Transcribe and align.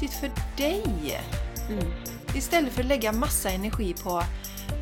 viktigt 0.00 0.20
för 0.20 0.30
dig. 0.56 1.20
Mm. 1.68 1.92
Istället 2.34 2.72
för 2.72 2.80
att 2.80 2.86
lägga 2.86 3.12
massa 3.12 3.50
energi 3.50 3.94
på, 4.02 4.22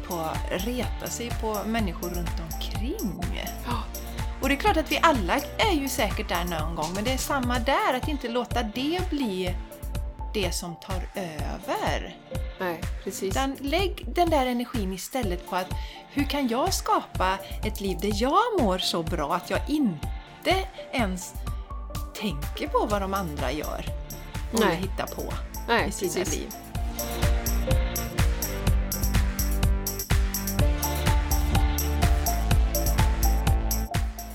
på 0.07 0.15
att 0.15 0.65
reta 0.67 1.07
sig 1.07 1.31
på 1.41 1.61
människor 1.67 2.09
runt 2.09 2.43
omkring. 2.53 3.25
Ja. 3.67 3.83
Och 4.43 4.49
det 4.49 4.55
är 4.55 4.57
klart 4.57 4.77
att 4.77 4.93
vi 4.93 4.99
alla 5.03 5.35
är 5.59 5.73
ju 5.73 5.89
säkert 5.89 6.29
där 6.29 6.45
någon 6.45 6.75
gång, 6.75 6.93
men 6.95 7.05
det 7.05 7.13
är 7.13 7.19
samma 7.19 7.59
där, 7.59 7.95
att 7.95 8.09
inte 8.09 8.29
låta 8.29 8.63
det 8.63 9.11
bli 9.11 9.55
det 10.35 10.53
som 10.53 10.77
tar 10.77 11.03
över. 11.15 12.17
Nej, 12.61 12.81
precis. 13.05 13.23
Utan 13.23 13.57
lägg 13.61 14.15
den 14.15 14.31
där 14.31 14.47
energin 14.47 14.93
istället 14.93 15.51
på 15.51 15.57
att 15.57 15.71
hur 16.11 16.25
kan 16.25 16.49
jag 16.49 16.75
skapa 16.75 17.39
ett 17.65 17.81
liv 17.81 17.99
där 18.01 18.13
jag 18.15 18.61
mår 18.61 18.79
så 18.79 19.03
bra 19.03 19.35
att 19.35 19.51
jag 19.51 19.61
inte 19.69 20.55
ens 20.93 21.33
tänker 22.21 22.69
på 22.69 22.87
vad 22.87 23.03
de 23.03 23.15
andra 23.15 23.53
gör 23.53 23.85
och 24.53 24.61
Nej. 24.61 24.77
hittar 24.77 25.07
på 25.07 25.33
Nej, 25.69 25.93
sina 25.93 26.13
precis. 26.13 26.39
liv. 26.39 26.49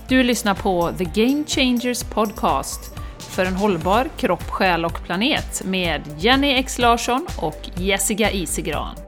Du 0.08 0.22
lyssnar 0.22 0.54
på 0.54 0.92
The 0.98 1.04
Game 1.04 1.44
Changers 1.46 2.02
Podcast 2.02 2.94
för 3.18 3.46
en 3.46 3.54
hållbar 3.54 4.08
kropp, 4.16 4.42
själ 4.50 4.84
och 4.84 5.04
planet 5.04 5.62
med 5.64 6.02
Jenny 6.18 6.54
X 6.54 6.78
Larsson 6.78 7.26
och 7.36 7.70
Jessica 7.76 8.30
Isigran. 8.30 9.03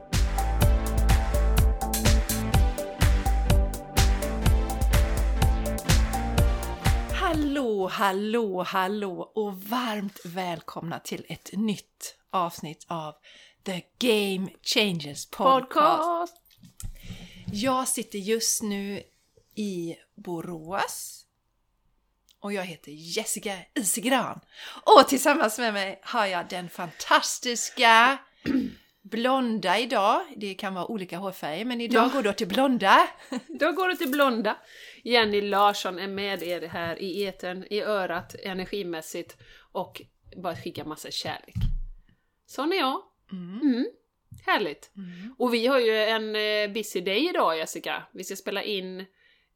Hallå, 7.97 8.63
hallå, 8.63 9.31
och 9.35 9.61
varmt 9.61 10.19
välkomna 10.25 10.99
till 10.99 11.25
ett 11.29 11.49
nytt 11.53 12.15
avsnitt 12.29 12.85
av 12.87 13.15
The 13.63 13.81
Game 13.99 14.49
Changers 14.61 15.25
Podcast. 15.25 15.73
Podcast! 15.73 16.33
Jag 17.53 17.87
sitter 17.87 18.19
just 18.19 18.63
nu 18.63 19.03
i 19.55 19.95
Borås 20.15 21.25
och 22.39 22.53
jag 22.53 22.63
heter 22.65 22.91
Jessica 22.91 23.57
Isigran. 23.75 24.39
Och 24.83 25.07
tillsammans 25.07 25.59
med 25.59 25.73
mig 25.73 25.99
har 26.03 26.25
jag 26.25 26.49
den 26.49 26.69
fantastiska 26.69 28.17
blonda 29.01 29.79
idag. 29.79 30.21
Det 30.35 30.53
kan 30.53 30.73
vara 30.73 30.85
olika 30.85 31.17
hårfärger 31.17 31.65
men 31.65 31.81
idag 31.81 32.05
Ja. 32.07 32.13
går 32.13 32.23
det 32.23 32.33
till 32.33 32.47
blonda. 32.47 33.07
Då 33.59 33.71
går 33.71 33.87
det 33.87 33.95
till 33.95 34.11
blonda. 34.11 34.57
Jenny 35.07 35.41
Larsson 35.41 35.99
är 35.99 36.07
med 36.07 36.43
er 36.43 36.61
här 36.61 37.01
i 37.01 37.25
etern, 37.25 37.63
i 37.69 37.81
örat, 37.81 38.35
energimässigt 38.43 39.37
och 39.59 40.01
bara 40.35 40.55
skicka 40.55 40.85
massa 40.85 41.11
kärlek. 41.11 41.55
Sån 42.45 42.73
är 42.73 42.77
jag. 42.77 43.01
Mm. 43.31 43.87
Härligt. 44.45 44.91
Och 45.37 45.53
vi 45.53 45.67
har 45.67 45.79
ju 45.79 45.95
en 45.95 46.35
eh, 46.35 46.73
busy 46.73 47.01
day 47.01 47.29
idag 47.29 47.57
Jessica. 47.57 48.03
Vi 48.11 48.23
ska 48.23 48.35
spela 48.35 48.63
in 48.63 49.05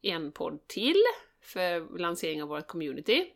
en 0.02 0.32
podd 0.32 0.68
till 0.68 1.02
för 1.40 1.98
lansering 1.98 2.42
av 2.42 2.48
vårt 2.48 2.66
community. 2.66 3.26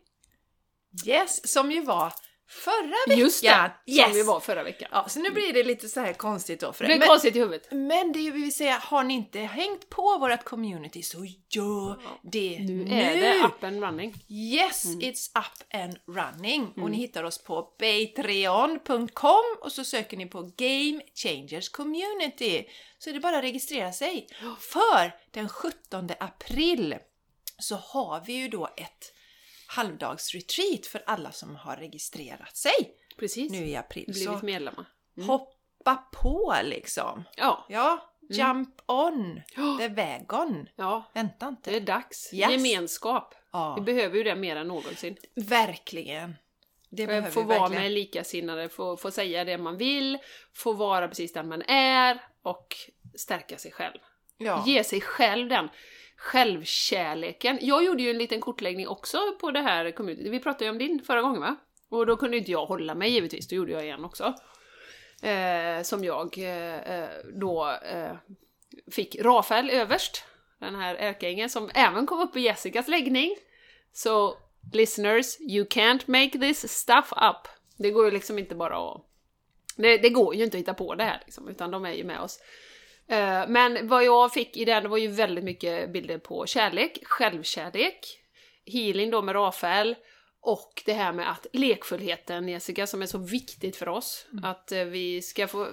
Yes, 1.05 1.53
som 1.53 1.71
ju 1.71 1.81
var 1.81 2.13
förra 2.47 2.95
veckan. 3.07 3.19
Just 3.19 3.43
det! 3.43 3.71
Yes. 3.85 4.05
Som 4.05 4.13
vi 4.13 4.23
var 4.23 4.39
förra 4.39 4.63
veckan. 4.63 4.89
Ja, 4.91 5.05
så 5.09 5.19
nu 5.19 5.29
blir 5.31 5.53
det 5.53 5.63
lite 5.63 5.87
så 5.89 5.99
här 5.99 6.13
konstigt 6.13 6.59
då 6.59 6.73
för 6.73 6.83
Det 6.83 6.87
blev 6.87 6.99
Men, 6.99 7.07
konstigt 7.07 7.35
i 7.35 7.39
huvudet. 7.39 7.67
men 7.71 8.11
det 8.11 8.31
vill 8.31 8.53
säga, 8.55 8.77
har 8.83 9.03
ni 9.03 9.13
inte 9.13 9.39
hängt 9.39 9.89
på 9.89 10.17
vårt 10.17 10.43
community 10.43 11.03
så 11.03 11.17
gör 11.49 12.01
det 12.23 12.59
Nu 12.59 12.83
nu! 12.85 12.91
är 13.01 13.15
det 13.21 13.45
up 13.47 13.63
and 13.63 13.83
running. 13.83 14.13
Yes, 14.29 14.85
it's 14.85 15.29
up 15.39 15.73
and 15.73 15.97
running! 16.17 16.73
Och 16.83 16.91
ni 16.91 16.97
hittar 16.97 17.23
oss 17.23 17.43
på 17.43 17.61
patreon.com 17.61 19.43
och 19.61 19.71
så 19.71 19.83
söker 19.83 20.17
ni 20.17 20.25
på 20.25 20.41
Game 20.55 21.01
Changers 21.15 21.69
Community. 21.69 22.65
Så 22.99 23.09
är 23.09 23.13
det 23.13 23.19
bara 23.19 23.37
att 23.37 23.43
registrera 23.43 23.91
sig. 23.93 24.27
För 24.59 25.11
den 25.31 25.49
17 25.49 26.09
april 26.19 26.95
så 27.59 27.75
har 27.75 28.23
vi 28.27 28.33
ju 28.33 28.47
då 28.47 28.67
ett 28.77 29.13
halvdagsretreat 29.67 30.85
för 30.85 31.03
alla 31.05 31.31
som 31.31 31.55
har 31.55 31.75
registrerat 31.75 32.57
sig 32.57 32.95
Precis. 33.19 33.51
nu 33.51 33.65
i 33.65 33.75
april. 33.75 34.05
Blivit 34.07 34.41
medlemmar. 34.41 34.85
hoppa 35.27 35.95
på 35.95 36.55
liksom! 36.63 37.23
Ja. 37.37 37.65
Ja, 37.69 38.13
jump 38.29 38.81
on 38.85 39.41
the 39.79 39.87
wagon! 39.87 40.69
ja, 40.75 41.11
Vänta 41.13 41.47
inte. 41.47 41.71
det 41.71 41.77
är 41.77 41.81
dags. 41.81 42.33
Yes. 42.33 42.51
Gemenskap. 42.51 43.35
Ja. 43.51 43.75
Vi 43.75 43.81
behöver 43.81 44.17
ju 44.17 44.23
det 44.23 44.35
mer 44.35 44.55
än 44.55 44.67
någonsin. 44.67 45.17
Verkligen! 45.35 46.35
Det 46.89 47.07
behöver 47.07 47.29
Få 47.31 47.41
vara 47.43 47.69
med 47.69 47.91
likasinnade, 47.91 48.69
få, 48.69 48.97
få 48.97 49.11
säga 49.11 49.43
det 49.43 49.57
man 49.57 49.77
vill, 49.77 50.17
få 50.53 50.73
vara 50.73 51.07
precis 51.07 51.33
den 51.33 51.47
man 51.47 51.61
är 51.61 52.21
och 52.41 52.75
stärka 53.15 53.57
sig 53.57 53.71
själv. 53.71 53.97
Ja. 54.37 54.63
Ge 54.67 54.83
sig 54.83 55.01
själv 55.01 55.49
den 55.49 55.69
självkärleken. 56.17 57.57
Jag 57.61 57.85
gjorde 57.85 58.03
ju 58.03 58.09
en 58.09 58.17
liten 58.17 58.41
kortläggning 58.41 58.87
också 58.87 59.17
på 59.39 59.51
det 59.51 59.61
här 59.61 59.91
community. 59.91 60.29
Vi 60.29 60.39
pratade 60.39 60.65
ju 60.65 60.71
om 60.71 60.77
din 60.77 61.03
förra 61.03 61.21
gången 61.21 61.41
va? 61.41 61.55
Och 61.89 62.05
då 62.05 62.17
kunde 62.17 62.37
inte 62.37 62.51
jag 62.51 62.65
hålla 62.65 62.95
mig 62.95 63.09
givetvis, 63.09 63.47
då 63.47 63.55
gjorde 63.55 63.71
jag 63.71 63.83
igen 63.83 64.05
också. 64.05 64.33
Eh, 65.21 65.81
som 65.83 66.03
jag 66.03 66.37
eh, 66.37 66.77
eh, 66.77 67.09
då 67.33 67.77
eh, 67.91 68.15
fick 68.91 69.15
Rafael 69.21 69.69
överst, 69.69 70.23
den 70.59 70.75
här 70.75 70.95
ärkeängeln 70.95 71.49
som 71.49 71.69
även 71.73 72.05
kom 72.05 72.19
upp 72.19 72.37
i 72.37 72.41
Jessicas 72.41 72.87
läggning. 72.87 73.35
Så 73.93 74.37
listeners, 74.73 75.39
you 75.39 75.65
can't 75.65 76.01
make 76.05 76.39
this 76.39 76.71
stuff 76.79 77.11
up. 77.11 77.47
Det 77.77 77.91
går 77.91 78.05
ju 78.05 78.11
liksom 78.11 78.39
inte 78.39 78.55
bara 78.55 78.77
att... 78.77 79.03
Det, 79.75 79.97
det 79.97 80.09
går 80.09 80.35
ju 80.35 80.43
inte 80.43 80.57
att 80.57 80.61
hitta 80.61 80.73
på 80.73 80.95
det 80.95 81.03
här 81.03 81.21
liksom, 81.25 81.47
utan 81.47 81.71
de 81.71 81.85
är 81.85 81.93
ju 81.93 82.03
med 82.03 82.19
oss. 82.19 82.39
Eh, 83.09 83.47
Men 83.47 83.87
vad 83.87 84.05
jag 84.05 84.33
fick 84.33 84.57
i 84.57 84.65
den 84.65 84.89
var 84.89 84.97
ju 84.97 85.07
väldigt 85.07 85.43
mycket 85.43 85.93
bilder 85.93 86.17
på 86.17 86.45
kärlek, 86.45 86.99
självkärlek, 87.03 87.99
healing 88.65 89.11
då 89.11 89.21
med 89.21 89.35
Rafael 89.35 89.95
och 90.41 90.83
det 90.85 90.93
här 90.93 91.13
med 91.13 91.31
att 91.31 91.47
lekfullheten, 91.53 92.47
Jessica, 92.47 92.87
som 92.87 93.01
är 93.01 93.05
så 93.05 93.17
viktigt 93.17 93.75
för 93.75 93.89
oss. 93.89 94.27
Att 94.43 94.71
eh, 94.71 94.83
vi 94.83 95.21
ska 95.21 95.47
få... 95.47 95.67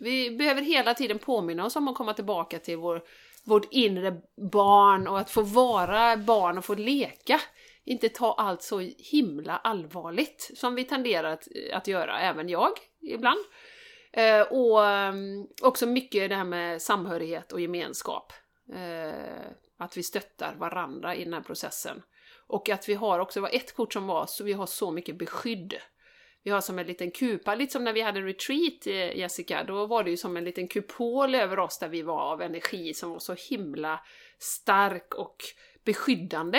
Vi 0.00 0.30
behöver 0.30 0.62
hela 0.62 0.94
tiden 0.94 1.18
påminna 1.18 1.66
oss 1.66 1.76
om 1.76 1.88
att 1.88 1.96
komma 1.96 2.14
tillbaka 2.14 2.58
till 2.58 2.76
vår, 2.76 3.02
vårt 3.44 3.72
inre 3.72 4.20
barn 4.52 5.08
och 5.08 5.18
att 5.18 5.30
få 5.30 5.42
vara 5.42 6.16
barn 6.16 6.58
och 6.58 6.64
få 6.64 6.74
leka. 6.74 7.40
Inte 7.84 8.08
ta 8.08 8.32
allt 8.32 8.62
så 8.62 8.90
himla 8.98 9.56
allvarligt 9.56 10.50
som 10.56 10.74
vi 10.74 10.84
tenderar 10.84 11.32
att, 11.32 11.48
att 11.72 11.86
göra, 11.86 12.20
även 12.20 12.48
jag 12.48 12.72
ibland. 13.02 13.40
Eh, 14.18 14.42
och 14.42 14.86
mm, 14.86 15.46
också 15.62 15.86
mycket 15.86 16.28
det 16.28 16.36
här 16.36 16.44
med 16.44 16.82
samhörighet 16.82 17.52
och 17.52 17.60
gemenskap. 17.60 18.32
Eh, 18.74 19.50
att 19.78 19.96
vi 19.96 20.02
stöttar 20.02 20.54
varandra 20.54 21.14
i 21.14 21.24
den 21.24 21.32
här 21.32 21.40
processen. 21.40 22.02
Och 22.46 22.68
att 22.68 22.88
vi 22.88 22.94
har 22.94 23.18
också, 23.18 23.40
det 23.40 23.42
var 23.42 23.56
ett 23.56 23.74
kort 23.74 23.92
som 23.92 24.06
var 24.06 24.26
så 24.26 24.44
vi 24.44 24.52
har 24.52 24.66
så 24.66 24.90
mycket 24.90 25.18
beskydd. 25.18 25.74
Vi 26.42 26.50
har 26.50 26.60
som 26.60 26.78
en 26.78 26.86
liten 26.86 27.10
kupa, 27.10 27.54
lite 27.54 27.72
som 27.72 27.84
när 27.84 27.92
vi 27.92 28.00
hade 28.00 28.20
retreat 28.20 28.86
eh, 28.86 29.18
Jessica, 29.18 29.64
då 29.64 29.86
var 29.86 30.04
det 30.04 30.10
ju 30.10 30.16
som 30.16 30.36
en 30.36 30.44
liten 30.44 30.68
kupol 30.68 31.34
över 31.34 31.58
oss 31.58 31.78
där 31.78 31.88
vi 31.88 32.02
var 32.02 32.20
av 32.20 32.42
energi 32.42 32.94
som 32.94 33.10
var 33.10 33.18
så 33.18 33.34
himla 33.50 34.00
stark 34.38 35.14
och 35.14 35.36
beskyddande. 35.84 36.58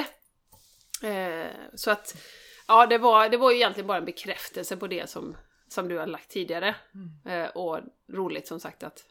Eh, 1.03 1.47
så 1.75 1.91
att, 1.91 2.17
ja 2.67 2.85
det 2.85 2.97
var, 2.97 3.29
det 3.29 3.37
var 3.37 3.51
ju 3.51 3.57
egentligen 3.57 3.87
bara 3.87 3.97
en 3.97 4.05
bekräftelse 4.05 4.77
på 4.77 4.87
det 4.87 5.09
som, 5.09 5.37
som 5.69 5.87
du 5.87 5.97
har 5.97 6.07
lagt 6.07 6.29
tidigare. 6.29 6.75
Eh, 7.25 7.45
och 7.45 7.79
roligt 8.07 8.47
som 8.47 8.59
sagt 8.59 8.83
att 8.83 9.05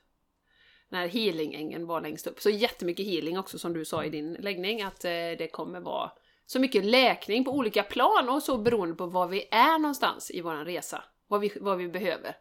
när 0.88 1.08
healingängen 1.08 1.86
var 1.86 2.00
längst 2.00 2.26
upp. 2.26 2.40
Så 2.40 2.50
jättemycket 2.50 3.06
healing 3.06 3.38
också 3.38 3.58
som 3.58 3.72
du 3.72 3.84
sa 3.84 4.04
i 4.04 4.10
din 4.10 4.32
läggning, 4.32 4.82
att 4.82 5.04
eh, 5.04 5.10
det 5.10 5.52
kommer 5.52 5.80
vara 5.80 6.10
så 6.46 6.60
mycket 6.60 6.84
läkning 6.84 7.44
på 7.44 7.50
olika 7.50 7.82
plan 7.82 8.28
och 8.28 8.42
så 8.42 8.58
beroende 8.58 8.94
på 8.94 9.06
var 9.06 9.28
vi 9.28 9.48
är 9.50 9.78
någonstans 9.78 10.30
i 10.30 10.40
vår 10.40 10.64
resa. 10.64 11.04
Vad 11.26 11.40
vi, 11.40 11.52
vad 11.60 11.78
vi 11.78 11.88
behöver. 11.88 12.36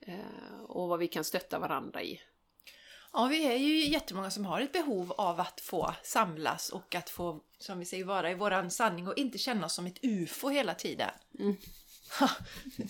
Eh, 0.00 0.60
och 0.68 0.88
vad 0.88 0.98
vi 0.98 1.08
kan 1.08 1.24
stötta 1.24 1.58
varandra 1.58 2.02
i. 2.02 2.20
Ja, 3.12 3.26
vi 3.26 3.46
är 3.46 3.56
ju 3.56 3.86
jättemånga 3.86 4.30
som 4.30 4.44
har 4.44 4.60
ett 4.60 4.72
behov 4.72 5.12
av 5.12 5.40
att 5.40 5.60
få 5.60 5.94
samlas 6.02 6.68
och 6.68 6.94
att 6.94 7.10
få, 7.10 7.40
som 7.58 7.78
vi 7.78 7.84
säger, 7.84 8.04
vara 8.04 8.30
i 8.30 8.34
våran 8.34 8.70
sanning 8.70 9.08
och 9.08 9.18
inte 9.18 9.38
känna 9.38 9.66
oss 9.66 9.74
som 9.74 9.86
ett 9.86 9.98
UFO 10.04 10.48
hela 10.48 10.74
tiden. 10.74 11.10
Mm. 11.38 11.56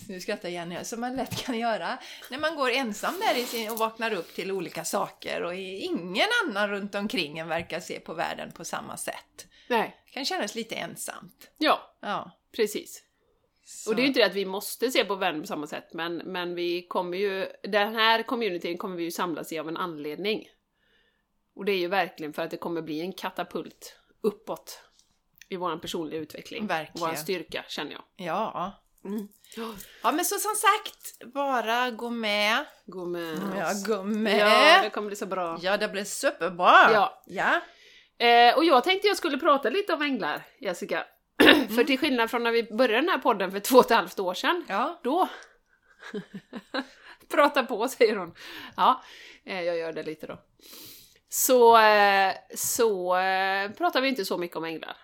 Nu 0.07 0.19
skrattar 0.19 0.49
Jenny, 0.49 0.83
som 0.83 1.01
man 1.01 1.15
lätt 1.15 1.45
kan 1.45 1.59
göra 1.59 1.97
när 2.29 2.37
man 2.39 2.55
går 2.55 2.69
ensam 2.69 3.13
där 3.19 3.37
i 3.37 3.43
sin, 3.45 3.71
och 3.71 3.77
vaknar 3.77 4.13
upp 4.13 4.33
till 4.33 4.51
olika 4.51 4.85
saker 4.85 5.43
och 5.43 5.55
ingen 5.55 6.27
annan 6.45 6.69
runt 6.69 6.95
omkring 6.95 7.37
en 7.39 7.47
verkar 7.47 7.79
se 7.79 7.99
på 7.99 8.13
världen 8.13 8.51
på 8.51 8.65
samma 8.65 8.97
sätt. 8.97 9.47
Nej, 9.67 9.95
Det 10.05 10.11
kan 10.11 10.25
kännas 10.25 10.55
lite 10.55 10.75
ensamt. 10.75 11.51
ja, 11.57 11.95
Ja. 12.01 12.31
precis. 12.55 13.03
Så. 13.65 13.89
Och 13.89 13.95
det 13.95 14.01
är 14.01 14.03
ju 14.03 14.07
inte 14.07 14.19
det 14.19 14.25
att 14.25 14.33
vi 14.35 14.45
måste 14.45 14.91
se 14.91 15.05
på 15.05 15.15
världen 15.15 15.41
på 15.41 15.47
samma 15.47 15.67
sätt, 15.67 15.93
men, 15.93 16.15
men 16.17 16.55
vi 16.55 16.87
kommer 16.87 17.17
ju, 17.17 17.47
den 17.63 17.95
här 17.95 18.23
communityn 18.23 18.77
kommer 18.77 18.95
vi 18.95 19.03
ju 19.03 19.11
samlas 19.11 19.51
i 19.51 19.59
av 19.59 19.67
en 19.67 19.77
anledning. 19.77 20.47
Och 21.55 21.65
det 21.65 21.71
är 21.71 21.77
ju 21.77 21.87
verkligen 21.87 22.33
för 22.33 22.41
att 22.41 22.51
det 22.51 22.57
kommer 22.57 22.81
bli 22.81 23.01
en 23.01 23.13
katapult 23.13 23.95
uppåt 24.21 24.81
i 25.49 25.55
vår 25.55 25.77
personliga 25.77 26.19
utveckling. 26.19 26.67
Verkligen. 26.67 27.09
Vår 27.09 27.15
styrka, 27.15 27.65
känner 27.67 27.91
jag. 27.91 28.03
Ja, 28.15 28.71
Mm. 29.13 29.27
Ja 30.03 30.11
men 30.11 30.25
så 30.25 30.35
som 30.39 30.55
sagt, 30.55 31.33
bara 31.33 31.89
gå 31.91 32.09
med. 32.09 32.65
Gå 32.85 33.05
med 33.05 33.39
Ja, 33.57 33.71
gå 33.87 33.93
Ja, 33.93 34.03
det 34.03 34.03
med. 34.83 34.93
kommer 34.93 35.07
bli 35.07 35.15
så 35.15 35.25
bra. 35.25 35.57
Ja, 35.61 35.77
det 35.77 35.87
blir 35.87 36.03
superbra. 36.03 36.91
Ja. 36.93 37.23
ja. 37.25 37.61
Eh, 38.25 38.57
och 38.57 38.65
jag 38.65 38.83
tänkte 38.83 39.07
jag 39.07 39.17
skulle 39.17 39.37
prata 39.37 39.69
lite 39.69 39.93
om 39.93 40.01
änglar, 40.01 40.43
Jessica. 40.59 41.05
för 41.75 41.83
till 41.83 41.99
skillnad 41.99 42.31
från 42.31 42.43
när 42.43 42.51
vi 42.51 42.63
började 42.63 43.01
den 43.01 43.09
här 43.09 43.17
podden 43.17 43.51
för 43.51 43.59
två 43.59 43.77
och 43.77 43.85
ett 43.85 43.91
halvt 43.97 44.19
år 44.19 44.33
sedan, 44.33 44.65
Ja. 44.67 44.99
då... 45.03 45.29
Prata 47.31 47.63
på, 47.63 47.87
säger 47.87 48.15
hon. 48.15 48.33
Ja, 48.77 49.03
eh, 49.45 49.61
jag 49.61 49.77
gör 49.77 49.93
det 49.93 50.03
lite 50.03 50.27
då. 50.27 50.39
Så, 51.29 51.77
eh, 51.77 52.33
så 52.55 53.17
eh, 53.17 53.71
pratar 53.71 54.01
vi 54.01 54.07
inte 54.07 54.25
så 54.25 54.37
mycket 54.37 54.57
om 54.57 54.63
änglar. 54.65 54.97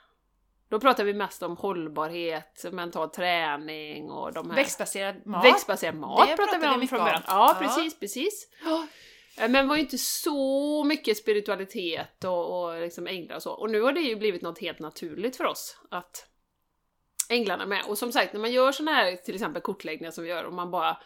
Då 0.69 0.79
pratar 0.79 1.03
vi 1.03 1.13
mest 1.13 1.43
om 1.43 1.57
hållbarhet, 1.57 2.65
mental 2.71 3.09
träning 3.09 4.11
och 4.11 4.33
de 4.33 4.49
här... 4.49 4.55
Växtbaserad 4.55 5.25
mat. 5.25 5.45
Växtbaserad 5.45 5.95
mat 5.95 6.27
Det 6.27 6.35
pratar 6.35 6.59
vi 6.59 6.67
om 6.67 6.87
från 6.87 6.99
början. 6.99 7.21
Ja, 7.27 7.55
Ja. 7.59 7.67
precis, 7.67 7.99
precis. 7.99 8.47
Ja. 8.63 8.87
Men 9.47 9.67
var 9.67 9.75
ju 9.75 9.81
inte 9.81 9.97
så 9.97 10.83
mycket 10.83 11.17
spiritualitet 11.17 12.23
och, 12.23 12.63
och 12.63 12.81
liksom 12.81 13.07
änglar 13.07 13.35
och 13.35 13.43
så. 13.43 13.51
Och 13.51 13.69
nu 13.69 13.81
har 13.81 13.91
det 13.91 13.99
ju 13.99 14.15
blivit 14.15 14.41
något 14.41 14.59
helt 14.59 14.79
naturligt 14.79 15.37
för 15.37 15.45
oss 15.45 15.79
att 15.91 16.27
änglarna 17.29 17.65
med. 17.65 17.85
Och 17.87 17.97
som 17.97 18.11
sagt, 18.11 18.33
när 18.33 18.39
man 18.39 18.51
gör 18.51 18.71
såna 18.71 18.91
här 18.91 19.15
till 19.15 19.35
exempel 19.35 19.61
kortläggningar 19.61 20.11
som 20.11 20.23
vi 20.23 20.29
gör 20.29 20.43
och 20.43 20.53
man 20.53 20.71
bara 20.71 20.97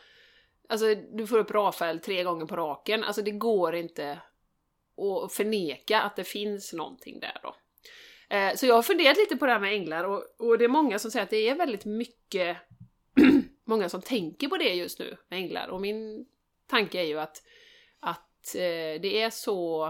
Alltså 0.69 0.95
du 0.95 1.27
får 1.27 1.37
upp 1.37 1.51
Rafael 1.51 1.99
tre 1.99 2.23
gånger 2.23 2.45
på 2.45 2.55
raken, 2.55 3.03
alltså 3.03 3.21
det 3.21 3.31
går 3.31 3.75
inte 3.75 4.11
att 4.97 5.33
förneka 5.33 6.01
att 6.01 6.15
det 6.15 6.23
finns 6.23 6.73
någonting 6.73 7.19
där 7.19 7.39
då. 7.43 7.55
Eh, 8.29 8.55
Så 8.55 8.65
jag 8.65 8.75
har 8.75 8.81
funderat 8.81 9.17
lite 9.17 9.37
på 9.37 9.45
det 9.45 9.51
här 9.51 9.59
med 9.59 9.73
änglar 9.73 10.03
och, 10.03 10.23
och 10.37 10.57
det 10.57 10.65
är 10.65 10.69
många 10.69 10.99
som 10.99 11.11
säger 11.11 11.23
att 11.23 11.29
det 11.29 11.49
är 11.49 11.55
väldigt 11.55 11.85
mycket 11.85 12.57
många 13.65 13.89
som 13.89 14.01
tänker 14.01 14.47
på 14.47 14.57
det 14.57 14.73
just 14.73 14.99
nu 14.99 15.17
med 15.29 15.39
änglar 15.39 15.67
och 15.67 15.81
min 15.81 16.25
tanke 16.67 16.99
är 16.99 17.05
ju 17.05 17.19
att, 17.19 17.43
att 17.99 18.55
eh, 18.55 19.01
det 19.01 19.21
är 19.21 19.29
så 19.29 19.87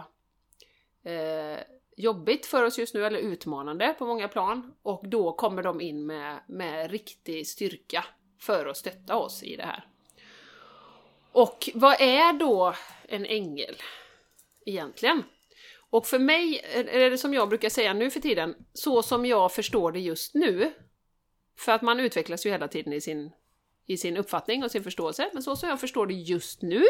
eh, 1.03 1.59
jobbigt 1.97 2.45
för 2.45 2.63
oss 2.63 2.79
just 2.79 2.93
nu, 2.93 3.05
eller 3.05 3.19
utmanande 3.19 3.95
på 3.97 4.05
många 4.05 4.27
plan 4.27 4.73
och 4.81 5.07
då 5.07 5.33
kommer 5.33 5.63
de 5.63 5.81
in 5.81 6.05
med, 6.05 6.39
med 6.47 6.91
riktig 6.91 7.47
styrka 7.47 8.05
för 8.39 8.65
att 8.65 8.77
stötta 8.77 9.15
oss 9.15 9.43
i 9.43 9.55
det 9.55 9.63
här. 9.63 9.87
Och 11.31 11.69
vad 11.73 12.01
är 12.01 12.33
då 12.33 12.73
en 13.07 13.25
ängel 13.25 13.75
egentligen? 14.65 15.23
Och 15.89 16.07
för 16.07 16.19
mig 16.19 16.61
är 16.73 17.09
det 17.09 17.17
som 17.17 17.33
jag 17.33 17.49
brukar 17.49 17.69
säga 17.69 17.93
nu 17.93 18.09
för 18.09 18.19
tiden, 18.19 18.55
så 18.73 19.03
som 19.03 19.25
jag 19.25 19.53
förstår 19.53 19.91
det 19.91 19.99
just 19.99 20.33
nu, 20.33 20.73
för 21.57 21.71
att 21.71 21.81
man 21.81 21.99
utvecklas 21.99 22.45
ju 22.45 22.49
hela 22.49 22.67
tiden 22.67 22.93
i 22.93 23.01
sin, 23.01 23.31
i 23.85 23.97
sin 23.97 24.17
uppfattning 24.17 24.63
och 24.63 24.71
sin 24.71 24.83
förståelse, 24.83 25.29
men 25.33 25.43
så 25.43 25.55
som 25.55 25.69
jag 25.69 25.79
förstår 25.79 26.07
det 26.07 26.13
just 26.13 26.61
nu, 26.61 26.83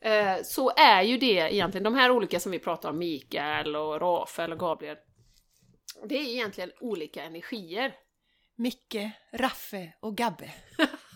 eh, 0.00 0.42
så 0.44 0.70
är 0.76 1.02
ju 1.02 1.18
det 1.18 1.54
egentligen, 1.54 1.84
de 1.84 1.94
här 1.94 2.10
olika 2.10 2.40
som 2.40 2.52
vi 2.52 2.58
pratar 2.58 2.90
om, 2.90 2.98
Mikael 2.98 3.76
och 3.76 4.00
Rafael 4.00 4.52
och 4.52 4.58
Gabriel, 4.58 4.96
det 6.08 6.16
är 6.16 6.22
egentligen 6.22 6.70
olika 6.80 7.22
energier. 7.22 7.94
Micke, 8.56 9.10
Raffe 9.32 9.92
och 10.00 10.16
Gabbe. 10.16 10.52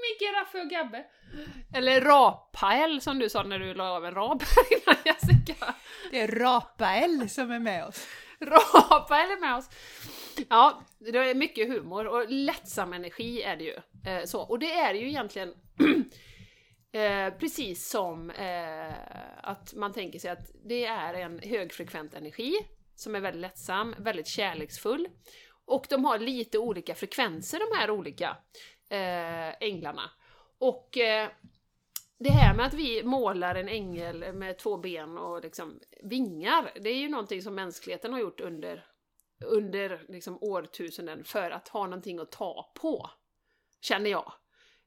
Micke, 0.00 0.32
Raffe 0.40 0.60
och 0.60 0.70
Gabbe. 0.70 1.04
Eller 1.74 2.00
Rapael 2.00 3.00
som 3.00 3.18
du 3.18 3.28
sa 3.28 3.42
när 3.42 3.58
du 3.58 3.74
la 3.74 3.90
av 3.90 4.06
en 4.06 4.14
rap 4.14 4.42
innan 4.70 4.96
Jessica. 5.04 5.74
Det 6.10 6.20
är 6.20 6.28
Rapael 6.28 7.28
som 7.30 7.50
är 7.50 7.58
med 7.58 7.86
oss. 7.86 8.06
Rapael 8.40 9.30
är 9.30 9.40
med 9.40 9.56
oss. 9.56 9.70
Ja, 10.48 10.82
det 10.98 11.18
är 11.18 11.34
mycket 11.34 11.68
humor 11.68 12.06
och 12.06 12.28
lättsam 12.28 12.92
energi 12.92 13.42
är 13.42 13.56
det 13.56 13.64
ju. 13.64 13.76
Eh, 14.06 14.24
så. 14.24 14.40
Och 14.40 14.58
det 14.58 14.72
är 14.72 14.94
ju 14.94 15.08
egentligen 15.08 15.54
eh, 16.92 17.34
precis 17.38 17.88
som 17.88 18.30
eh, 18.30 18.94
att 19.42 19.74
man 19.74 19.92
tänker 19.92 20.18
sig 20.18 20.30
att 20.30 20.50
det 20.64 20.86
är 20.86 21.14
en 21.14 21.40
högfrekvent 21.42 22.14
energi 22.14 22.54
som 22.94 23.14
är 23.14 23.20
väldigt 23.20 23.40
lättsam, 23.40 23.94
väldigt 23.98 24.28
kärleksfull. 24.28 25.08
Och 25.64 25.86
de 25.88 26.04
har 26.04 26.18
lite 26.18 26.58
olika 26.58 26.94
frekvenser 26.94 27.58
de 27.58 27.78
här 27.78 27.90
olika 27.90 28.36
eh, 28.90 29.54
änglarna. 29.60 30.10
Och 30.58 30.98
eh, 30.98 31.28
det 32.18 32.30
här 32.30 32.54
med 32.54 32.66
att 32.66 32.74
vi 32.74 33.02
målar 33.02 33.54
en 33.54 33.68
ängel 33.68 34.32
med 34.32 34.58
två 34.58 34.76
ben 34.76 35.18
och 35.18 35.42
liksom 35.42 35.80
vingar, 36.02 36.72
det 36.80 36.90
är 36.90 36.96
ju 36.96 37.08
någonting 37.08 37.42
som 37.42 37.54
mänskligheten 37.54 38.12
har 38.12 38.20
gjort 38.20 38.40
under, 38.40 38.86
under 39.44 40.04
liksom 40.08 40.38
årtusenden 40.40 41.24
för 41.24 41.50
att 41.50 41.68
ha 41.68 41.84
någonting 41.84 42.18
att 42.18 42.32
ta 42.32 42.72
på, 42.74 43.10
känner 43.80 44.10
jag. 44.10 44.32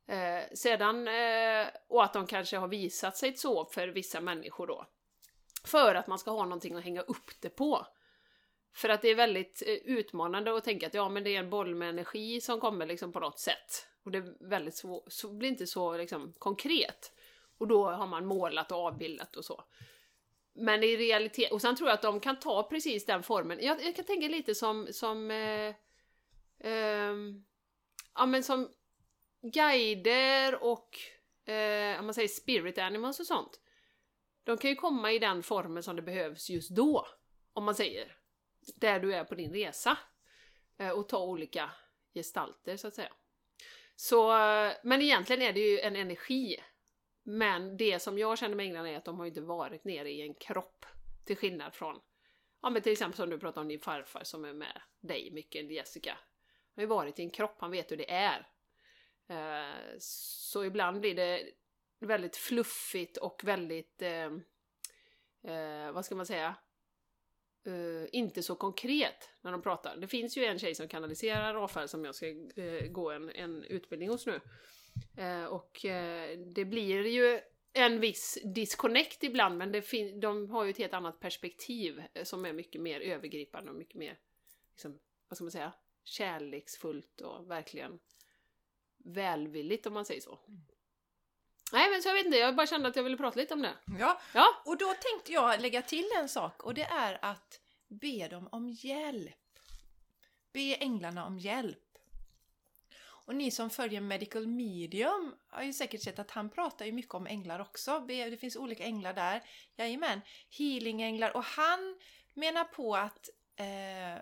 Eh, 0.07 0.43
sedan, 0.53 1.07
eh, 1.07 1.67
och 1.87 2.03
att 2.03 2.13
de 2.13 2.27
kanske 2.27 2.57
har 2.57 2.67
visat 2.67 3.17
sig 3.17 3.33
så 3.33 3.65
för 3.65 3.87
vissa 3.87 4.21
människor 4.21 4.67
då. 4.67 4.85
För 5.63 5.95
att 5.95 6.07
man 6.07 6.19
ska 6.19 6.31
ha 6.31 6.43
någonting 6.43 6.75
att 6.75 6.83
hänga 6.83 7.01
upp 7.01 7.31
det 7.41 7.49
på. 7.49 7.87
För 8.75 8.89
att 8.89 9.01
det 9.01 9.09
är 9.09 9.15
väldigt 9.15 9.63
eh, 9.67 9.73
utmanande 9.73 10.57
att 10.57 10.63
tänka 10.63 10.87
att 10.87 10.93
ja 10.93 11.09
men 11.09 11.23
det 11.23 11.35
är 11.35 11.39
en 11.39 11.49
boll 11.49 11.75
med 11.75 11.89
energi 11.89 12.41
som 12.41 12.59
kommer 12.59 12.85
liksom 12.85 13.11
på 13.11 13.19
något 13.19 13.39
sätt. 13.39 13.87
Och 14.03 14.11
det 14.11 14.17
är 14.17 14.33
väldigt 14.39 14.75
svårt, 14.75 15.11
så 15.11 15.33
blir 15.33 15.49
inte 15.49 15.67
så 15.67 15.97
liksom 15.97 16.33
konkret. 16.39 17.11
Och 17.57 17.67
då 17.67 17.91
har 17.91 18.07
man 18.07 18.25
målat 18.25 18.71
och 18.71 18.77
avbildat 18.77 19.35
och 19.35 19.45
så. 19.45 19.63
Men 20.53 20.83
i 20.83 20.97
realitet, 20.97 21.51
och 21.51 21.61
sen 21.61 21.75
tror 21.75 21.89
jag 21.89 21.95
att 21.95 22.01
de 22.01 22.19
kan 22.19 22.39
ta 22.39 22.63
precis 22.63 23.05
den 23.05 23.23
formen. 23.23 23.59
Jag, 23.61 23.83
jag 23.83 23.95
kan 23.95 24.05
tänka 24.05 24.27
lite 24.27 24.55
som, 24.55 24.87
som 24.91 25.31
eh, 25.31 25.75
eh, 26.59 27.13
ja 28.15 28.25
men 28.25 28.43
som 28.43 28.69
guider 29.41 30.63
och 30.63 30.99
eh, 31.53 31.99
om 31.99 32.05
man 32.05 32.13
säger 32.13 32.27
spirit 32.27 32.77
animals 32.77 33.19
och 33.19 33.25
sånt. 33.25 33.59
De 34.43 34.57
kan 34.57 34.69
ju 34.69 34.75
komma 34.75 35.11
i 35.11 35.19
den 35.19 35.43
formen 35.43 35.83
som 35.83 35.95
det 35.95 36.01
behövs 36.01 36.49
just 36.49 36.69
då. 36.69 37.07
Om 37.53 37.63
man 37.63 37.75
säger. 37.75 38.17
Där 38.75 38.99
du 38.99 39.15
är 39.15 39.23
på 39.23 39.35
din 39.35 39.53
resa. 39.53 39.97
Eh, 40.77 40.89
och 40.89 41.09
ta 41.09 41.23
olika 41.25 41.71
gestalter 42.13 42.77
så 42.77 42.87
att 42.87 42.95
säga. 42.95 43.13
Så, 43.95 44.31
men 44.83 45.01
egentligen 45.01 45.41
är 45.41 45.53
det 45.53 45.59
ju 45.59 45.79
en 45.79 45.95
energi. 45.95 46.57
Men 47.23 47.77
det 47.77 47.99
som 47.99 48.17
jag 48.17 48.37
känner 48.37 48.55
med 48.55 48.65
änglarna 48.65 48.89
är 48.89 48.97
att 48.97 49.05
de 49.05 49.17
har 49.17 49.25
ju 49.25 49.29
inte 49.29 49.41
varit 49.41 49.83
nere 49.83 50.11
i 50.11 50.21
en 50.21 50.33
kropp. 50.33 50.85
Till 51.25 51.37
skillnad 51.37 51.73
från, 51.73 51.99
ja 52.61 52.69
men 52.69 52.81
till 52.81 52.91
exempel 52.91 53.17
som 53.17 53.29
du 53.29 53.39
pratade 53.39 53.61
om 53.61 53.67
din 53.67 53.79
farfar 53.79 54.23
som 54.23 54.45
är 54.45 54.53
med 54.53 54.81
dig 55.01 55.31
mycket, 55.31 55.71
Jessica. 55.71 56.11
Han 56.11 56.75
har 56.75 56.81
ju 56.81 56.87
varit 56.87 57.19
i 57.19 57.23
en 57.23 57.29
kropp, 57.29 57.55
han 57.59 57.71
vet 57.71 57.91
hur 57.91 57.97
det 57.97 58.11
är. 58.11 58.47
Eh, 59.27 59.75
så 59.99 60.65
ibland 60.65 60.99
blir 60.99 61.15
det 61.15 61.43
väldigt 61.99 62.35
fluffigt 62.35 63.17
och 63.17 63.41
väldigt, 63.43 64.01
eh, 64.01 64.31
eh 65.53 65.91
vad 65.91 66.05
ska 66.05 66.15
man 66.15 66.25
säga, 66.25 66.55
Uh, 67.67 68.05
inte 68.11 68.43
så 68.43 68.55
konkret 68.55 69.29
när 69.41 69.51
de 69.51 69.61
pratar. 69.61 69.97
Det 69.97 70.07
finns 70.07 70.37
ju 70.37 70.45
en 70.45 70.59
tjej 70.59 70.75
som 70.75 70.87
kanaliserar 70.87 71.55
avfall 71.55 71.87
som 71.87 72.05
jag 72.05 72.15
ska 72.15 72.27
uh, 72.27 72.87
gå 72.89 73.11
en, 73.11 73.29
en 73.29 73.63
utbildning 73.63 74.09
hos 74.09 74.25
nu. 74.25 74.39
Uh, 75.19 75.45
och 75.45 75.79
det 76.55 76.65
blir 76.65 77.05
ju 77.05 77.39
en 77.73 77.99
viss 77.99 78.37
disconnect 78.43 79.23
ibland 79.23 79.57
men 79.57 79.71
det 79.71 80.11
de 80.21 80.49
har 80.49 80.63
ju 80.63 80.69
ett 80.69 80.77
helt 80.77 80.93
annat 80.93 81.19
perspektiv 81.19 82.03
som 82.23 82.45
är 82.45 82.53
mycket 82.53 82.81
mer 82.81 82.99
övergripande 82.99 83.71
och 83.71 83.77
mycket 83.77 83.95
mer, 83.95 84.19
liksom, 84.71 84.99
vad 85.27 85.37
ska 85.37 85.43
man 85.43 85.51
säga, 85.51 85.73
kärleksfullt 86.03 87.21
och 87.21 87.49
verkligen 87.49 87.99
välvilligt 88.97 89.85
om 89.85 89.93
man 89.93 90.05
säger 90.05 90.21
så. 90.21 90.39
Mm. 90.47 90.61
Nej 91.73 91.89
men 91.91 92.01
så 92.01 92.09
jag 92.09 92.13
vet 92.13 92.25
inte, 92.25 92.37
jag 92.37 92.55
bara 92.55 92.67
kände 92.67 92.89
att 92.89 92.95
jag 92.95 93.03
ville 93.03 93.17
prata 93.17 93.39
lite 93.39 93.53
om 93.53 93.61
det. 93.61 93.73
Ja, 93.99 94.21
Ja, 94.33 94.61
och 94.65 94.77
då 94.77 94.93
tänkte 94.93 95.31
jag 95.31 95.61
lägga 95.61 95.81
till 95.81 96.09
en 96.19 96.29
sak 96.29 96.63
och 96.63 96.73
det 96.73 96.83
är 96.83 97.19
att 97.21 97.59
be 97.87 98.27
dem 98.27 98.49
om 98.51 98.69
hjälp. 98.69 99.59
Be 100.53 100.75
änglarna 100.75 101.25
om 101.25 101.39
hjälp. 101.39 101.79
Och 103.25 103.35
ni 103.35 103.51
som 103.51 103.69
följer 103.69 104.01
Medical 104.01 104.47
Medium 104.47 105.35
har 105.49 105.63
ju 105.63 105.73
säkert 105.73 106.01
sett 106.01 106.19
att 106.19 106.31
han 106.31 106.49
pratar 106.49 106.85
ju 106.85 106.91
mycket 106.91 107.13
om 107.13 107.27
änglar 107.27 107.59
också. 107.59 107.99
Det 107.99 108.39
finns 108.39 108.55
olika 108.55 108.83
änglar 108.83 109.13
där. 109.13 109.43
Jajamän, 109.75 110.21
healing-änglar. 110.49 111.35
Och 111.35 111.43
han 111.43 111.99
menar 112.33 112.63
på 112.63 112.95
att 112.95 113.29
eh, 113.55 114.21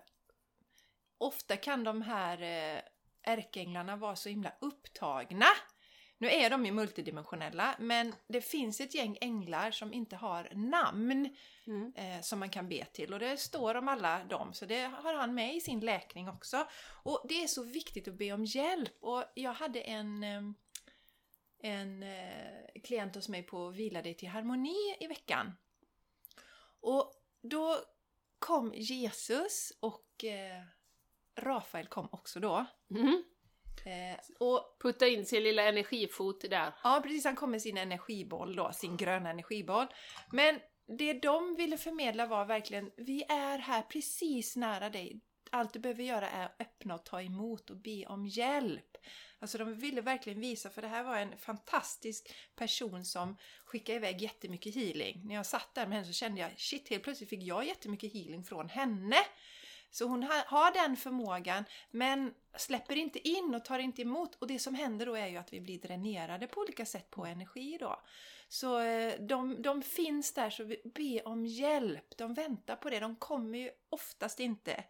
ofta 1.17 1.57
kan 1.57 1.83
de 1.83 2.01
här 2.01 2.41
eh, 2.41 2.81
ärkeänglarna 3.23 3.95
vara 3.95 4.15
så 4.15 4.29
himla 4.29 4.53
upptagna. 4.59 5.47
Nu 6.21 6.31
är 6.31 6.49
de 6.49 6.65
ju 6.65 6.71
multidimensionella, 6.71 7.75
men 7.79 8.15
det 8.27 8.41
finns 8.41 8.81
ett 8.81 8.95
gäng 8.95 9.17
änglar 9.21 9.71
som 9.71 9.93
inte 9.93 10.15
har 10.15 10.49
namn 10.53 11.35
Mm. 11.67 11.93
eh, 11.95 12.21
som 12.21 12.39
man 12.39 12.49
kan 12.49 12.69
be 12.69 12.85
till 12.85 13.13
och 13.13 13.19
det 13.19 13.37
står 13.37 13.75
om 13.75 13.87
alla 13.87 14.23
dem 14.23 14.53
så 14.53 14.65
det 14.65 14.81
har 14.83 15.13
han 15.13 15.33
med 15.33 15.55
i 15.55 15.61
sin 15.61 15.79
läkning 15.79 16.29
också. 16.29 16.67
Och 17.03 17.25
det 17.29 17.43
är 17.43 17.47
så 17.47 17.63
viktigt 17.63 18.07
att 18.07 18.13
be 18.17 18.31
om 18.31 18.45
hjälp 18.45 18.93
och 19.03 19.23
jag 19.35 19.53
hade 19.53 19.81
en 19.81 20.23
en 21.59 22.03
eh, 22.03 22.81
klient 22.83 23.15
hos 23.15 23.29
mig 23.29 23.43
på 23.43 23.69
Vila 23.69 24.01
dig 24.01 24.13
till 24.13 24.29
harmoni 24.29 24.97
i 24.99 25.07
veckan. 25.07 25.57
Och 26.81 27.13
då 27.41 27.77
kom 28.39 28.73
Jesus 28.75 29.73
och 29.79 30.23
eh, 30.23 30.63
Rafael 31.35 31.87
kom 31.87 32.07
också 32.11 32.39
då. 32.39 32.65
Mm. 32.89 33.23
Eh, 33.85 34.19
och 34.39 34.77
Putta 34.79 35.07
in 35.07 35.25
sin 35.25 35.43
lilla 35.43 35.63
energifot 35.63 36.41
där. 36.49 36.73
Ja, 36.83 36.99
precis. 37.03 37.25
Han 37.25 37.35
kom 37.35 37.51
med 37.51 37.61
sin 37.61 37.77
energiboll 37.77 38.55
då, 38.55 38.71
sin 38.73 38.97
gröna 38.97 39.29
energiboll. 39.29 39.87
Men 40.31 40.59
det 40.97 41.13
de 41.13 41.55
ville 41.55 41.77
förmedla 41.77 42.25
var 42.25 42.45
verkligen, 42.45 42.91
vi 42.97 43.23
är 43.29 43.57
här 43.57 43.81
precis 43.81 44.55
nära 44.55 44.89
dig. 44.89 45.21
Allt 45.53 45.73
du 45.73 45.79
behöver 45.79 46.03
göra 46.03 46.29
är 46.29 46.45
att 46.45 46.61
öppna 46.61 46.95
och 46.95 47.05
ta 47.05 47.21
emot 47.21 47.69
och 47.69 47.77
be 47.77 48.05
om 48.05 48.25
hjälp. 48.25 48.97
Alltså 49.39 49.57
de 49.57 49.73
ville 49.73 50.01
verkligen 50.01 50.39
visa, 50.39 50.69
för 50.69 50.81
det 50.81 50.87
här 50.87 51.03
var 51.03 51.17
en 51.17 51.37
fantastisk 51.37 52.33
person 52.55 53.05
som 53.05 53.37
skickade 53.65 53.97
iväg 53.97 54.21
jättemycket 54.21 54.75
healing. 54.75 55.21
När 55.27 55.35
jag 55.35 55.45
satt 55.45 55.75
där 55.75 55.87
med 55.87 55.97
henne 55.97 56.07
så 56.07 56.13
kände 56.13 56.41
jag, 56.41 56.59
shit, 56.59 56.89
helt 56.89 57.03
plötsligt 57.03 57.29
fick 57.29 57.43
jag 57.43 57.67
jättemycket 57.67 58.13
healing 58.13 58.43
från 58.43 58.69
henne. 58.69 59.17
Så 59.91 60.05
hon 60.05 60.23
ha- 60.23 60.43
har 60.47 60.71
den 60.73 60.97
förmågan 60.97 61.63
men 61.91 62.33
släpper 62.57 62.95
inte 62.95 63.27
in 63.27 63.55
och 63.55 63.65
tar 63.65 63.79
inte 63.79 64.01
emot. 64.01 64.35
Och 64.35 64.47
det 64.47 64.59
som 64.59 64.75
händer 64.75 65.05
då 65.05 65.15
är 65.15 65.27
ju 65.27 65.37
att 65.37 65.53
vi 65.53 65.61
blir 65.61 65.79
dränerade 65.79 66.47
på 66.47 66.61
olika 66.61 66.85
sätt 66.85 67.09
på 67.11 67.25
energi 67.25 67.77
då. 67.79 68.01
Så 68.47 68.79
eh, 68.79 69.13
de, 69.21 69.61
de 69.61 69.81
finns 69.81 70.33
där 70.33 70.49
så 70.49 70.63
vi 70.63 70.81
be 70.95 71.21
om 71.21 71.45
hjälp. 71.45 72.17
De 72.17 72.33
väntar 72.33 72.75
på 72.75 72.89
det. 72.89 72.99
De 72.99 73.15
kommer 73.15 73.59
ju 73.59 73.71
oftast 73.89 74.39
inte 74.39 74.83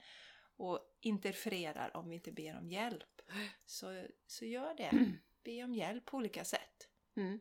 och 0.58 0.80
interfererar 1.02 1.98
om 1.98 2.10
vi 2.10 2.16
inte 2.16 2.32
ber 2.32 2.58
om 2.58 2.70
hjälp. 2.70 3.22
Så, 3.66 4.06
så 4.28 4.46
gör 4.46 4.74
det. 4.78 4.92
Be 5.44 5.64
om 5.64 5.74
hjälp 5.74 6.06
på 6.06 6.18
olika 6.18 6.46
sätt. 6.46 6.90
Mm. 7.16 7.40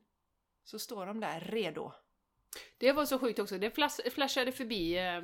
Så 0.64 0.78
står 0.78 1.06
de 1.06 1.20
där 1.20 1.40
redo. 1.40 1.92
Det 2.78 2.92
var 2.92 3.06
så 3.06 3.18
sjukt 3.18 3.38
också, 3.38 3.58
det 3.58 3.70
flas- 3.70 4.00
flashade 4.10 4.52
förbi, 4.52 4.98
eh, 4.98 5.22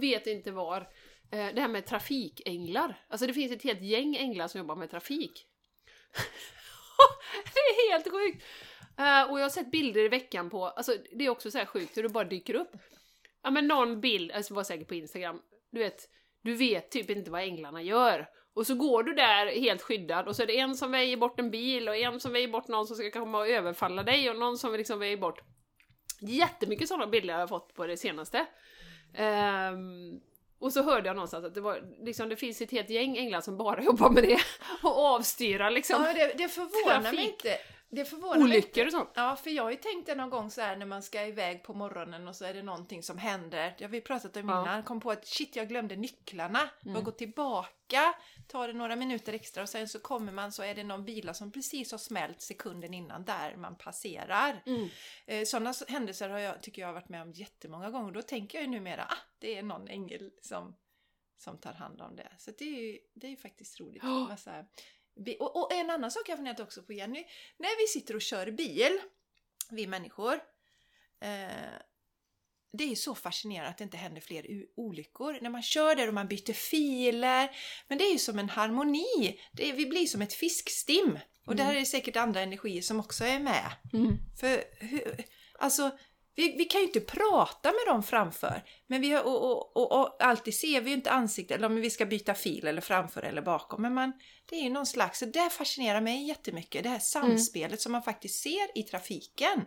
vet 0.00 0.26
inte 0.26 0.50
var, 0.50 0.88
Eh, 1.32 1.54
det 1.54 1.60
här 1.60 1.68
med 1.68 1.86
trafikänglar. 1.86 3.04
Alltså 3.08 3.26
det 3.26 3.34
finns 3.34 3.52
ett 3.52 3.62
helt 3.62 3.82
gäng 3.82 4.16
änglar 4.16 4.48
som 4.48 4.58
jobbar 4.58 4.76
med 4.76 4.90
trafik. 4.90 5.46
det 7.54 7.60
är 7.60 7.92
helt 7.92 8.10
sjukt! 8.10 8.44
Eh, 8.98 9.30
och 9.30 9.38
jag 9.38 9.44
har 9.44 9.50
sett 9.50 9.70
bilder 9.70 10.04
i 10.04 10.08
veckan 10.08 10.50
på, 10.50 10.66
alltså 10.66 10.96
det 11.12 11.26
är 11.26 11.30
också 11.30 11.50
så 11.50 11.58
här 11.58 11.66
sjukt 11.66 11.96
hur 11.96 12.02
det 12.02 12.08
bara 12.08 12.24
dyker 12.24 12.54
upp. 12.54 12.72
Ja 13.42 13.50
men 13.50 13.66
någon 13.66 14.00
bild, 14.00 14.32
alltså 14.32 14.54
var 14.54 14.64
säkert 14.64 14.88
på 14.88 14.94
Instagram, 14.94 15.40
du 15.72 15.78
vet, 15.78 16.08
du 16.42 16.54
vet 16.54 16.90
typ 16.90 17.10
inte 17.10 17.30
vad 17.30 17.42
änglarna 17.42 17.82
gör. 17.82 18.28
Och 18.54 18.66
så 18.66 18.74
går 18.74 19.02
du 19.02 19.14
där 19.14 19.46
helt 19.46 19.82
skyddad 19.82 20.28
och 20.28 20.36
så 20.36 20.42
är 20.42 20.46
det 20.46 20.58
en 20.58 20.76
som 20.76 20.90
väjer 20.90 21.16
bort 21.16 21.40
en 21.40 21.50
bil 21.50 21.88
och 21.88 21.96
en 21.96 22.20
som 22.20 22.32
väjer 22.32 22.48
bort 22.48 22.68
någon 22.68 22.86
som 22.86 22.96
ska 22.96 23.10
komma 23.10 23.38
och 23.38 23.48
överfalla 23.48 24.02
dig 24.02 24.30
och 24.30 24.36
någon 24.36 24.58
som 24.58 24.72
liksom 24.74 24.98
väjer 24.98 25.16
bort 25.16 25.40
Jättemycket 26.20 26.88
sådana 26.88 27.06
bilder 27.06 27.34
har 27.34 27.40
jag 27.40 27.48
fått 27.48 27.74
på 27.74 27.86
det 27.86 27.96
senaste. 27.96 28.46
Um, 29.18 30.20
och 30.62 30.72
så 30.72 30.82
hörde 30.82 31.06
jag 31.06 31.16
någonstans 31.16 31.44
att 31.44 31.54
det, 31.54 31.60
var, 31.60 31.82
liksom, 32.04 32.28
det 32.28 32.36
finns 32.36 32.60
ett 32.60 32.70
helt 32.70 32.90
gäng 32.90 33.16
änglar 33.16 33.40
som 33.40 33.56
bara 33.56 33.82
jobbar 33.90 34.10
med 34.10 34.22
det 34.22 34.38
och 34.82 34.98
avstyra 34.98 35.70
liksom 35.70 36.04
Ja, 36.04 36.12
det, 36.12 36.34
det 36.38 36.48
förvånar 36.48 37.02
mig 37.02 37.12
trafik. 37.12 37.28
inte. 37.44 37.58
Det 37.94 38.04
förvånar 38.04 38.44
olyckor 38.44 38.86
och 38.86 38.92
sånt. 38.92 39.10
Ja, 39.14 39.36
för 39.36 39.50
jag 39.50 39.62
har 39.62 39.70
ju 39.70 39.76
tänkt 39.76 40.06
det 40.06 40.14
någon 40.14 40.30
gång 40.30 40.50
så 40.50 40.60
här 40.60 40.76
när 40.76 40.86
man 40.86 41.02
ska 41.02 41.26
iväg 41.26 41.62
på 41.62 41.74
morgonen 41.74 42.28
och 42.28 42.36
så 42.36 42.44
är 42.44 42.54
det 42.54 42.62
någonting 42.62 43.02
som 43.02 43.18
händer. 43.18 43.74
Det 43.78 43.84
har 43.84 43.88
vi 43.90 44.00
pratat 44.00 44.36
om 44.36 44.48
Ja. 44.48 44.52
Mm. 44.54 44.64
innan. 44.64 44.82
Kom 44.82 45.00
på 45.00 45.10
att 45.10 45.26
shit, 45.26 45.56
jag 45.56 45.68
glömde 45.68 45.96
nycklarna. 45.96 46.70
Jag 46.82 47.04
går 47.04 47.12
tillbaka, 47.12 48.14
tar 48.48 48.68
det 48.68 48.74
några 48.74 48.96
minuter 48.96 49.32
extra 49.32 49.62
och 49.62 49.68
sen 49.68 49.88
så 49.88 49.98
kommer 49.98 50.32
man 50.32 50.52
så 50.52 50.62
är 50.62 50.74
det 50.74 50.84
någon 50.84 51.04
bil 51.04 51.30
som 51.34 51.52
precis 51.52 51.90
har 51.90 51.98
smält 51.98 52.40
sekunden 52.42 52.94
innan 52.94 53.24
där 53.24 53.56
man 53.56 53.76
passerar. 53.78 54.62
Mm. 54.66 54.88
Eh, 55.26 55.44
Sådana 55.44 55.74
händelser 55.88 56.28
har 56.28 56.38
jag, 56.38 56.62
tycker 56.62 56.82
jag 56.82 56.88
har 56.88 56.94
varit 56.94 57.08
med 57.08 57.22
om 57.22 57.32
jättemånga 57.32 57.90
gånger. 57.90 58.12
Då 58.12 58.22
tänker 58.22 58.58
jag 58.58 58.64
ju 58.64 58.70
numera, 58.70 59.04
ah, 59.04 59.16
det 59.38 59.56
är 59.58 59.62
någon 59.62 59.88
ängel 59.88 60.30
som, 60.42 60.76
som 61.38 61.58
tar 61.58 61.72
hand 61.72 62.00
om 62.00 62.16
det. 62.16 62.32
Så 62.38 62.50
det 62.58 62.64
är 62.64 62.82
ju, 62.82 62.98
det 63.14 63.26
är 63.26 63.30
ju 63.30 63.36
faktiskt 63.36 63.80
roligt. 63.80 64.02
Ja. 64.02 64.08
Massa, 64.28 64.64
och, 65.40 65.56
och 65.56 65.72
en 65.72 65.90
annan 65.90 66.10
sak 66.10 66.28
jag 66.28 66.36
funderat 66.36 66.60
också 66.60 66.82
på 66.82 66.92
Jenny, 66.92 67.24
när 67.56 67.82
vi 67.82 68.00
sitter 68.00 68.14
och 68.14 68.22
kör 68.22 68.50
bil, 68.50 69.00
vi 69.70 69.86
människor, 69.86 70.34
eh, 71.20 71.78
det 72.72 72.84
är 72.84 72.88
ju 72.88 72.96
så 72.96 73.14
fascinerande 73.14 73.70
att 73.70 73.78
det 73.78 73.84
inte 73.84 73.96
händer 73.96 74.20
fler 74.20 74.46
olyckor. 74.76 75.38
När 75.40 75.50
man 75.50 75.62
kör 75.62 75.96
där 75.96 76.08
och 76.08 76.14
man 76.14 76.28
byter 76.28 76.52
filer. 76.52 77.50
Men 77.88 77.98
det 77.98 78.04
är 78.04 78.12
ju 78.12 78.18
som 78.18 78.38
en 78.38 78.48
harmoni. 78.48 79.40
Det 79.52 79.68
är, 79.68 79.72
vi 79.72 79.86
blir 79.86 80.06
som 80.06 80.22
ett 80.22 80.32
fiskstim. 80.32 81.18
Och 81.46 81.56
där 81.56 81.74
är 81.74 81.80
det 81.80 81.86
säkert 81.86 82.16
andra 82.16 82.40
energier 82.40 82.82
som 82.82 83.00
också 83.00 83.24
är 83.24 83.38
med. 83.38 83.72
Mm. 83.92 84.18
För 84.40 84.64
hur, 84.78 85.24
alltså, 85.58 85.90
vi, 86.34 86.56
vi 86.56 86.64
kan 86.64 86.80
ju 86.80 86.86
inte 86.86 87.00
prata 87.00 87.68
med 87.68 87.94
dem 87.94 88.02
framför. 88.02 88.62
Men 88.86 89.00
vi 89.00 89.12
har, 89.12 89.22
och, 89.22 89.50
och, 89.50 89.76
och, 89.76 90.00
och 90.00 90.16
alltid 90.24 90.54
ser 90.54 90.80
vi 90.80 90.90
ju 90.90 90.96
inte 90.96 91.10
ansiktet, 91.10 91.56
eller 91.56 91.66
om 91.66 91.76
vi 91.76 91.90
ska 91.90 92.06
byta 92.06 92.34
fil 92.34 92.66
eller 92.66 92.80
framför 92.80 93.22
eller 93.22 93.42
bakom. 93.42 93.82
Men 93.82 93.94
man, 93.94 94.12
det 94.46 94.56
är 94.56 94.62
ju 94.62 94.70
någon 94.70 94.86
slags, 94.86 95.18
så 95.18 95.26
det 95.26 95.50
fascinerar 95.50 96.00
mig 96.00 96.28
jättemycket. 96.28 96.82
Det 96.82 96.88
här 96.88 96.98
samspelet 96.98 97.80
som 97.80 97.92
man 97.92 98.02
faktiskt 98.02 98.42
ser 98.42 98.78
i 98.78 98.82
trafiken. 98.82 99.64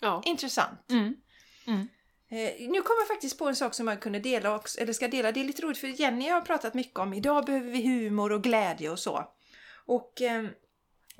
Ja. 0.00 0.22
Intressant. 0.24 0.90
Mm. 0.90 1.14
Eh, 2.28 2.68
nu 2.68 2.82
kommer 2.82 3.00
jag 3.00 3.08
faktiskt 3.08 3.38
på 3.38 3.48
en 3.48 3.56
sak 3.56 3.74
som 3.74 3.88
jag 3.88 4.00
kunde 4.00 4.18
dela 4.18 4.54
också, 4.54 4.80
eller 4.80 4.92
ska 4.92 5.08
dela. 5.08 5.32
Det 5.32 5.40
är 5.40 5.44
lite 5.44 5.62
roligt 5.62 5.78
för 5.78 6.00
Jenny 6.00 6.28
har 6.28 6.40
pratat 6.40 6.74
mycket 6.74 6.98
om 6.98 7.14
idag 7.14 7.44
behöver 7.44 7.70
vi 7.70 7.82
humor 7.82 8.32
och 8.32 8.42
glädje 8.42 8.90
och 8.90 8.98
så. 8.98 9.24
Och 9.86 10.22
eh, 10.22 10.46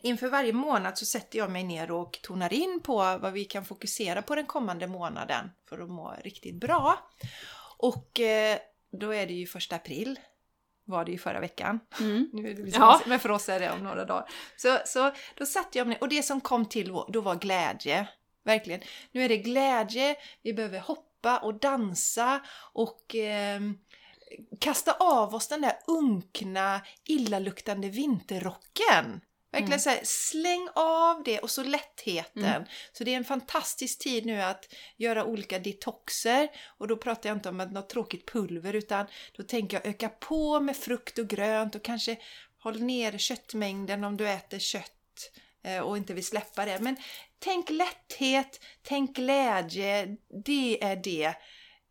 inför 0.06 0.28
varje 0.28 0.52
månad 0.52 0.98
så 0.98 1.06
sätter 1.06 1.38
jag 1.38 1.50
mig 1.50 1.64
ner 1.64 1.90
och 1.90 2.18
tonar 2.22 2.52
in 2.52 2.80
på 2.82 2.96
vad 2.96 3.32
vi 3.32 3.44
kan 3.44 3.64
fokusera 3.64 4.22
på 4.22 4.34
den 4.34 4.46
kommande 4.46 4.86
månaden 4.86 5.50
för 5.68 5.78
att 5.78 5.90
må 5.90 6.14
riktigt 6.24 6.60
bra. 6.60 7.10
Och 7.78 8.20
eh, 8.20 8.58
då 8.92 9.14
är 9.14 9.26
det 9.26 9.32
ju 9.32 9.46
första 9.46 9.76
april. 9.76 10.18
Var 10.84 11.04
det 11.04 11.12
ju 11.12 11.18
förra 11.18 11.40
veckan. 11.40 11.80
Mm. 12.00 12.30
Nu 12.32 12.50
är 12.50 12.54
det 12.54 12.68
Ja. 12.68 13.00
Men 13.06 13.20
för 13.20 13.30
oss 13.30 13.48
är 13.48 13.60
det 13.60 13.70
om 13.70 13.82
några 13.82 14.04
dagar. 14.04 14.28
Så, 14.56 14.78
så 14.86 15.12
då 15.34 15.46
satte 15.46 15.78
jag 15.78 15.86
mig 15.86 15.98
och 16.00 16.08
det 16.08 16.22
som 16.22 16.40
kom 16.40 16.66
till 16.66 16.92
då 17.08 17.20
var 17.20 17.34
glädje. 17.34 18.08
Verkligen. 18.44 18.80
Nu 19.12 19.24
är 19.24 19.28
det 19.28 19.36
glädje, 19.36 20.16
vi 20.42 20.52
behöver 20.52 20.78
hoppa 20.78 21.38
och 21.38 21.60
dansa 21.60 22.40
och 22.72 23.14
ehm, 23.14 23.78
kasta 24.60 24.92
av 24.92 25.34
oss 25.34 25.48
den 25.48 25.60
där 25.60 25.78
unkna, 25.86 26.80
illaluktande 27.04 27.88
vinterrocken. 27.88 29.20
Verkligen 29.60 29.72
Mm. 29.72 29.80
så 29.80 29.90
här, 29.90 30.00
släng 30.04 30.68
av 30.74 31.22
det 31.24 31.38
och 31.38 31.50
så 31.50 31.62
lättheten. 31.62 32.66
Så 32.92 33.04
det 33.04 33.12
är 33.12 33.16
en 33.16 33.24
fantastisk 33.24 33.98
tid 33.98 34.26
nu 34.26 34.42
att 34.42 34.74
göra 34.96 35.24
olika 35.24 35.58
detoxer. 35.58 36.48
Och 36.78 36.88
då 36.88 36.96
pratar 36.96 37.30
jag 37.30 37.36
inte 37.36 37.48
om 37.48 37.56
något 37.56 37.88
tråkigt 37.88 38.30
pulver 38.32 38.72
utan 38.74 39.06
då 39.36 39.42
tänker 39.42 39.76
jag 39.76 39.86
öka 39.86 40.08
på 40.08 40.60
med 40.60 40.76
frukt 40.76 41.18
och 41.18 41.28
grönt 41.28 41.74
och 41.74 41.82
kanske 41.84 42.16
håll 42.58 42.82
ner 42.82 43.18
köttmängden 43.18 44.04
om 44.04 44.16
du 44.16 44.28
äter 44.28 44.58
kött 44.58 44.92
eh, 45.64 45.80
och 45.80 45.96
inte 45.96 46.14
vill 46.14 46.26
släppa 46.26 46.64
det. 46.64 46.78
Men 46.80 46.96
tänk 47.38 47.70
lätthet, 47.70 48.60
tänk 48.82 49.16
glädje. 49.16 50.16
Det 50.44 50.84
är 50.84 50.96
det 50.96 51.24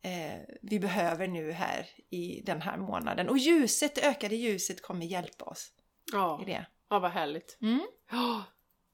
eh, 0.02 0.40
vi 0.62 0.78
behöver 0.80 1.26
nu 1.28 1.52
här 1.52 1.86
i 2.10 2.40
den 2.44 2.62
här 2.62 2.76
månaden. 2.76 3.28
Och 3.28 3.38
ljuset, 3.38 3.94
det 3.94 4.02
ökade 4.02 4.36
ljuset 4.36 4.82
kommer 4.82 5.06
hjälpa 5.06 5.44
oss 5.44 5.68
Ja. 6.12 6.40
i 6.42 6.50
det. 6.50 6.66
Ja, 6.90 6.98
vad 6.98 7.10
härligt. 7.10 7.58
Mm. 7.62 7.86
Ja, 8.10 8.44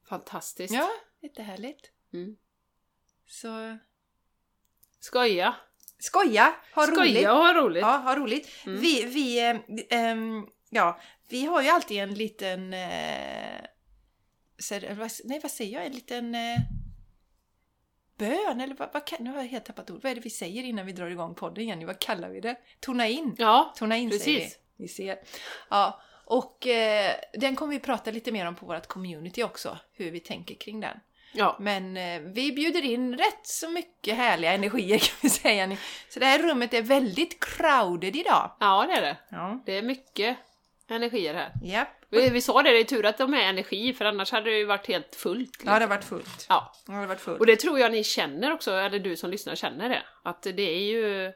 fantastiskt. 0.08 0.74
Ja, 0.74 0.90
jättehärligt. 1.20 1.90
Mm. 2.12 2.36
Så 3.26 3.78
Skoja! 5.00 5.54
skoja, 5.98 6.54
ha 6.74 6.86
roligt! 6.86 6.94
Skoja 6.94 7.32
och 7.32 7.38
ha 7.38 7.54
roligt! 7.54 7.80
Ja, 7.80 7.96
ha 7.96 8.16
roligt. 8.16 8.48
Mm. 8.66 8.80
Vi, 8.80 9.04
vi, 9.04 9.40
eh, 9.50 9.56
ehm, 9.90 10.46
ja, 10.70 11.00
vi 11.28 11.44
har 11.46 11.62
ju 11.62 11.68
alltid 11.68 11.96
en 11.98 12.14
liten... 12.14 12.72
Eh, 12.72 13.60
vad, 14.96 15.10
nej, 15.24 15.40
vad 15.42 15.50
säger 15.50 15.72
jag? 15.78 15.86
En 15.86 15.92
liten 15.92 16.34
eh, 16.34 16.58
bön? 18.16 18.60
Eller 18.60 18.74
vad, 18.74 18.92
vad, 18.92 19.06
kan- 19.06 19.24
nu 19.24 19.30
har 19.30 19.36
jag 19.36 19.44
helt 19.48 19.64
tappat 19.64 19.90
ord. 19.90 20.02
Vad 20.02 20.10
är 20.12 20.14
det 20.14 20.20
vi 20.20 20.30
säger 20.30 20.62
innan 20.62 20.86
vi 20.86 20.92
drar 20.92 21.10
igång 21.10 21.34
podden, 21.34 21.66
Jenny? 21.66 21.84
Vad 21.84 21.98
kallar 21.98 22.28
vi 22.30 22.40
det? 22.40 22.56
Tona 22.80 23.08
in. 23.08 23.34
Ja, 23.38 23.74
Tona 23.76 23.96
in 23.96 24.10
säger 24.10 24.24
vi. 24.38 24.44
Precis. 24.44 24.58
Vi 24.76 24.88
ser. 24.88 25.18
Ja, 25.70 26.02
och 26.32 26.66
eh, 26.66 27.14
den 27.32 27.56
kommer 27.56 27.72
vi 27.72 27.80
prata 27.80 28.10
lite 28.10 28.32
mer 28.32 28.46
om 28.46 28.54
på 28.54 28.66
vårt 28.66 28.86
community 28.86 29.42
också. 29.42 29.78
Hur 29.92 30.10
vi 30.10 30.20
tänker 30.20 30.54
kring 30.54 30.80
den. 30.80 30.96
ja. 31.32 31.56
Men 31.60 31.96
eh, 31.96 32.20
vi 32.20 32.52
bjuder 32.52 32.84
in 32.84 33.18
rätt 33.18 33.46
så 33.46 33.68
mycket 33.68 34.16
härliga 34.16 34.52
energier 34.52 34.98
kan 35.08 35.16
vi 35.22 35.28
säga. 35.28 35.76
Så 36.08 36.20
det 36.20 36.26
här 36.26 36.38
rummet 36.38 36.74
är 36.74 36.82
väldigt 36.82 37.44
crowded 37.44 38.16
idag. 38.16 38.50
ja 38.60 38.86
det 38.88 38.92
är 38.92 39.02
det. 39.02 39.16
Ja. 39.28 39.62
Det 39.66 39.78
är 39.78 39.82
mycket 39.82 40.36
energier 40.88 41.34
här. 41.34 41.52
Japp. 41.62 41.88
Vi, 42.08 42.30
vi 42.30 42.40
sa 42.40 42.62
det, 42.62 42.70
det 42.70 42.80
är 42.80 42.84
tur 42.84 43.06
att 43.06 43.18
de 43.18 43.34
är 43.34 43.42
energi 43.42 43.92
för 43.92 44.04
annars 44.04 44.32
hade 44.32 44.50
det 44.50 44.58
ju 44.58 44.64
varit 44.64 44.88
helt 44.88 45.14
fullt. 45.14 45.50
liksom. 45.50 45.70
Ja, 45.70 45.78
det 45.78 45.84
har 45.84 45.88
varit 45.88 46.04
fullt. 46.04 46.46
Ja. 46.48 46.72
Ja, 46.86 46.92
det 46.92 46.98
har 46.98 47.06
varit 47.06 47.20
fullt. 47.20 47.40
Och 47.40 47.46
det 47.46 47.56
tror 47.56 47.78
jag 47.78 47.92
ni 47.92 48.04
känner 48.04 48.52
också, 48.52 48.72
eller 48.72 48.98
du 48.98 49.16
som 49.16 49.30
lyssnar 49.30 49.54
känner 49.54 49.88
det. 49.88 50.02
Att 50.22 50.42
det 50.42 50.62
är 50.62 50.90
ju 50.90 51.32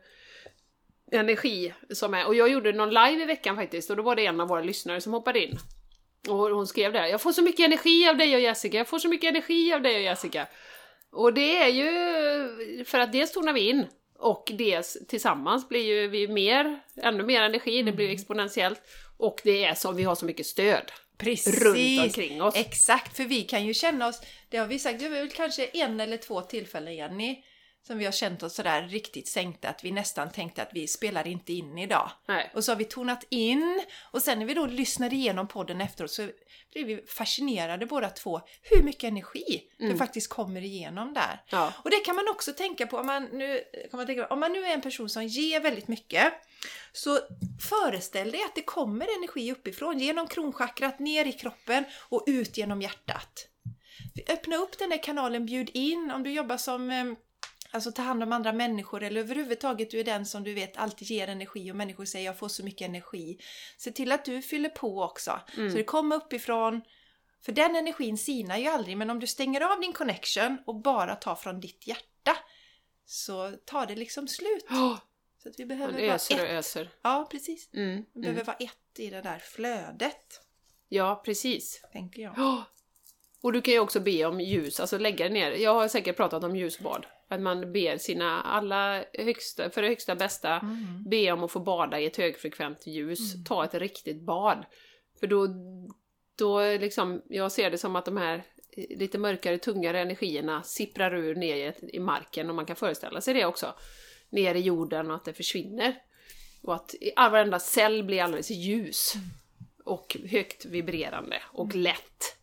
energi 1.12 1.74
som 1.90 2.14
är... 2.14 2.26
Och 2.26 2.34
jag 2.34 2.48
gjorde 2.48 2.72
någon 2.72 2.88
live 2.88 3.22
i 3.22 3.26
veckan 3.26 3.56
faktiskt 3.56 3.90
och 3.90 3.96
då 3.96 4.02
var 4.02 4.16
det 4.16 4.26
en 4.26 4.40
av 4.40 4.48
våra 4.48 4.62
lyssnare 4.62 5.00
som 5.00 5.12
hoppade 5.12 5.44
in. 5.44 5.58
Och 6.28 6.36
hon 6.36 6.66
skrev 6.66 6.92
det, 6.92 7.08
jag 7.08 7.20
får 7.20 7.32
så 7.32 7.42
mycket 7.42 7.66
energi 7.66 8.08
av 8.08 8.16
dig 8.16 8.34
och 8.34 8.40
Jessica, 8.40 8.76
jag 8.78 8.88
får 8.88 8.98
så 8.98 9.08
mycket 9.08 9.28
energi 9.28 9.72
av 9.72 9.82
dig 9.82 9.96
och 9.96 10.02
Jessica. 10.02 10.46
Och 11.12 11.34
det 11.34 11.56
är 11.56 11.68
ju 11.68 12.84
för 12.84 12.98
att 12.98 13.12
dels 13.12 13.32
tonar 13.32 13.52
vi 13.52 13.68
in 13.68 13.86
och 14.18 14.52
dels 14.54 14.96
tillsammans 15.08 15.68
blir 15.68 15.84
ju 15.84 16.08
vi 16.08 16.28
mer, 16.28 16.80
ännu 16.96 17.24
mer 17.24 17.42
energi, 17.42 17.82
det 17.82 17.92
blir 17.92 18.06
ju 18.06 18.12
exponentiellt. 18.12 18.80
Och 19.16 19.40
det 19.44 19.64
är 19.64 19.74
som 19.74 19.96
vi 19.96 20.02
har 20.02 20.14
så 20.14 20.24
mycket 20.24 20.46
stöd 20.46 20.92
Precis! 21.18 21.62
runt 21.62 22.00
omkring 22.00 22.42
oss. 22.42 22.56
Exakt, 22.56 23.16
för 23.16 23.24
vi 23.24 23.42
kan 23.42 23.66
ju 23.66 23.74
känna 23.74 24.08
oss, 24.08 24.20
det 24.48 24.56
har 24.56 24.66
vi 24.66 24.78
sagt, 24.78 25.00
det 25.00 25.06
är 25.06 25.10
väl 25.10 25.30
kanske 25.30 25.66
en 25.66 26.00
eller 26.00 26.16
två 26.16 26.40
tillfällen 26.40 26.94
Jenny, 26.94 27.44
som 27.86 27.98
vi 27.98 28.04
har 28.04 28.12
känt 28.12 28.42
oss 28.42 28.54
sådär 28.54 28.82
riktigt 28.82 29.28
sänkta 29.28 29.68
att 29.68 29.84
vi 29.84 29.90
nästan 29.90 30.30
tänkte 30.30 30.62
att 30.62 30.70
vi 30.72 30.88
spelar 30.88 31.26
inte 31.26 31.52
in 31.52 31.78
idag. 31.78 32.10
Nej. 32.28 32.50
Och 32.54 32.64
så 32.64 32.72
har 32.72 32.76
vi 32.76 32.84
tonat 32.84 33.24
in 33.28 33.82
och 34.12 34.22
sen 34.22 34.38
när 34.38 34.46
vi 34.46 34.54
då 34.54 34.66
lyssnar 34.66 35.12
igenom 35.12 35.48
podden 35.48 35.80
efteråt 35.80 36.10
så 36.10 36.28
blir 36.72 36.84
vi 36.84 37.06
fascinerade 37.06 37.86
båda 37.86 38.10
två 38.10 38.40
hur 38.62 38.82
mycket 38.82 39.04
energi 39.04 39.62
det 39.78 39.96
faktiskt 39.96 40.28
kommer 40.28 40.60
igenom 40.60 41.14
där. 41.14 41.42
Ja. 41.50 41.72
Och 41.84 41.90
det 41.90 41.96
kan 41.96 42.16
man 42.16 42.28
också 42.28 42.52
tänka 42.52 42.86
på 42.86 42.98
om 42.98 43.06
man, 43.06 43.24
nu, 43.24 43.62
kan 43.90 43.98
man, 43.98 44.06
tänka, 44.06 44.26
om 44.26 44.40
man 44.40 44.52
nu 44.52 44.64
är 44.64 44.74
en 44.74 44.80
person 44.80 45.08
som 45.08 45.26
ger 45.26 45.60
väldigt 45.60 45.88
mycket 45.88 46.32
så 46.92 47.18
föreställ 47.68 48.30
dig 48.30 48.42
att 48.42 48.54
det 48.54 48.62
kommer 48.62 49.06
energi 49.18 49.52
uppifrån 49.52 49.98
genom 49.98 50.26
kronchakrat 50.26 50.98
ner 50.98 51.24
i 51.24 51.32
kroppen 51.32 51.84
och 52.08 52.24
ut 52.26 52.58
genom 52.58 52.82
hjärtat. 52.82 53.48
Öppna 54.28 54.56
upp 54.56 54.78
den 54.78 54.90
där 54.90 55.02
kanalen, 55.02 55.46
bjud 55.46 55.70
in 55.74 56.10
om 56.14 56.22
du 56.22 56.32
jobbar 56.32 56.56
som 56.56 56.90
eh, 56.90 57.04
Alltså 57.70 57.92
ta 57.92 58.02
hand 58.02 58.22
om 58.22 58.32
andra 58.32 58.52
människor 58.52 59.02
eller 59.02 59.20
överhuvudtaget 59.20 59.90
du 59.90 60.00
är 60.00 60.04
den 60.04 60.26
som 60.26 60.44
du 60.44 60.54
vet 60.54 60.76
alltid 60.76 61.10
ger 61.10 61.28
energi 61.28 61.72
och 61.72 61.76
människor 61.76 62.04
säger 62.04 62.26
jag 62.26 62.38
får 62.38 62.48
så 62.48 62.64
mycket 62.64 62.88
energi. 62.88 63.38
Se 63.76 63.90
till 63.92 64.12
att 64.12 64.24
du 64.24 64.42
fyller 64.42 64.68
på 64.68 65.02
också. 65.02 65.40
Så 65.54 65.60
det 65.76 65.84
kommer 65.84 66.16
uppifrån. 66.16 66.80
För 67.44 67.52
den 67.52 67.76
energin 67.76 68.18
sinar 68.18 68.56
ju 68.56 68.66
aldrig 68.66 68.96
men 68.96 69.10
om 69.10 69.20
du 69.20 69.26
stänger 69.26 69.60
av 69.72 69.80
din 69.80 69.92
connection 69.92 70.58
och 70.66 70.74
bara 70.74 71.14
tar 71.14 71.34
från 71.34 71.60
ditt 71.60 71.86
hjärta 71.86 72.36
så 73.06 73.50
tar 73.64 73.86
det 73.86 73.94
liksom 73.94 74.28
slut. 74.28 74.64
Oh, 74.70 74.98
Så 75.42 75.48
att 75.48 75.60
vi 75.60 75.66
behöver 75.66 75.92
vara 75.92 76.14
öser 76.14 76.34
och 76.34 76.46
ett. 76.46 76.50
öser. 76.50 76.88
Ja, 77.02 77.28
precis. 77.30 77.68
Mm. 77.74 78.04
Vi 78.12 78.20
behöver 78.20 78.44
vara 78.44 78.56
ett 78.56 78.98
i 78.98 79.10
det 79.10 79.20
där 79.22 79.38
flödet, 79.38 80.40
Ja, 80.88 81.22
precis. 81.24 81.82
tänker 81.92 82.22
jag. 82.22 82.38
Oh. 82.38 82.62
Och 83.42 83.52
du 83.52 83.60
kan 83.62 83.74
ju 83.74 83.80
också 83.80 84.00
be 84.00 84.24
om 84.24 84.40
ljus, 84.40 84.80
alltså 84.80 84.98
lägga 84.98 85.28
ner. 85.28 85.50
Jag 85.50 85.74
har 85.74 85.88
säkert 85.88 86.16
pratat 86.16 86.44
om 86.44 86.56
ljusbad. 86.56 87.06
Att 87.28 87.40
man 87.40 87.72
ber 87.72 87.98
sina 87.98 88.42
alla 88.42 89.04
högsta, 89.12 89.70
för 89.70 89.82
det 89.82 89.88
högsta 89.88 90.14
bästa, 90.14 90.60
be 91.10 91.32
om 91.32 91.44
att 91.44 91.50
få 91.52 91.60
bada 91.60 92.00
i 92.00 92.06
ett 92.06 92.16
högfrekvent 92.16 92.86
ljus. 92.86 93.32
Ta 93.44 93.64
ett 93.64 93.74
riktigt 93.74 94.20
bad. 94.22 94.64
För 95.20 95.26
då, 95.26 95.48
då 96.38 96.60
liksom, 96.60 97.22
jag 97.28 97.52
ser 97.52 97.70
det 97.70 97.78
som 97.78 97.96
att 97.96 98.04
de 98.04 98.16
här 98.16 98.42
lite 98.74 99.18
mörkare, 99.18 99.58
tungare 99.58 100.00
energierna 100.00 100.62
sipprar 100.62 101.14
ur 101.14 101.34
ner 101.34 101.74
i- 101.92 101.98
marken 102.00 102.48
och 102.48 102.54
man 102.56 102.66
kan 102.66 102.76
föreställa 102.76 103.20
sig 103.20 103.34
det 103.34 103.44
också. 103.44 103.74
Ner 104.30 104.54
i 104.54 104.60
jorden 104.60 105.10
och 105.10 105.16
att 105.16 105.24
det 105.24 105.32
försvinner. 105.32 105.94
Och 106.62 106.74
att 106.74 106.94
varenda 107.16 107.58
cell 107.58 108.04
blir 108.04 108.22
alldeles 108.22 108.50
ljus. 108.50 109.12
Och 109.84 110.16
högt 110.30 110.64
vibrerande 110.64 111.42
och 111.52 111.74
lätt. 111.74 112.36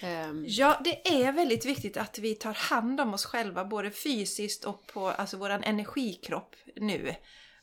Ehm. 0.00 0.44
Ja, 0.48 0.80
det 0.84 1.08
är 1.08 1.32
väldigt 1.32 1.64
viktigt 1.64 1.96
att 1.96 2.18
vi 2.18 2.34
tar 2.34 2.54
hand 2.54 3.00
om 3.00 3.14
oss 3.14 3.24
själva 3.24 3.64
både 3.64 3.90
fysiskt 3.90 4.64
och 4.64 4.86
på 4.86 5.08
alltså 5.08 5.36
våran 5.36 5.64
energikropp 5.64 6.56
nu. 6.76 7.14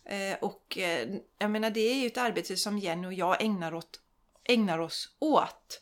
Eh, 0.06 0.38
och 0.42 0.78
eh, 0.78 1.10
jag 1.38 1.52
menar 1.52 1.70
det 1.70 1.92
är 1.92 1.96
ju 1.96 2.08
ett 2.08 2.18
arbete 2.18 2.58
som 2.58 2.78
Jenny 2.78 3.08
och 3.08 3.14
jag 3.14 3.42
ägnar, 3.42 3.74
åt, 3.74 4.00
ägnar 4.44 4.80
oss 4.80 5.16
åt. 5.20 5.82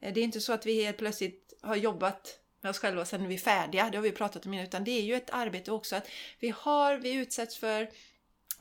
Eh, 0.00 0.12
det 0.14 0.20
är 0.20 0.24
inte 0.24 0.40
så 0.40 0.52
att 0.52 0.66
vi 0.66 0.84
helt 0.84 0.98
plötsligt 0.98 1.52
har 1.62 1.76
jobbat 1.76 2.38
med 2.60 2.70
oss 2.70 2.78
själva 2.78 3.04
sen 3.04 3.18
sen 3.18 3.24
är 3.24 3.28
vi 3.28 3.38
färdiga, 3.38 3.90
det 3.90 3.98
har 3.98 4.02
vi 4.02 4.12
pratat 4.12 4.46
om 4.46 4.54
innan, 4.54 4.66
utan 4.66 4.84
det 4.84 4.90
är 4.90 5.02
ju 5.02 5.14
ett 5.14 5.30
arbete 5.30 5.72
också 5.72 5.96
att 5.96 6.08
vi 6.38 6.54
har, 6.56 6.96
vi 6.96 7.12
utsätts 7.12 7.56
för 7.56 7.90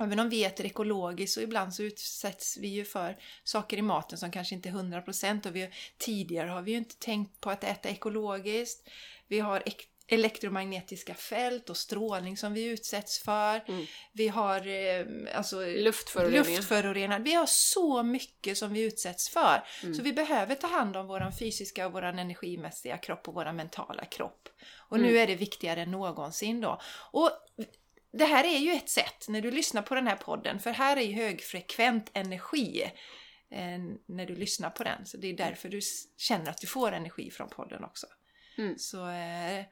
Även 0.03 0.19
om 0.19 0.29
vi 0.29 0.43
äter 0.45 0.65
ekologiskt 0.65 1.33
så 1.33 1.41
ibland 1.41 1.73
så 1.73 1.83
utsätts 1.83 2.57
vi 2.57 2.67
ju 2.67 2.85
för 2.85 3.17
saker 3.43 3.77
i 3.77 3.81
maten 3.81 4.17
som 4.17 4.31
kanske 4.31 4.55
inte 4.55 4.69
är 4.69 4.73
100% 4.73 5.47
och 5.47 5.55
vi, 5.55 5.69
tidigare 5.97 6.49
har 6.49 6.61
vi 6.61 6.71
ju 6.71 6.77
inte 6.77 6.95
tänkt 6.95 7.41
på 7.41 7.49
att 7.49 7.63
äta 7.63 7.89
ekologiskt. 7.89 8.89
Vi 9.27 9.39
har 9.39 9.63
ek- 9.65 9.87
elektromagnetiska 10.07 11.13
fält 11.13 11.69
och 11.69 11.77
strålning 11.77 12.37
som 12.37 12.53
vi 12.53 12.63
utsätts 12.65 13.19
för. 13.19 13.61
Vi 14.13 14.27
har 14.27 14.67
eh, 14.67 15.05
alltså, 15.37 15.65
Luftföroreningar. 15.65 16.43
luftföroreningar. 16.43 17.19
Vi 17.19 17.33
har 17.33 17.45
så 17.45 18.03
mycket 18.03 18.57
som 18.57 18.73
vi 18.73 18.81
utsätts 18.81 19.29
för. 19.29 19.63
Så 19.93 20.01
vi 20.03 20.13
behöver 20.13 20.55
ta 20.55 20.67
hand 20.67 20.97
om 20.97 21.07
vår 21.07 21.31
fysiska 21.39 21.85
och 21.87 21.93
vår 21.93 22.01
energimässiga 22.01 22.97
kropp 22.97 23.27
och 23.27 23.33
vår 23.33 23.51
mentala 23.51 24.05
kropp. 24.05 24.49
Och 24.77 24.99
nu 24.99 25.17
är 25.17 25.27
det 25.27 25.35
viktigare 25.35 25.81
än 25.81 25.91
någonsin 25.91 26.61
då. 26.61 26.81
Och 27.11 27.29
det 28.13 28.25
här 28.25 28.43
är 28.43 28.57
ju 28.57 28.71
ett 28.71 28.89
sätt 28.89 29.25
när 29.27 29.41
du 29.41 29.51
lyssnar 29.51 29.81
på 29.81 29.95
den 29.95 30.07
här 30.07 30.15
podden, 30.15 30.59
för 30.59 30.71
här 30.71 30.97
är 30.97 31.01
ju 31.01 31.13
högfrekvent 31.13 32.11
energi 32.13 32.91
eh, 33.51 33.79
när 34.05 34.25
du 34.25 34.35
lyssnar 34.35 34.69
på 34.69 34.83
den. 34.83 35.05
Så 35.05 35.17
det 35.17 35.27
är 35.27 35.33
därför 35.33 35.69
du 35.69 35.79
känner 36.17 36.49
att 36.49 36.57
du 36.57 36.67
får 36.67 36.91
energi 36.91 37.31
från 37.31 37.49
podden 37.49 37.83
också. 37.83 38.07
Mm. 38.57 38.77
Så, 38.77 39.09
eh, 39.09 39.65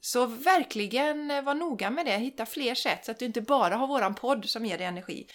så 0.00 0.26
verkligen 0.26 1.30
eh, 1.30 1.42
var 1.42 1.54
noga 1.54 1.90
med 1.90 2.06
det, 2.06 2.16
hitta 2.16 2.46
fler 2.46 2.74
sätt 2.74 3.04
så 3.04 3.10
att 3.10 3.18
du 3.18 3.24
inte 3.24 3.40
bara 3.40 3.76
har 3.76 3.86
våran 3.86 4.14
podd 4.14 4.48
som 4.48 4.66
ger 4.66 4.78
dig 4.78 4.86
energi. 4.86 5.28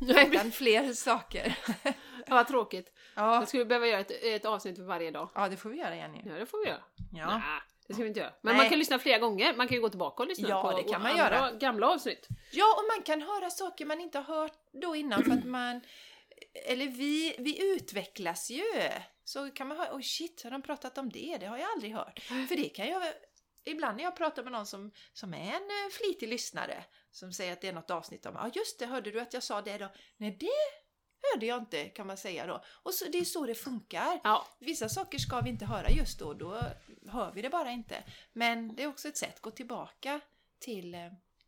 Utan 0.00 0.52
fler 0.52 0.92
saker. 0.92 1.58
Ja, 2.26 2.36
vad 2.36 2.48
tråkigt. 2.48 2.92
ja. 3.16 3.34
Jag 3.34 3.48
skulle 3.48 3.64
behöva 3.64 3.86
göra 3.86 4.00
ett, 4.00 4.10
ett 4.24 4.44
avsnitt 4.44 4.76
för 4.76 4.84
varje 4.84 5.10
dag. 5.10 5.30
ja, 5.34 5.48
det 5.48 5.56
får 5.56 5.70
vi 5.70 5.78
göra 5.78 5.96
Jenny. 5.96 6.22
Ja, 6.24 6.32
det 6.32 6.46
får 6.46 6.64
vi 6.64 6.70
göra. 6.70 6.82
Ja. 7.12 7.26
Nej, 7.26 7.60
det 7.90 7.94
ska 7.94 8.02
vi 8.02 8.08
inte 8.08 8.20
göra. 8.20 8.32
Men 8.40 8.54
Nej. 8.54 8.62
man 8.62 8.70
kan 8.70 8.78
lyssna 8.78 8.98
flera 8.98 9.18
gånger. 9.18 9.54
Man 9.54 9.68
kan 9.68 9.74
ju 9.74 9.80
gå 9.80 9.88
tillbaka 9.88 10.22
och 10.22 10.28
lyssna 10.28 10.48
Ja, 10.48 10.62
på 10.62 10.76
det 10.76 10.82
kan 10.82 11.02
man 11.02 11.10
andra 11.12 11.24
göra. 11.24 11.50
gamla 11.52 11.88
avsnitt. 11.88 12.28
Ja, 12.52 12.74
och 12.78 12.84
man 12.96 13.02
kan 13.02 13.22
höra 13.22 13.50
saker 13.50 13.86
man 13.86 14.00
inte 14.00 14.18
har 14.18 14.34
hört 14.34 14.52
då 14.72 14.96
innan 14.96 15.24
för 15.24 15.30
att 15.32 15.44
man... 15.44 15.80
Eller 16.66 16.86
vi, 16.86 17.36
vi 17.38 17.72
utvecklas 17.74 18.50
ju. 18.50 18.64
Så 19.24 19.50
kan 19.50 19.68
man 19.68 19.76
höra, 19.76 19.94
oj 19.94 20.02
shit, 20.02 20.42
har 20.44 20.50
de 20.50 20.62
pratat 20.62 20.98
om 20.98 21.10
det? 21.10 21.36
Det 21.40 21.46
har 21.46 21.58
jag 21.58 21.70
aldrig 21.74 21.94
hört. 21.94 22.18
För 22.20 22.56
det 22.56 22.68
kan 22.68 22.86
jag... 22.88 23.02
Ibland 23.64 23.96
när 23.96 24.04
jag 24.04 24.16
pratar 24.16 24.42
med 24.42 24.52
någon 24.52 24.66
som, 24.66 24.90
som 25.12 25.34
är 25.34 25.38
en 25.38 25.70
eh, 25.70 25.90
flitig 25.92 26.28
lyssnare 26.28 26.84
som 27.10 27.32
säger 27.32 27.52
att 27.52 27.60
det 27.60 27.68
är 27.68 27.72
något 27.72 27.90
avsnitt 27.90 28.26
om, 28.26 28.34
ja 28.34 28.50
just 28.54 28.78
det, 28.78 28.86
hörde 28.86 29.10
du 29.10 29.20
att 29.20 29.34
jag 29.34 29.42
sa 29.42 29.62
det 29.62 29.78
då? 29.78 29.88
Nej, 30.16 30.36
det 30.40 30.46
hörde 31.22 31.46
jag 31.46 31.58
inte 31.58 31.88
kan 31.88 32.06
man 32.06 32.16
säga 32.16 32.46
då. 32.46 32.62
Och 32.82 32.94
så, 32.94 33.04
det 33.04 33.18
är 33.18 33.24
så 33.24 33.46
det 33.46 33.54
funkar. 33.54 34.20
Ja, 34.24 34.46
Vissa 34.58 34.88
saker 34.88 35.18
ska 35.18 35.40
vi 35.40 35.50
inte 35.50 35.64
höra 35.64 35.90
just 35.90 36.18
då, 36.18 36.34
då 36.34 36.62
hör 37.08 37.32
vi 37.32 37.42
det 37.42 37.50
bara 37.50 37.70
inte. 37.70 38.04
Men 38.32 38.74
det 38.76 38.82
är 38.82 38.86
också 38.86 39.08
ett 39.08 39.16
sätt, 39.16 39.40
gå 39.40 39.50
tillbaka 39.50 40.20
till 40.58 40.94
eh, 40.94 41.00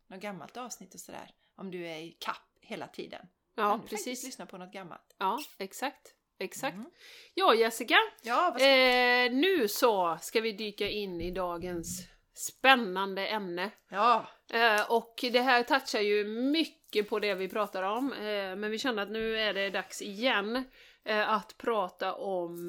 något 0.07 0.19
gammalt 0.21 0.57
avsnitt 0.57 0.93
och 0.93 0.99
sådär. 0.99 1.31
Om 1.55 1.71
du 1.71 1.87
är 1.87 1.97
i 1.97 2.11
kapp 2.19 2.57
hela 2.61 2.87
tiden. 2.87 3.27
ja 3.55 3.79
du 3.83 3.87
precis. 3.87 4.23
lyssna 4.23 4.45
på 4.45 4.57
något 4.57 4.73
gammalt. 4.73 5.15
Ja, 5.17 5.39
exakt. 5.57 6.15
Exakt. 6.39 6.75
Mm. 6.75 6.89
Ja, 7.33 7.55
Jessica. 7.55 7.95
Ja. 8.21 8.59
Eh, 8.59 9.31
nu 9.31 9.67
så 9.67 10.17
ska 10.21 10.41
vi 10.41 10.51
dyka 10.51 10.89
in 10.89 11.21
i 11.21 11.31
dagens 11.31 12.07
spännande 12.33 13.27
ämne. 13.27 13.71
ja. 13.89 14.27
Eh, 14.49 14.91
och 14.91 15.19
det 15.21 15.41
här 15.41 15.63
touchar 15.63 15.99
ju 15.99 16.25
mycket 16.25 17.09
på 17.09 17.19
det 17.19 17.35
vi 17.35 17.49
pratar 17.49 17.83
om, 17.83 18.13
eh, 18.13 18.55
men 18.55 18.71
vi 18.71 18.79
känner 18.79 19.03
att 19.03 19.11
nu 19.11 19.37
är 19.37 19.53
det 19.53 19.69
dags 19.69 20.01
igen 20.01 20.63
eh, 21.03 21.29
att 21.29 21.57
prata 21.57 22.13
om 22.13 22.67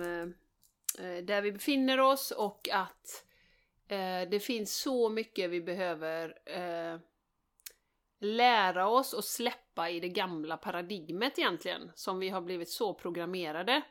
där 1.22 1.42
vi 1.42 1.52
befinner 1.52 2.00
oss 2.00 2.30
och 2.30 2.68
att 2.72 3.24
det 4.28 4.42
finns 4.42 4.76
så 4.76 5.08
mycket 5.08 5.50
vi 5.50 5.60
behöver 5.60 6.34
eh, 6.44 6.98
lära 8.24 8.88
oss 8.88 9.12
och 9.12 9.24
släppa 9.24 9.90
i 9.90 10.00
det 10.00 10.08
gamla 10.08 10.56
paradigmet 10.56 11.38
egentligen, 11.38 11.92
som 11.94 12.18
vi 12.18 12.28
har 12.28 12.40
blivit 12.40 12.68
så 12.68 12.94
programmerade. 12.94 13.82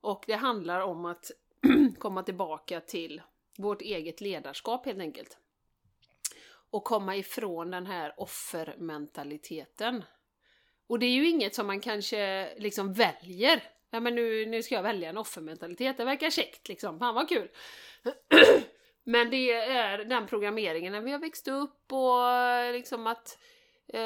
Och 0.00 0.24
det 0.26 0.34
handlar 0.34 0.80
om 0.80 1.04
att 1.04 1.30
komma 1.98 2.22
tillbaka 2.22 2.80
till 2.80 3.22
vårt 3.58 3.82
eget 3.82 4.20
ledarskap 4.20 4.86
helt 4.86 5.00
enkelt 5.00 5.38
och 6.74 6.84
komma 6.84 7.16
ifrån 7.16 7.70
den 7.70 7.86
här 7.86 8.14
offermentaliteten. 8.16 10.04
Och 10.86 10.98
det 10.98 11.06
är 11.06 11.10
ju 11.10 11.28
inget 11.28 11.54
som 11.54 11.66
man 11.66 11.80
kanske 11.80 12.54
liksom 12.58 12.92
väljer. 12.92 13.62
Ja 13.90 14.00
men 14.00 14.14
nu, 14.14 14.46
nu 14.46 14.62
ska 14.62 14.74
jag 14.74 14.82
välja 14.82 15.08
en 15.08 15.18
offermentalitet, 15.18 15.96
det 15.96 16.04
verkar 16.04 16.30
käckt 16.30 16.68
liksom, 16.68 16.98
fan 16.98 17.14
vad 17.14 17.28
kul! 17.28 17.48
men 19.04 19.30
det 19.30 19.52
är 19.52 19.98
den 19.98 20.26
programmeringen 20.26 20.92
när 20.92 21.00
vi 21.00 21.12
har 21.12 21.18
växt 21.18 21.48
upp 21.48 21.92
och 21.92 22.72
liksom 22.72 23.06
att 23.06 23.38
eh, 23.88 24.00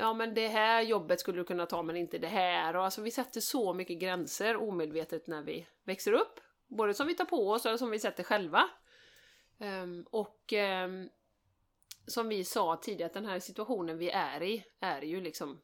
ja 0.00 0.14
men 0.14 0.34
det 0.34 0.48
här 0.48 0.82
jobbet 0.82 1.20
skulle 1.20 1.38
du 1.38 1.44
kunna 1.44 1.66
ta 1.66 1.82
men 1.82 1.96
inte 1.96 2.18
det 2.18 2.28
här 2.28 2.76
och 2.76 2.84
alltså 2.84 3.02
vi 3.02 3.10
sätter 3.10 3.40
så 3.40 3.74
mycket 3.74 3.98
gränser 4.00 4.56
omedvetet 4.56 5.26
när 5.26 5.42
vi 5.42 5.66
växer 5.84 6.12
upp. 6.12 6.40
Både 6.68 6.94
som 6.94 7.06
vi 7.06 7.14
tar 7.14 7.24
på 7.24 7.50
oss 7.50 7.66
och 7.66 7.78
som 7.78 7.90
vi 7.90 7.98
sätter 7.98 8.22
själva. 8.22 8.68
Ehm, 9.62 10.06
och 10.10 10.52
ehm, 10.52 11.08
som 12.06 12.28
vi 12.28 12.44
sa 12.44 12.76
tidigare, 12.76 13.06
att 13.06 13.14
den 13.14 13.26
här 13.26 13.40
situationen 13.40 13.98
vi 13.98 14.10
är 14.10 14.42
i 14.42 14.64
är 14.80 15.02
ju 15.02 15.20
liksom 15.20 15.60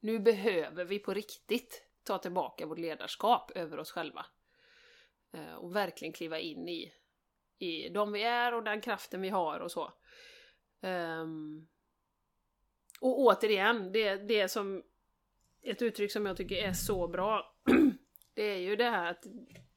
nu 0.00 0.18
behöver 0.18 0.84
vi 0.84 0.98
på 0.98 1.14
riktigt 1.14 1.84
ta 2.04 2.18
tillbaka 2.18 2.66
vårt 2.66 2.78
ledarskap 2.78 3.50
över 3.50 3.78
oss 3.78 3.90
själva. 3.90 4.26
Ehm, 5.32 5.58
och 5.58 5.76
verkligen 5.76 6.12
kliva 6.12 6.38
in 6.38 6.68
i, 6.68 6.92
i 7.58 7.88
de 7.88 8.12
vi 8.12 8.22
är 8.22 8.54
och 8.54 8.64
den 8.64 8.80
kraften 8.80 9.20
vi 9.20 9.28
har 9.28 9.60
och 9.60 9.70
så. 9.70 9.92
Och 13.00 13.20
återigen, 13.20 13.92
det, 13.92 14.16
det 14.16 14.48
som 14.48 14.82
ett 15.62 15.82
uttryck 15.82 16.12
som 16.12 16.26
jag 16.26 16.36
tycker 16.36 16.56
är 16.56 16.72
så 16.72 17.08
bra, 17.08 17.54
det 18.34 18.42
är 18.42 18.58
ju 18.58 18.76
det 18.76 18.90
här 18.90 19.10
att 19.10 19.24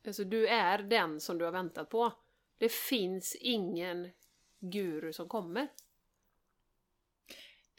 alltså, 0.08 0.24
du 0.24 0.48
är 0.48 0.78
den 0.78 1.20
som 1.20 1.38
du 1.38 1.46
har 1.46 1.52
väntat 1.52 1.90
på. 1.90 2.14
Det 2.62 2.72
finns 2.72 3.36
ingen 3.36 4.12
guru 4.60 5.14
som 5.14 5.30
kommer. 5.30 5.68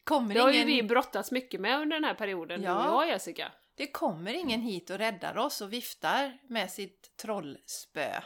Kommer 0.05 0.35
Det 0.35 0.41
har 0.41 0.51
ju 0.51 0.57
ingen, 0.57 0.67
vi 0.67 0.83
brottats 0.83 1.31
mycket 1.31 1.61
med 1.61 1.81
under 1.81 1.97
den 1.97 2.05
här 2.05 2.15
perioden, 2.15 2.63
Ja. 2.63 2.83
du 2.83 2.89
och 2.91 3.03
jag 3.03 3.09
Jessica. 3.09 3.53
det 3.75 3.87
kommer 3.87 4.35
ingen 4.35 4.61
hit 4.61 4.91
och 4.91 4.99
räddar 4.99 5.39
oss 5.39 5.61
och 5.61 5.73
viftar 5.73 6.39
med 6.49 6.71
sitt 6.71 7.17
trollspö. 7.17 8.21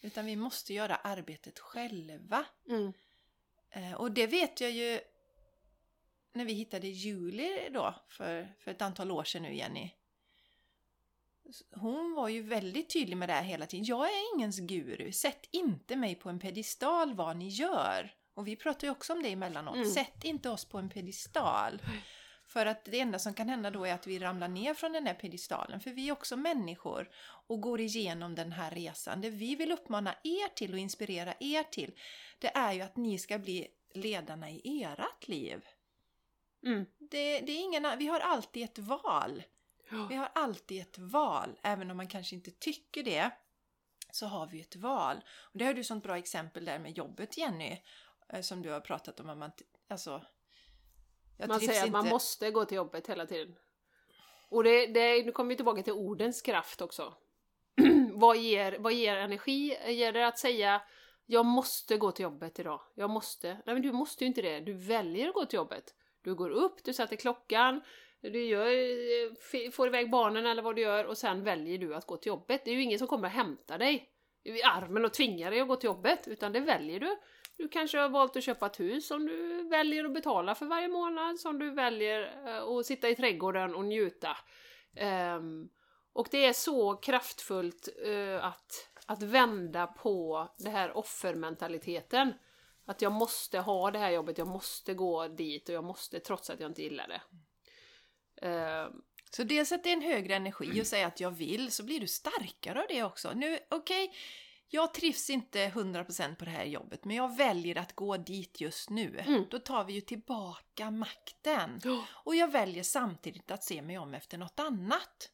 Utan 0.00 0.26
vi 0.26 0.36
måste 0.36 0.74
göra 0.74 0.94
arbetet 0.96 1.58
själva. 1.58 2.44
Mm. 2.68 2.92
Eh, 3.70 3.92
Och 3.94 4.12
det 4.12 4.26
vet 4.26 4.60
jag 4.60 4.70
ju 4.70 5.00
när 6.32 6.44
vi 6.44 6.52
hittade 6.52 6.88
Julie 6.88 7.68
då 7.70 7.94
för, 8.08 8.54
för 8.58 8.70
ett 8.70 8.82
antal 8.82 9.10
år 9.10 9.24
sedan 9.24 9.42
nu, 9.42 9.54
Jenny. 9.54 9.90
Hon 11.74 12.14
var 12.14 12.28
ju 12.28 12.42
väldigt 12.42 12.90
tydlig 12.90 13.16
med 13.16 13.28
det 13.28 13.32
här 13.32 13.42
hela 13.42 13.66
tiden. 13.66 13.84
Jag 13.84 14.06
är 14.06 14.34
ingens 14.34 14.58
guru. 14.58 15.12
Sätt 15.12 15.48
inte 15.50 15.96
mig 15.96 16.14
på 16.14 16.28
en 16.28 16.38
pedestal 16.38 17.14
vad 17.14 17.36
ni 17.36 17.48
gör. 17.48 18.14
Och 18.34 18.46
vi 18.46 18.56
pratar 18.56 18.86
ju 18.86 18.90
också 18.90 19.12
om 19.12 19.22
det 19.22 19.32
emellanåt. 19.32 19.74
Mm. 19.74 19.90
Sätt 19.90 20.24
inte 20.24 20.50
oss 20.50 20.64
på 20.64 20.78
en 20.78 20.90
pedestal. 20.90 21.82
För 22.44 22.66
att 22.66 22.84
det 22.84 23.00
enda 23.00 23.18
som 23.18 23.34
kan 23.34 23.48
hända 23.48 23.70
då 23.70 23.84
är 23.84 23.94
att 23.94 24.06
vi 24.06 24.18
ramlar 24.18 24.48
ner 24.48 24.74
från 24.74 24.92
den 24.92 25.06
här 25.06 25.14
pedestalen. 25.14 25.80
För 25.80 25.90
vi 25.90 26.08
är 26.08 26.12
också 26.12 26.36
människor 26.36 27.10
och 27.46 27.60
går 27.60 27.80
igenom 27.80 28.34
den 28.34 28.52
här 28.52 28.70
resan. 28.70 29.20
Det 29.20 29.30
vi 29.30 29.54
vill 29.54 29.72
uppmana 29.72 30.14
er 30.24 30.54
till 30.54 30.72
och 30.72 30.78
inspirera 30.78 31.34
er 31.40 31.62
till, 31.62 31.94
det 32.38 32.56
är 32.56 32.72
ju 32.72 32.80
att 32.80 32.96
ni 32.96 33.18
ska 33.18 33.38
bli 33.38 33.68
ledarna 33.94 34.50
i 34.50 34.82
ert 34.82 35.28
liv. 35.28 35.64
Mm. 36.66 36.86
Det, 36.98 37.40
det 37.40 37.52
är 37.52 37.62
ingen, 37.62 37.98
vi 37.98 38.06
har 38.06 38.20
alltid 38.20 38.64
ett 38.64 38.78
val. 38.78 39.42
Vi 40.08 40.14
har 40.14 40.30
alltid 40.34 40.82
ett 40.82 40.98
val, 40.98 41.58
även 41.62 41.90
om 41.90 41.96
man 41.96 42.08
kanske 42.08 42.34
inte 42.34 42.50
tycker 42.50 43.02
det. 43.02 43.30
Så 44.10 44.26
har 44.26 44.46
vi 44.46 44.60
ett 44.60 44.76
val. 44.76 45.16
Och 45.52 45.58
det 45.58 45.64
har 45.64 45.74
du 45.74 45.84
sånt 45.84 46.04
bra 46.04 46.18
exempel 46.18 46.64
där 46.64 46.78
med 46.78 46.98
jobbet 46.98 47.38
Jenny. 47.38 47.78
eh, 48.28 48.40
Som 48.40 48.62
du 48.62 48.70
har 48.70 48.80
pratat 48.80 49.20
om. 49.20 49.28
Att 49.30 49.38
man, 49.38 49.50
alltså, 49.88 50.22
Man 51.48 51.60
säger 51.60 51.84
att 51.84 51.90
man 51.90 52.00
inte- 52.04 52.14
måste 52.14 52.50
gå 52.50 52.64
till 52.64 52.76
jobbet 52.76 53.06
hela 53.06 53.26
tiden. 53.26 53.56
Och 54.48 54.64
det, 54.64 54.86
det, 54.86 55.24
nu 55.26 55.32
kommer 55.32 55.48
vi 55.48 55.56
tillbaka 55.56 55.82
till 55.82 55.92
ordens 55.92 56.42
kraft 56.42 56.80
också. 56.80 57.14
vad, 58.12 58.36
ger, 58.36 58.76
vad 58.78 58.92
ger 58.92 59.16
energi? 59.16 59.76
Ger 59.92 60.12
det 60.12 60.26
att 60.26 60.38
säga 60.38 60.82
jag 61.26 61.46
måste 61.46 61.96
gå 61.96 62.12
till 62.12 62.22
jobbet 62.22 62.58
idag. 62.58 62.80
Jag 62.94 63.10
måste. 63.10 63.48
Nej 63.48 63.74
men 63.74 63.82
du 63.82 63.92
måste 63.92 64.24
ju 64.24 64.28
inte 64.28 64.42
det. 64.42 64.60
Du 64.60 64.72
väljer 64.72 65.28
att 65.28 65.34
gå 65.34 65.46
till 65.46 65.56
jobbet. 65.56 65.94
Du 66.22 66.34
går 66.34 66.50
upp, 66.50 66.84
du 66.84 66.94
sätter 66.94 67.16
klockan, 67.16 67.80
du 68.30 68.44
gör, 68.44 68.66
eh, 68.66 69.70
får 69.70 69.86
iväg 69.86 70.10
barnen 70.10 70.46
eller 70.46 70.62
vad 70.62 70.76
du 70.76 70.82
gör 70.82 71.04
och 71.04 71.18
sen 71.18 71.44
väljer 71.44 71.78
du 71.78 71.94
att 71.94 72.06
gå 72.06 72.16
till 72.16 72.30
jobbet. 72.30 72.64
Det 72.64 72.70
är 72.70 72.74
ju 72.74 72.82
ingen 72.82 72.98
som 72.98 73.08
kommer 73.08 73.28
och 73.28 73.34
hämtar 73.34 73.78
dig 73.78 74.08
i 74.44 74.62
armen 74.62 75.04
och 75.04 75.12
tvingar 75.12 75.50
dig 75.50 75.60
att 75.60 75.68
gå 75.68 75.76
till 75.76 75.86
jobbet, 75.86 76.28
utan 76.28 76.52
det 76.52 76.60
väljer 76.60 77.00
du. 77.00 77.16
Du 77.56 77.68
kanske 77.68 77.98
har 77.98 78.08
valt 78.08 78.36
att 78.36 78.44
köpa 78.44 78.66
ett 78.66 78.80
hus 78.80 79.06
som 79.06 79.26
du 79.26 79.68
väljer 79.68 80.04
att 80.04 80.14
betala 80.14 80.54
för 80.54 80.66
varje 80.66 80.88
månad, 80.88 81.40
som 81.40 81.58
du 81.58 81.70
väljer 81.70 82.46
eh, 82.46 82.62
att 82.62 82.86
sitta 82.86 83.08
i 83.08 83.16
trädgården 83.16 83.74
och 83.74 83.84
njuta. 83.84 84.36
Ehm, 84.96 85.68
och 86.12 86.28
det 86.30 86.44
är 86.44 86.52
så 86.52 86.96
kraftfullt 86.96 87.88
eh, 88.06 88.44
att, 88.44 88.88
att 89.06 89.22
vända 89.22 89.86
på 89.86 90.48
det 90.58 90.70
här 90.70 90.96
offermentaliteten. 90.96 92.34
Att 92.84 93.02
jag 93.02 93.12
måste 93.12 93.58
ha 93.58 93.90
det 93.90 93.98
här 93.98 94.10
jobbet, 94.10 94.38
jag 94.38 94.46
måste 94.46 94.94
gå 94.94 95.28
dit 95.28 95.68
och 95.68 95.74
jag 95.74 95.84
måste 95.84 96.20
trots 96.20 96.50
att 96.50 96.60
jag 96.60 96.70
inte 96.70 96.82
gillar 96.82 97.08
det. 97.08 97.20
Ehm, 98.42 98.92
Så 99.30 99.42
dels 99.44 99.72
att 99.72 99.84
det 99.84 99.88
är 99.88 99.92
en 99.92 100.02
högre 100.02 100.34
energi 100.34 100.82
och 100.82 100.86
säga 100.86 101.06
att 101.06 101.20
jag 101.20 101.30
vill, 101.30 101.70
så 101.72 101.82
blir 101.84 102.00
du 102.00 102.06
starkare 102.06 102.80
av 102.80 102.86
det 102.88 103.02
också. 103.02 103.32
Nu, 103.34 103.58
okej, 103.70 104.12
jag 104.68 104.94
trivs 104.94 105.30
inte 105.30 105.66
100% 105.68 106.34
på 106.36 106.44
det 106.44 106.50
här 106.50 106.64
jobbet, 106.64 107.04
men 107.04 107.16
jag 107.16 107.36
väljer 107.36 107.78
att 107.78 107.92
gå 107.94 108.16
dit 108.16 108.60
just 108.60 108.90
nu. 108.90 109.18
Mm. 109.18 109.44
Då 109.50 109.58
tar 109.58 109.84
vi 109.84 109.92
ju 109.92 110.00
tillbaka 110.00 110.90
makten. 110.90 111.80
Och 112.10 112.34
jag 112.36 112.50
väljer 112.52 112.82
samtidigt 112.82 113.50
att 113.50 113.64
se 113.64 113.82
mig 113.82 113.98
om 113.98 114.14
efter 114.14 114.38
något 114.38 114.60
annat. 114.60 115.30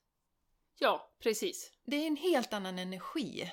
ja, 0.79 1.14
precis. 1.23 1.73
Det 1.87 1.97
är 1.97 2.07
en 2.07 2.16
helt 2.16 2.53
annan 2.53 2.79
energi. 2.79 3.51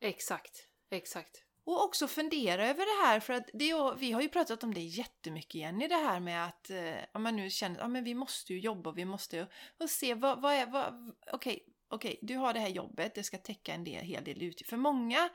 Exakt. 0.00 0.66
Exakt. 0.90 1.44
Och 1.68 1.84
också 1.84 2.08
fundera 2.08 2.66
över 2.66 3.00
det 3.00 3.06
här, 3.06 3.20
för 3.20 3.32
att 3.32 3.50
det, 3.52 3.94
vi 3.98 4.12
har 4.12 4.22
ju 4.22 4.28
pratat 4.28 4.64
om 4.64 4.74
det 4.74 4.80
jättemycket 4.80 5.54
igen 5.54 5.82
i 5.82 5.88
det 5.88 5.94
här 5.94 6.20
med 6.20 6.44
att 6.46 6.70
eh, 6.70 6.96
om 7.12 7.22
man 7.22 7.36
nu 7.36 7.50
känner 7.50 7.80
att 7.80 7.94
ja, 7.94 8.00
vi 8.00 8.14
måste 8.14 8.52
ju 8.52 8.60
jobba, 8.60 8.92
vi 8.92 9.04
måste 9.04 9.36
ju 9.36 9.46
och 9.78 9.90
se 9.90 10.14
vad, 10.14 10.40
vad 10.40 10.54
är, 10.54 10.66
vad, 10.66 11.12
okej, 11.32 11.66
okej, 11.88 12.18
du 12.22 12.36
har 12.36 12.52
det 12.52 12.60
här 12.60 12.68
jobbet, 12.68 13.14
det 13.14 13.22
ska 13.22 13.38
täcka 13.38 13.74
en 13.74 13.84
del, 13.84 14.04
hel 14.04 14.24
del 14.24 14.42
utgifter. 14.42 14.64
För 14.64 14.76
många 14.76 15.28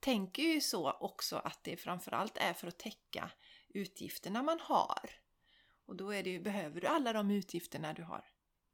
tänker 0.00 0.42
ju 0.42 0.60
så 0.60 0.90
också 0.90 1.36
att 1.36 1.64
det 1.64 1.76
framförallt 1.76 2.36
är 2.36 2.52
för 2.52 2.66
att 2.66 2.78
täcka 2.78 3.30
utgifterna 3.68 4.42
man 4.42 4.60
har. 4.60 5.10
Och 5.86 5.96
då 5.96 6.10
är 6.10 6.22
det 6.22 6.30
ju, 6.30 6.40
behöver 6.40 6.80
du 6.80 6.86
alla 6.86 7.12
de 7.12 7.30
utgifterna 7.30 7.92
du 7.92 8.02
har. 8.02 8.24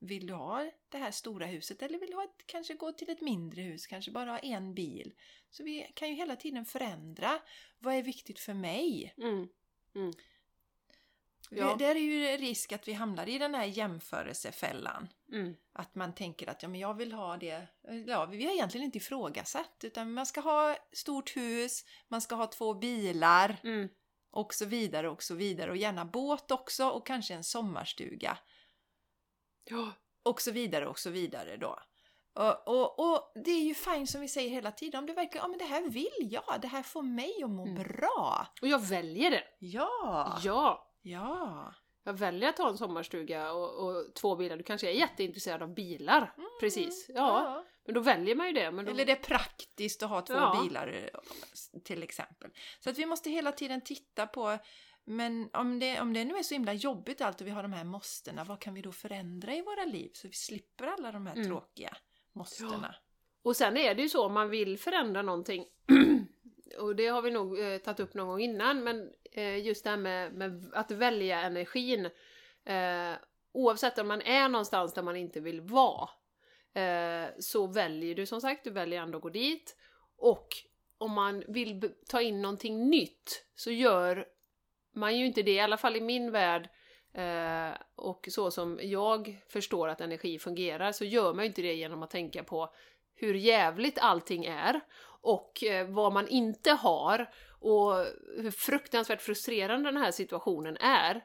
Vill 0.04 0.26
du 0.26 0.34
ha 0.34 0.70
det 0.88 0.98
här 0.98 1.10
stora 1.10 1.46
huset 1.46 1.82
eller 1.82 1.98
vill 1.98 2.10
du 2.10 2.16
ha 2.16 2.24
ett, 2.24 2.46
kanske 2.46 2.74
gå 2.74 2.92
till 2.92 3.10
ett 3.10 3.20
mindre 3.20 3.62
hus, 3.62 3.86
kanske 3.86 4.10
bara 4.10 4.30
ha 4.30 4.38
en 4.38 4.74
bil? 4.74 5.12
Så 5.50 5.64
vi 5.64 5.92
kan 5.94 6.08
ju 6.08 6.14
hela 6.14 6.36
tiden 6.36 6.64
förändra. 6.64 7.38
Vad 7.78 7.94
är 7.94 8.02
viktigt 8.02 8.40
för 8.40 8.54
mig? 8.54 9.14
Mm. 9.18 9.48
Ja. 11.50 11.56
Ja. 11.56 11.76
Där 11.78 11.94
är 11.94 12.00
ju 12.00 12.36
risk 12.36 12.72
att 12.72 12.88
vi 12.88 12.92
hamnar 12.92 13.28
i 13.28 13.38
den 13.38 13.54
här 13.54 13.64
jämförelsefällan. 13.64 15.08
Mm. 15.32 15.56
Att 15.72 15.94
man 15.94 16.14
tänker 16.14 16.50
att 16.50 16.62
ja, 16.62 16.68
men 16.68 16.80
jag 16.80 16.94
vill 16.94 17.12
ha 17.12 17.36
det. 17.36 17.66
Ja, 18.06 18.26
vi 18.26 18.44
har 18.44 18.52
egentligen 18.52 18.84
inte 18.84 18.98
ifrågasatt 18.98 19.84
utan 19.84 20.12
man 20.12 20.26
ska 20.26 20.40
ha 20.40 20.76
stort 20.92 21.36
hus, 21.36 21.84
man 22.08 22.20
ska 22.20 22.34
ha 22.34 22.46
två 22.46 22.74
bilar 22.74 23.56
Mm. 23.64 23.88
och 24.30 24.54
så 24.54 24.64
vidare 24.64 25.08
och 25.08 25.22
så 25.22 25.34
vidare 25.34 25.70
och 25.70 25.76
gärna 25.76 26.04
båt 26.04 26.50
också 26.50 26.88
och 26.88 27.06
kanske 27.06 27.34
en 27.34 27.44
sommarstuga 27.44 28.38
Ja. 29.64 29.92
och 30.22 30.40
så 30.40 30.50
vidare 30.50 30.86
och 30.86 30.98
så 30.98 31.10
vidare 31.10 31.56
då. 31.56 31.78
Och, 32.34 32.68
och, 32.68 32.98
och 33.12 33.32
det 33.44 33.50
är 33.50 33.62
ju 33.64 33.74
fint 33.74 34.10
som 34.10 34.20
vi 34.20 34.28
säger 34.28 34.50
hela 34.50 34.72
tiden, 34.72 34.98
om 34.98 35.06
det 35.06 35.12
verkligen, 35.12 35.44
ja 35.44 35.48
men 35.48 35.58
det 35.58 35.64
här 35.64 35.88
vill 35.88 36.10
jag, 36.32 36.58
det 36.62 36.68
här 36.68 36.82
får 36.82 37.02
mig 37.02 37.42
att 37.44 37.50
må 37.50 37.66
Mm. 37.66 37.82
bra. 37.82 38.46
Och 38.62 38.68
jag 38.68 38.78
väljer 38.78 39.30
det! 39.30 39.44
Ja! 39.58 40.38
Ja! 40.42 40.92
Ja! 41.02 41.74
Jag 42.04 42.12
väljer 42.12 42.48
att 42.48 42.58
ha 42.58 42.68
en 42.68 42.78
sommarstuga 42.78 43.52
och, 43.52 43.86
och 43.86 44.14
två 44.14 44.36
bilar. 44.36 44.56
Du 44.56 44.62
kanske 44.62 44.88
är 44.90 44.94
jätteintresserad 44.94 45.62
av 45.62 45.74
bilar. 45.74 46.34
Precis. 46.60 47.06
Ja. 47.08 47.64
Men 47.84 47.94
då 47.94 48.00
väljer 48.00 48.34
man 48.34 48.46
ju 48.46 48.52
det. 48.52 48.70
Men 48.70 48.84
då... 48.84 48.90
Eller 48.90 49.04
det 49.04 49.12
är 49.12 49.16
praktiskt 49.16 50.02
att 50.02 50.10
ha 50.10 50.20
två 50.22 50.34
Ja. 50.34 50.62
bilar 50.62 50.88
eh, 51.12 51.80
till 51.84 52.02
exempel. 52.02 52.50
Så 52.80 52.90
att 52.90 52.98
vi 52.98 53.06
måste 53.06 53.30
hela 53.30 53.52
tiden 53.52 53.80
titta 53.80 54.26
på 54.26 54.58
men 55.04 55.50
om 55.52 55.78
det, 55.78 56.00
om 56.00 56.12
det 56.12 56.24
nu 56.24 56.36
är 56.36 56.42
så 56.42 56.54
himla 56.54 56.72
jobbigt 56.72 57.20
allt 57.20 57.40
och 57.40 57.46
vi 57.46 57.50
har 57.50 57.62
de 57.62 57.72
här 57.72 57.84
måstena, 57.84 58.44
vad 58.44 58.60
kan 58.60 58.74
vi 58.74 58.82
då 58.82 58.92
förändra 58.92 59.54
i 59.54 59.62
våra 59.62 59.84
liv 59.84 60.10
så 60.14 60.28
vi 60.28 60.34
slipper 60.34 60.86
alla 60.86 61.12
de 61.12 61.26
här 61.26 61.34
Mm. 61.34 61.46
tråkiga 61.48 61.96
måstena? 62.32 62.94
Och 63.42 63.56
sen 63.56 63.76
är 63.76 63.94
det 63.94 64.02
ju 64.02 64.08
så, 64.08 64.26
om 64.26 64.32
man 64.32 64.50
vill 64.50 64.78
förändra 64.78 65.22
någonting, 65.22 65.66
och 66.78 66.96
det 66.96 67.06
har 67.06 67.22
vi 67.22 67.30
nog 67.30 67.60
eh, 67.60 67.78
tagit 67.78 68.00
upp 68.00 68.14
någon 68.14 68.28
gång 68.28 68.40
innan, 68.40 68.84
men 68.84 69.12
eh, 69.32 69.66
just 69.66 69.84
det 69.84 69.90
här 69.90 69.96
med, 69.96 70.32
med 70.34 70.70
att 70.74 70.90
välja 70.90 71.40
energin, 71.40 72.04
eh, 72.64 73.12
oavsett 73.52 73.98
om 73.98 74.08
man 74.08 74.22
är 74.22 74.48
någonstans 74.48 74.94
där 74.94 75.02
man 75.02 75.16
inte 75.16 75.40
vill 75.40 75.60
vara, 75.60 76.08
eh, 76.74 77.28
så 77.38 77.66
väljer 77.66 78.14
du 78.14 78.26
som 78.26 78.40
sagt, 78.40 78.64
du 78.64 78.70
väljer 78.70 79.02
ändå 79.02 79.18
att 79.18 79.22
gå 79.22 79.28
dit. 79.28 79.76
Och 80.16 80.48
om 80.98 81.12
man 81.12 81.44
vill 81.48 81.92
ta 82.08 82.20
in 82.20 82.42
någonting 82.42 82.90
nytt 82.90 83.46
så 83.54 83.70
gör 83.70 84.26
man 84.94 85.18
ju 85.18 85.26
inte 85.26 85.42
det, 85.42 85.50
i 85.54 85.60
alla 85.60 85.76
fall 85.76 85.96
i 85.96 86.00
min 86.00 86.30
värld, 86.30 86.68
eh, 87.14 87.70
och 87.96 88.28
så 88.30 88.50
som 88.50 88.78
jag 88.82 89.38
förstår 89.48 89.88
att 89.88 90.00
energi 90.00 90.38
fungerar, 90.38 90.92
så 90.92 91.04
gör 91.04 91.34
man 91.34 91.44
ju 91.44 91.48
inte 91.48 91.62
det 91.62 91.74
genom 91.74 92.02
att 92.02 92.10
tänka 92.10 92.44
på 92.44 92.74
hur 93.14 93.34
jävligt 93.34 93.98
allting 93.98 94.44
är 94.44 94.80
och 95.20 95.64
eh, 95.64 95.86
vad 95.88 96.12
man 96.12 96.28
inte 96.28 96.70
har 96.70 97.30
och 97.60 97.94
hur 98.36 98.50
fruktansvärt 98.50 99.22
frustrerande 99.22 99.88
den 99.92 100.02
här 100.02 100.10
situationen 100.10 100.76
är. 100.80 101.24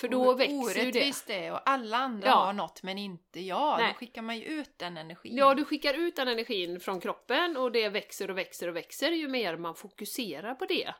För 0.00 0.08
då 0.08 0.28
Och 0.28 0.40
växer 0.40 0.54
ju 0.54 0.60
det. 0.60 0.80
orättvist 0.80 1.26
det 1.26 1.50
och 1.50 1.70
alla 1.70 1.96
andra 1.96 2.28
Ja. 2.28 2.34
har 2.34 2.52
något 2.52 2.82
men 2.82 2.98
inte 2.98 3.40
jag. 3.40 3.78
Nej. 3.78 3.92
Då 3.92 3.98
skickar 3.98 4.22
man 4.22 4.38
ju 4.38 4.44
ut 4.44 4.78
den 4.78 4.96
energin. 4.96 5.36
Ja, 5.36 5.54
du 5.54 5.64
skickar 5.64 5.94
ut 5.94 6.16
den 6.16 6.28
energin 6.28 6.80
från 6.80 7.00
kroppen 7.00 7.56
och 7.56 7.72
det 7.72 7.88
växer 7.88 8.30
och 8.30 8.38
växer 8.38 8.68
och 8.68 8.76
växer 8.76 9.10
ju 9.10 9.28
mer 9.28 9.56
man 9.56 9.74
fokuserar 9.74 10.54
på 10.54 10.64
det. 10.66 10.94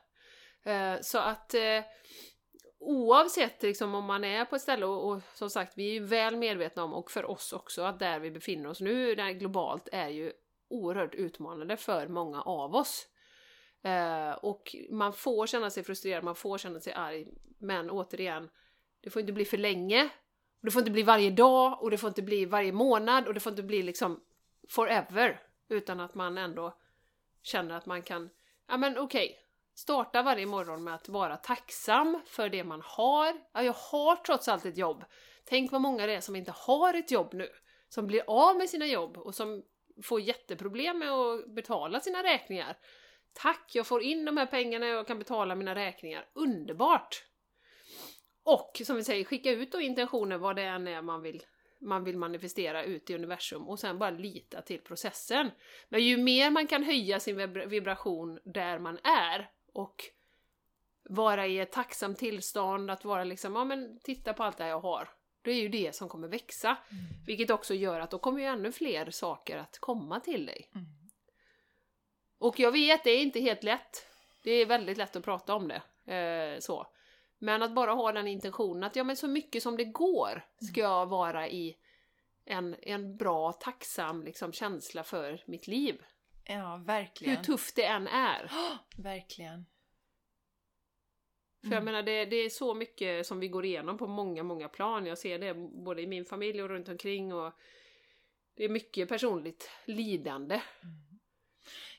Eh, 0.63 0.95
så 1.01 1.17
att 1.17 1.53
eh, 1.53 1.83
oavsett 2.79 3.63
liksom 3.63 3.95
om 3.95 4.05
man 4.05 4.23
är 4.23 4.45
på 4.45 4.55
ett 4.55 4.61
ställe 4.61 4.85
och, 4.85 5.11
och 5.11 5.21
som 5.33 5.49
sagt 5.49 5.73
vi 5.75 5.89
är 5.89 5.93
ju 5.93 6.05
väl 6.05 6.37
medvetna 6.37 6.83
om 6.83 6.93
och 6.93 7.11
för 7.11 7.25
oss 7.25 7.53
också 7.53 7.81
att 7.81 7.99
där 7.99 8.19
vi 8.19 8.31
befinner 8.31 8.69
oss 8.69 8.81
nu 8.81 9.15
där 9.15 9.31
globalt 9.31 9.89
är 9.91 10.09
ju 10.09 10.33
oerhört 10.67 11.15
utmanande 11.15 11.77
för 11.77 12.07
många 12.07 12.41
av 12.41 12.75
oss. 12.75 13.07
Eh, 13.83 14.31
och 14.31 14.75
man 14.89 15.13
får 15.13 15.47
känna 15.47 15.69
sig 15.69 15.83
frustrerad, 15.83 16.23
man 16.23 16.35
får 16.35 16.57
känna 16.57 16.79
sig 16.79 16.93
arg, 16.93 17.27
men 17.57 17.89
återigen, 17.89 18.49
det 19.01 19.09
får 19.09 19.19
inte 19.19 19.33
bli 19.33 19.45
för 19.45 19.57
länge 19.57 20.09
Och 20.59 20.65
det 20.65 20.71
får 20.71 20.79
inte 20.79 20.91
bli 20.91 21.03
varje 21.03 21.29
dag 21.29 21.83
och 21.83 21.91
det 21.91 21.97
får 21.97 22.07
inte 22.07 22.21
bli 22.21 22.45
varje 22.45 22.71
månad 22.71 23.27
och 23.27 23.33
det 23.33 23.39
får 23.39 23.51
inte 23.51 23.63
bli 23.63 23.81
liksom 23.83 24.23
forever. 24.69 25.41
Utan 25.69 25.99
att 25.99 26.15
man 26.15 26.37
ändå 26.37 26.77
känner 27.41 27.75
att 27.75 27.85
man 27.85 28.01
kan, 28.01 28.29
ja 28.67 28.77
men 28.77 28.97
okej, 28.97 29.37
starta 29.79 30.23
varje 30.23 30.45
morgon 30.45 30.83
med 30.83 30.95
att 30.95 31.09
vara 31.09 31.37
tacksam 31.37 32.21
för 32.25 32.49
det 32.49 32.63
man 32.63 32.81
har. 32.85 33.33
Ja, 33.53 33.63
jag 33.63 33.73
har 33.73 34.15
trots 34.15 34.47
allt 34.47 34.65
ett 34.65 34.77
jobb. 34.77 35.05
Tänk 35.45 35.71
vad 35.71 35.81
många 35.81 36.05
det 36.05 36.13
är 36.13 36.21
som 36.21 36.35
inte 36.35 36.53
har 36.55 36.93
ett 36.93 37.11
jobb 37.11 37.33
nu. 37.33 37.49
Som 37.89 38.07
blir 38.07 38.23
av 38.27 38.57
med 38.57 38.69
sina 38.69 38.87
jobb 38.87 39.17
och 39.17 39.35
som 39.35 39.63
får 40.03 40.21
jätteproblem 40.21 40.99
med 40.99 41.11
att 41.11 41.55
betala 41.55 41.99
sina 41.99 42.23
räkningar. 42.23 42.77
Tack, 43.33 43.71
jag 43.73 43.87
får 43.87 44.01
in 44.01 44.25
de 44.25 44.37
här 44.37 44.45
pengarna 44.45 44.85
och 44.85 44.91
jag 44.91 45.07
kan 45.07 45.19
betala 45.19 45.55
mina 45.55 45.75
räkningar. 45.75 46.25
Underbart! 46.33 47.25
Och 48.43 48.81
som 48.85 48.95
vi 48.95 49.03
säger, 49.03 49.23
skicka 49.23 49.51
ut 49.51 49.71
då 49.71 49.81
intentioner 49.81 50.37
vad 50.37 50.55
det 50.55 50.63
än 50.63 50.87
är 50.87 51.01
man 51.01 51.21
vill, 51.21 51.43
man 51.81 52.03
vill 52.03 52.17
manifestera 52.17 52.83
ut 52.83 53.09
i 53.09 53.15
universum 53.15 53.69
och 53.69 53.79
sen 53.79 53.99
bara 53.99 54.09
lita 54.09 54.61
till 54.61 54.79
processen. 54.79 55.51
Men 55.89 56.03
ju 56.03 56.17
mer 56.17 56.49
man 56.49 56.67
kan 56.67 56.83
höja 56.83 57.19
sin 57.19 57.69
vibration 57.69 58.39
där 58.43 58.79
man 58.79 58.97
är 59.03 59.49
och 59.73 60.03
vara 61.09 61.47
i 61.47 61.59
ett 61.59 61.71
tacksamt 61.71 62.17
tillstånd, 62.17 62.91
att 62.91 63.05
vara 63.05 63.23
liksom, 63.23 63.55
ja 63.55 63.65
men 63.65 63.99
titta 64.03 64.33
på 64.33 64.43
allt 64.43 64.57
det 64.57 64.67
jag 64.67 64.79
har. 64.79 65.09
Det 65.41 65.51
är 65.51 65.61
ju 65.61 65.69
det 65.69 65.95
som 65.95 66.09
kommer 66.09 66.27
växa. 66.27 66.77
Vilket 67.25 67.49
också 67.49 67.73
gör 67.73 67.99
att 67.99 68.11
då 68.11 68.19
kommer 68.19 68.39
ju 68.39 68.45
ännu 68.45 68.71
fler 68.71 69.11
saker 69.11 69.57
att 69.57 69.79
komma 69.79 70.19
till 70.19 70.45
dig. 70.45 70.69
Mm. 70.75 70.87
Och 72.37 72.59
jag 72.59 72.71
vet, 72.71 73.03
det 73.03 73.09
är 73.09 73.21
inte 73.21 73.39
helt 73.39 73.63
lätt. 73.63 74.05
Det 74.43 74.51
är 74.51 74.65
väldigt 74.65 74.97
lätt 74.97 75.15
att 75.15 75.23
prata 75.23 75.55
om 75.55 75.67
det. 75.67 76.13
Eh, 76.13 76.59
så. 76.59 76.87
Men 77.37 77.63
att 77.63 77.75
bara 77.75 77.91
ha 77.91 78.11
den 78.11 78.27
intentionen 78.27 78.83
att 78.83 78.95
ja, 78.95 79.03
men 79.03 79.17
så 79.17 79.27
mycket 79.27 79.63
som 79.63 79.77
det 79.77 79.85
går 79.85 80.45
ska 80.71 80.81
jag 80.81 81.05
vara 81.05 81.49
i 81.49 81.77
en, 82.45 82.75
en 82.81 83.17
bra, 83.17 83.53
tacksam 83.53 84.23
liksom, 84.23 84.53
känsla 84.53 85.03
för 85.03 85.43
mitt 85.45 85.67
liv. 85.67 86.01
Ja, 86.53 86.75
Hur 86.77 86.85
verkligen. 86.85 87.43
tufft 87.43 87.75
det 87.75 87.85
än 87.85 88.07
är. 88.07 88.51
Verkligen. 88.97 89.65
För 91.61 91.67
jag 91.71 91.81
Mm. 91.81 91.85
menar, 91.85 92.03
det, 92.03 92.25
det 92.25 92.35
är 92.35 92.49
så 92.49 92.73
mycket 92.73 93.27
som 93.27 93.39
vi 93.39 93.47
går 93.47 93.65
igenom 93.65 93.97
på 93.97 94.07
många, 94.07 94.43
många 94.43 94.69
plan. 94.69 95.05
Jag 95.05 95.17
ser 95.17 95.39
det 95.39 95.53
både 95.85 96.01
i 96.01 96.07
min 96.07 96.25
familj 96.25 96.63
och 96.63 96.69
runt 96.69 96.89
omkring 96.89 97.33
och 97.33 97.53
det 98.55 98.63
är 98.63 98.69
mycket 98.69 99.09
personligt 99.09 99.69
lidande. 99.85 100.61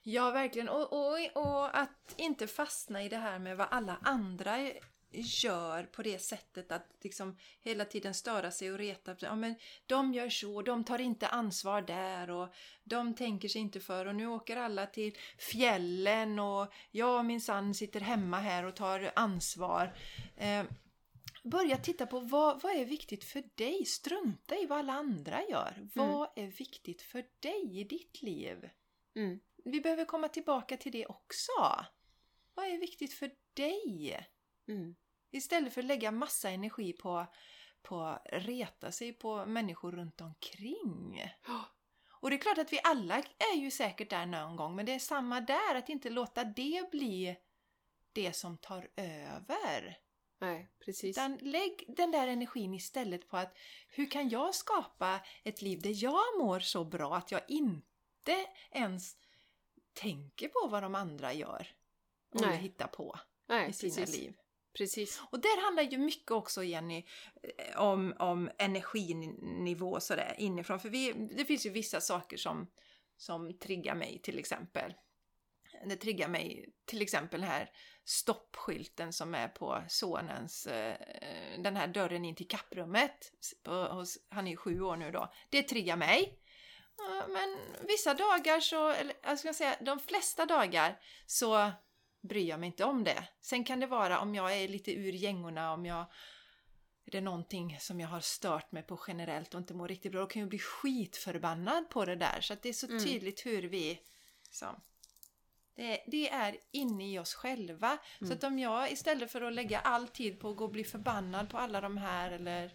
Ja, 0.02 0.30
verkligen. 0.30 0.68
Och, 0.68 0.92
och, 0.92 1.36
och 1.36 1.78
att 1.78 2.14
inte 2.16 2.46
fastna 2.46 3.02
i 3.02 3.08
det 3.08 3.16
här 3.16 3.38
med 3.38 3.56
vad 3.56 3.68
alla 3.70 3.98
andra 4.02 4.58
gör 5.12 5.82
på 5.82 6.02
det 6.02 6.18
sättet 6.18 6.72
att 6.72 6.86
liksom 7.00 7.38
hela 7.60 7.84
tiden 7.84 8.14
störa 8.14 8.50
sig 8.50 8.72
och 8.72 8.78
reta. 8.78 9.16
Ja, 9.18 9.34
men 9.34 9.54
de 9.86 10.14
gör 10.14 10.28
så, 10.28 10.62
de 10.62 10.84
tar 10.84 10.98
inte 10.98 11.28
ansvar 11.28 11.82
där 11.82 12.30
och 12.30 12.48
de 12.84 13.14
tänker 13.14 13.48
sig 13.48 13.60
inte 13.60 13.80
för 13.80 14.06
och 14.06 14.14
nu 14.14 14.26
åker 14.26 14.56
alla 14.56 14.86
till 14.86 15.16
fjällen 15.38 16.38
och 16.38 16.72
jag 16.90 17.24
minsann 17.24 17.74
sitter 17.74 18.00
hemma 18.00 18.38
här 18.38 18.64
och 18.64 18.76
tar 18.76 19.12
ansvar. 19.16 19.96
Eh, 20.36 20.64
börja 21.44 21.76
titta 21.76 22.06
på 22.06 22.20
vad, 22.20 22.62
vad 22.62 22.72
är 22.72 22.84
viktigt 22.84 23.24
för 23.24 23.44
dig? 23.54 23.84
Strunta 23.84 24.56
i 24.56 24.66
vad 24.66 24.78
alla 24.78 24.92
andra 24.92 25.42
gör. 25.48 25.88
Vad 25.94 26.28
är 26.36 26.46
viktigt 26.46 27.02
för 27.02 27.24
dig 27.40 27.80
i 27.80 27.84
ditt 27.84 28.22
liv? 28.22 28.70
Mm. 29.16 29.40
Vi 29.64 29.80
behöver 29.80 30.04
komma 30.04 30.28
tillbaka 30.28 30.76
till 30.76 30.92
det 30.92 31.06
också. 31.06 31.84
Vad 32.54 32.66
är 32.66 32.78
viktigt 32.78 33.12
för 33.12 33.30
dig? 33.54 34.26
Mm. 34.70 34.94
Istället 35.30 35.74
för 35.74 35.80
att 35.80 35.86
lägga 35.86 36.10
massa 36.10 36.50
energi 36.50 36.92
på, 36.92 37.26
på 37.82 38.00
att 38.00 38.22
reta 38.32 38.92
sig 38.92 39.12
på 39.12 39.46
människor 39.46 39.92
runt 39.92 40.20
omkring. 40.20 41.22
Och 42.20 42.30
det 42.30 42.36
är 42.36 42.40
klart 42.40 42.58
att 42.58 42.72
vi 42.72 42.80
alla 42.84 43.18
är 43.52 43.56
ju 43.56 43.70
säkert 43.70 44.10
där 44.10 44.26
någon 44.26 44.56
gång, 44.56 44.76
men 44.76 44.86
det 44.86 44.92
är 44.92 44.98
samma 44.98 45.40
där, 45.40 45.74
att 45.74 45.88
inte 45.88 46.10
låta 46.10 46.44
det 46.44 46.90
bli 46.90 47.36
det 48.12 48.32
som 48.32 48.58
tar 48.58 48.90
över. 48.96 49.98
Nej, 50.40 50.70
precis. 50.84 51.18
Utan 51.18 51.36
lägg 51.36 51.84
den 51.88 52.10
där 52.10 52.28
energin 52.28 52.74
istället 52.74 53.28
på 53.28 53.36
att 53.36 53.56
hur 53.88 54.10
kan 54.10 54.28
jag 54.28 54.54
skapa 54.54 55.20
ett 55.44 55.62
liv 55.62 55.82
där 55.82 56.02
jag 56.04 56.38
mår 56.38 56.60
så 56.60 56.84
bra 56.84 57.16
att 57.16 57.30
jag 57.30 57.40
inte 57.48 58.46
ens 58.70 59.16
tänker 59.92 60.48
på 60.48 60.68
vad 60.68 60.82
de 60.82 60.94
andra 60.94 61.32
gör 61.32 61.68
och 62.34 62.40
Nej. 62.40 62.58
hittar 62.58 62.86
på 62.86 63.18
Nej, 63.46 63.70
i 63.70 63.72
sina 63.72 63.94
precis. 63.94 64.20
liv. 64.20 64.36
Precis. 64.72 65.22
Och 65.30 65.40
där 65.40 65.62
handlar 65.64 65.82
ju 65.82 65.98
mycket 65.98 66.30
också, 66.30 66.64
Jenny, 66.64 67.06
eh, 67.42 67.80
om, 67.80 68.14
om 68.18 68.50
energinivå 68.58 70.00
sådär 70.00 70.34
inifrån. 70.38 70.80
För 70.80 70.88
vi, 70.88 71.12
det 71.12 71.44
finns 71.44 71.66
ju 71.66 71.70
vissa 71.70 72.00
saker 72.00 72.36
som, 72.36 72.70
som 73.16 73.58
triggar 73.58 73.94
mig 73.94 74.20
till 74.22 74.38
exempel. 74.38 74.94
Det 75.86 75.96
triggar 75.96 76.28
mig 76.28 76.68
till 76.84 77.02
exempel 77.02 77.40
den 77.40 77.50
här 77.50 77.70
stoppskylten 78.04 79.12
som 79.12 79.34
är 79.34 79.48
på 79.48 79.82
sonens, 79.88 80.66
eh, 80.66 80.96
den 81.58 81.76
här 81.76 81.88
dörren 81.88 82.24
in 82.24 82.34
till 82.34 82.48
kapprummet. 82.48 83.32
På, 83.62 83.72
hos, 83.72 84.18
han 84.28 84.46
är 84.46 84.50
ju 84.50 84.56
sju 84.56 84.80
år 84.80 84.96
nu 84.96 85.10
då. 85.10 85.32
Det 85.50 85.62
triggar 85.62 85.96
mig. 85.96 86.36
Men 87.28 87.58
vissa 87.86 88.14
dagar 88.14 88.60
så, 88.60 88.88
eller 88.88 89.14
jag 89.22 89.38
ska 89.38 89.52
säga 89.52 89.76
de 89.80 90.00
flesta 90.00 90.46
dagar 90.46 91.00
så 91.26 91.72
bryr 92.20 92.48
jag 92.48 92.60
mig 92.60 92.66
inte 92.66 92.84
om 92.84 93.04
det. 93.04 93.28
Sen 93.40 93.64
kan 93.64 93.80
det 93.80 93.86
vara 93.86 94.20
om 94.20 94.34
jag 94.34 94.56
är 94.56 94.68
lite 94.68 94.92
ur 94.92 95.12
gängorna, 95.12 95.72
om 95.72 95.86
jag 95.86 96.06
är 97.06 97.10
det 97.10 97.20
någonting 97.20 97.76
som 97.80 98.00
jag 98.00 98.08
har 98.08 98.20
stört 98.20 98.72
mig 98.72 98.82
på 98.82 99.00
generellt 99.06 99.54
och 99.54 99.60
inte 99.60 99.74
mår 99.74 99.88
riktigt 99.88 100.12
bra, 100.12 100.20
då 100.20 100.26
kan 100.26 100.40
jag 100.40 100.48
bli 100.48 100.58
skitförbannad 100.58 101.90
på 101.90 102.04
det 102.04 102.16
där. 102.16 102.40
Så 102.40 102.52
att 102.52 102.62
det 102.62 102.68
är 102.68 102.72
så 102.72 102.86
Mm. 102.86 103.04
tydligt 103.04 103.46
hur 103.46 103.62
vi... 103.62 104.00
Så. 104.50 104.66
Det, 105.74 106.04
det 106.06 106.30
är 106.30 106.56
inne 106.70 107.12
i 107.12 107.18
oss 107.18 107.34
själva. 107.34 107.98
Så 108.26 108.32
att 108.32 108.44
om 108.44 108.58
jag 108.58 108.92
istället 108.92 109.32
för 109.32 109.40
att 109.40 109.52
lägga 109.52 109.78
all 109.80 110.08
tid 110.08 110.40
på 110.40 110.50
att 110.50 110.56
gå 110.56 110.64
och 110.64 110.70
bli 110.70 110.84
förbannad 110.84 111.50
på 111.50 111.58
alla 111.58 111.80
de 111.80 111.96
här 111.96 112.30
eller 112.30 112.72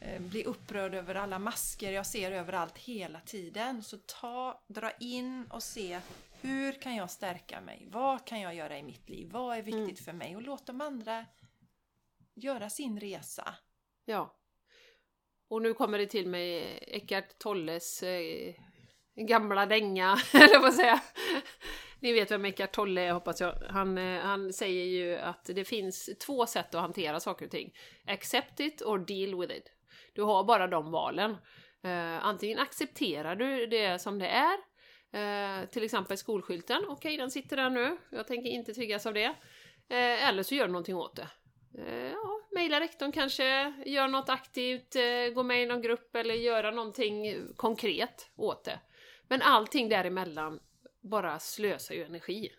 eh, 0.00 0.20
bli 0.20 0.44
upprörd 0.44 0.94
över 0.94 1.14
alla 1.14 1.38
masker 1.38 1.92
jag 1.92 2.06
ser 2.06 2.32
överallt 2.32 2.78
hela 2.78 3.20
tiden. 3.20 3.82
Så 3.82 3.98
ta, 4.06 4.62
dra 4.68 4.90
in 4.90 5.46
och 5.50 5.62
se 5.62 6.00
hur 6.40 6.72
kan 6.72 6.96
jag 6.96 7.10
stärka 7.10 7.60
mig? 7.60 7.88
Vad 7.90 8.26
kan 8.26 8.40
jag 8.40 8.54
göra 8.54 8.78
i 8.78 8.82
mitt 8.82 9.08
liv? 9.08 9.30
Vad 9.32 9.56
är 9.56 9.62
viktigt 9.62 10.04
för 10.04 10.12
mig? 10.12 10.36
Och 10.36 10.42
låt 10.42 10.66
de 10.66 10.80
andra 10.80 11.26
göra 12.34 12.70
sin 12.70 13.00
resa. 13.00 13.54
Ja. 14.04 14.34
Och 15.48 15.62
nu 15.62 15.74
kommer 15.74 15.98
det 15.98 16.06
till 16.06 16.28
mig 16.28 16.78
Eckart 16.86 17.38
Tolles 17.38 18.02
eh, 18.02 18.54
gamla 19.14 19.66
dänga, 19.66 20.16
eller 20.34 20.60
vad 20.60 20.74
säga. 20.74 21.00
Ni 22.00 22.12
vet 22.12 22.30
vem 22.30 22.44
Eckart 22.44 22.72
Tolle 22.72 23.00
är 23.00 23.12
hoppas 23.12 23.40
jag. 23.40 23.54
Han, 23.70 23.98
eh, 23.98 24.20
han 24.20 24.52
säger 24.52 24.84
ju 24.84 25.18
att 25.18 25.44
det 25.44 25.64
finns 25.64 26.10
två 26.26 26.46
sätt 26.46 26.74
att 26.74 26.80
hantera 26.80 27.20
saker 27.20 27.44
och 27.44 27.50
ting. 27.50 27.72
Accept 28.06 28.60
it 28.60 28.82
or 28.82 28.98
deal 28.98 29.40
with 29.40 29.56
it. 29.56 29.72
Du 30.14 30.22
har 30.22 30.44
bara 30.44 30.66
de 30.66 30.90
valen. 30.90 31.30
Eh, 31.82 32.24
antingen 32.24 32.58
accepterar 32.58 33.36
du 33.36 33.66
det 33.66 33.98
som 33.98 34.18
det 34.18 34.28
är, 34.28 34.58
eh, 35.12 35.68
till 35.68 35.84
exempel 35.84 36.18
skolskylten. 36.18 36.84
Okej, 36.88 37.16
den 37.16 37.30
sitter 37.30 37.56
där 37.56 37.70
nu. 37.70 37.96
Jag 38.10 38.26
tänker 38.26 38.50
inte 38.50 38.74
triggas 38.74 39.06
av 39.06 39.14
det. 39.14 39.34
Eh, 39.88 40.28
eller 40.28 40.42
så 40.42 40.54
gör 40.54 40.66
du 40.66 40.72
någonting 40.72 40.96
åt 40.96 41.16
det. 41.16 41.28
Eh, 41.78 42.12
ja, 42.12 42.40
mejla 42.50 42.80
rektorn 42.80 43.12
kanske, 43.12 43.72
gör 43.86 44.08
något 44.08 44.28
aktivt, 44.28 44.96
eh, 44.96 45.34
gå 45.34 45.42
med 45.42 45.62
i 45.62 45.66
någon 45.66 45.82
grupp 45.82 46.16
eller 46.16 46.34
göra 46.34 46.70
någonting 46.70 47.36
konkret 47.56 48.30
åt 48.36 48.64
det. 48.64 48.80
Men 49.28 49.42
allting 49.42 49.88
däremellan 49.88 50.60
bara 51.00 51.38
slösar 51.38 51.94
ju 51.94 52.04
energi. 52.04 52.52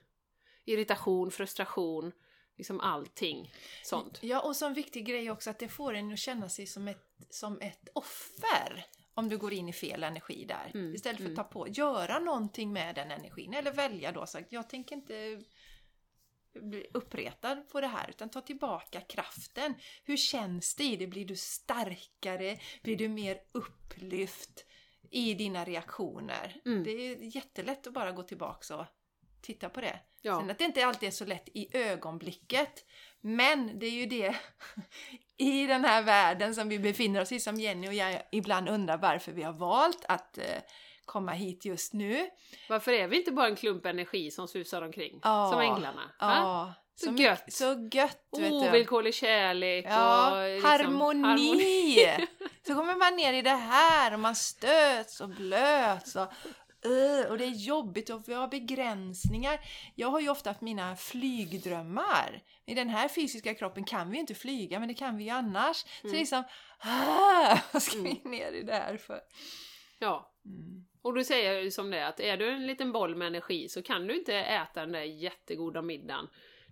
Irritation, 0.65 1.31
frustration, 1.31 2.11
liksom 2.57 2.79
allting 2.79 3.53
sånt. 3.83 4.19
Ja, 4.21 4.41
och 4.41 4.55
så 4.55 4.65
en 4.65 4.73
viktig 4.73 5.05
grej 5.05 5.31
också 5.31 5.49
att 5.49 5.59
det 5.59 5.67
får 5.67 5.93
en 5.93 6.13
att 6.13 6.19
känna 6.19 6.49
sig 6.49 6.67
som 6.67 6.87
ett, 6.87 7.05
som 7.29 7.61
ett 7.61 7.89
offer. 7.93 8.85
Om 9.19 9.29
du 9.29 9.37
går 9.37 9.53
in 9.53 9.69
i 9.69 9.73
fel 9.73 10.03
energi 10.03 10.45
där. 10.45 10.71
Mm, 10.73 10.95
Istället 10.95 11.17
för 11.17 11.25
att 11.25 11.31
mm. 11.31 11.35
ta 11.35 11.43
på, 11.43 11.67
göra 11.67 12.19
någonting 12.19 12.73
med 12.73 12.95
den 12.95 13.11
energin. 13.11 13.53
Eller 13.53 13.71
välja 13.71 14.11
då, 14.11 14.25
sagt 14.25 14.51
jag 14.51 14.69
tänker 14.69 14.95
inte 14.95 15.41
bli 16.53 16.87
uppretad 16.93 17.69
på 17.69 17.81
det 17.81 17.87
här 17.87 18.09
utan 18.09 18.29
ta 18.29 18.41
tillbaka 18.41 19.01
kraften. 19.01 19.73
Hur 20.03 20.17
känns 20.17 20.75
det 20.75 20.83
i 20.83 20.95
det? 20.95 21.07
Blir 21.07 21.25
du 21.25 21.35
starkare? 21.35 22.59
Blir 22.81 22.95
du 22.95 23.07
mer 23.07 23.37
upplyft 23.51 24.65
i 25.11 25.33
dina 25.33 25.65
reaktioner? 25.65 26.61
Mm. 26.65 26.83
Det 26.83 26.91
är 26.91 27.35
jättelätt 27.35 27.87
att 27.87 27.93
bara 27.93 28.11
gå 28.11 28.23
tillbaka 28.23 28.75
och 28.75 28.85
titta 29.41 29.69
på 29.69 29.81
det. 29.81 29.99
Ja. 30.21 30.39
Sen 30.39 30.49
att 30.49 30.57
det 30.57 30.63
inte 30.65 30.85
alltid 30.85 31.07
är 31.07 31.11
så 31.13 31.25
lätt 31.25 31.49
i 31.53 31.77
ögonblicket. 31.77 32.85
Men 33.21 33.79
det 33.79 33.85
är 33.85 33.91
ju 33.91 34.05
det 34.05 34.35
i 35.37 35.67
den 35.67 35.85
här 35.85 36.01
världen 36.01 36.55
som 36.55 36.69
vi 36.69 36.79
befinner 36.79 37.21
oss 37.21 37.31
i 37.31 37.39
som 37.39 37.55
Jenny 37.59 37.87
och 37.89 37.93
jag 37.93 38.21
ibland 38.31 38.69
undrar 38.69 38.97
varför 38.97 39.31
vi 39.31 39.43
har 39.43 39.53
valt 39.53 40.05
att 40.07 40.37
eh, 40.37 40.43
komma 41.05 41.31
hit 41.31 41.65
just 41.65 41.93
nu. 41.93 42.29
Varför 42.69 42.91
är 42.91 43.07
vi 43.07 43.17
inte 43.17 43.31
bara 43.31 43.47
en 43.47 43.55
klump 43.55 43.85
energi 43.85 44.31
som 44.31 44.47
susar 44.47 44.81
omkring? 44.81 45.19
Ja, 45.23 45.49
Som 45.51 45.59
änglarna? 45.61 46.01
va? 46.01 46.11
Ja, 46.19 46.73
Så 46.95 47.11
mycket- 47.11 47.25
gött. 47.25 47.53
Så 47.53 47.89
gött. 47.91 48.27
Ovillkorlig 48.31 49.13
kärlek 49.13 49.85
Ja, 49.89 50.31
och 50.41 50.47
liksom 50.53 50.69
harmoni. 50.69 51.23
harmoni. 51.27 52.27
så 52.67 52.73
kommer 52.75 52.95
man 52.95 53.15
ner 53.15 53.33
i 53.33 53.41
det 53.41 53.49
här 53.49 54.13
och 54.13 54.19
man 54.19 54.35
stöts 54.35 55.21
och 55.21 55.29
blöts 55.29 56.15
och, 56.15 56.27
och 57.29 57.37
det 57.37 57.45
är 57.45 57.65
jobbigt 57.65 58.09
och 58.09 58.29
vi 58.29 58.33
har 58.33 58.47
begränsningar. 58.47 59.59
Jag 59.95 60.07
har 60.07 60.19
ju 60.19 60.29
ofta 60.29 60.49
haft 60.49 60.61
mina 60.61 60.95
flygdrömmar. 60.95 62.43
I 62.65 62.73
den 62.73 62.89
här 62.89 63.07
fysiska 63.07 63.55
kroppen 63.55 63.83
kan 63.83 64.09
vi 64.09 64.15
ju 64.15 64.21
inte 64.21 64.35
flyga 64.35 64.79
men 64.79 64.87
det 64.87 64.93
kan 64.93 65.17
vi 65.17 65.23
ju 65.23 65.29
annars. 65.29 65.77
Så 65.77 66.07
det 66.07 66.09
är 66.09 66.19
liksom, 66.19 66.43
ah, 66.79 67.59
vad 67.73 67.83
ska 67.83 68.01
vi 68.01 68.21
ner 68.23 68.51
i 68.51 68.63
det 68.63 68.73
här 68.73 68.97
för? 68.97 69.19
Ja. 69.99 70.35
Mm. 70.45 70.85
Och 71.01 71.15
då 71.15 71.23
säger 71.23 71.61
ju 71.61 71.71
som 71.71 71.91
det 71.91 72.07
att 72.07 72.19
är 72.19 72.37
du 72.37 72.49
en 72.49 72.67
liten 72.67 72.91
boll 72.91 73.15
med 73.15 73.27
energi 73.27 73.69
så 73.69 73.81
kan 73.81 74.07
du 74.07 74.17
inte 74.17 74.35
äta 74.35 74.81
den 74.81 74.91
där 74.91 75.03
jättegoda 75.03 75.81
middagen. 75.81 76.27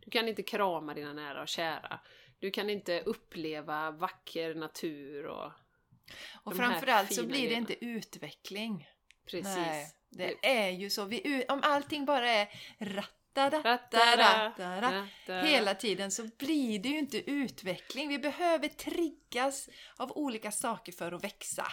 Du 0.05 0.11
kan 0.11 0.27
inte 0.27 0.43
krama 0.43 0.93
dina 0.93 1.13
nära 1.13 1.41
och 1.41 1.47
kära. 1.47 1.99
Du 2.39 2.51
kan 2.51 2.69
inte 2.69 3.01
uppleva 3.01 3.91
vacker 3.91 4.55
natur 4.55 5.25
och... 5.25 5.51
Och 6.43 6.55
framförallt 6.55 7.13
så 7.13 7.23
blir 7.23 7.33
det 7.33 7.45
grejerna. 7.45 7.57
inte 7.57 7.85
utveckling. 7.85 8.87
Precis. 9.25 9.55
Nej, 9.55 9.91
det 10.09 10.35
är 10.47 10.69
ju 10.69 10.89
så. 10.89 11.05
Vi, 11.05 11.45
om 11.49 11.59
allting 11.63 12.05
bara 12.05 12.29
är 12.29 12.47
ratta, 12.79 13.13
ratta, 13.37 13.61
Rattara, 13.63 14.47
ratta, 14.49 14.81
ratta, 14.81 14.97
rattara. 14.97 15.41
hela 15.41 15.75
tiden 15.75 16.11
så 16.11 16.27
blir 16.37 16.79
det 16.79 16.89
ju 16.89 16.97
inte 16.99 17.31
utveckling. 17.31 18.09
Vi 18.09 18.19
behöver 18.19 18.67
triggas 18.67 19.69
av 19.97 20.11
olika 20.11 20.51
saker 20.51 20.91
för 20.91 21.11
att 21.11 21.23
växa. 21.23 21.67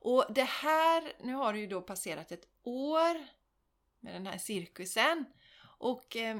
Och 0.00 0.24
det 0.28 0.42
här, 0.48 1.12
nu 1.20 1.34
har 1.34 1.52
det 1.52 1.58
ju 1.58 1.66
då 1.66 1.80
passerat 1.80 2.32
ett 2.32 2.46
år 2.62 3.26
med 4.00 4.14
den 4.14 4.26
här 4.26 4.38
cirkusen. 4.38 5.24
Och 5.78 6.16
eh, 6.16 6.36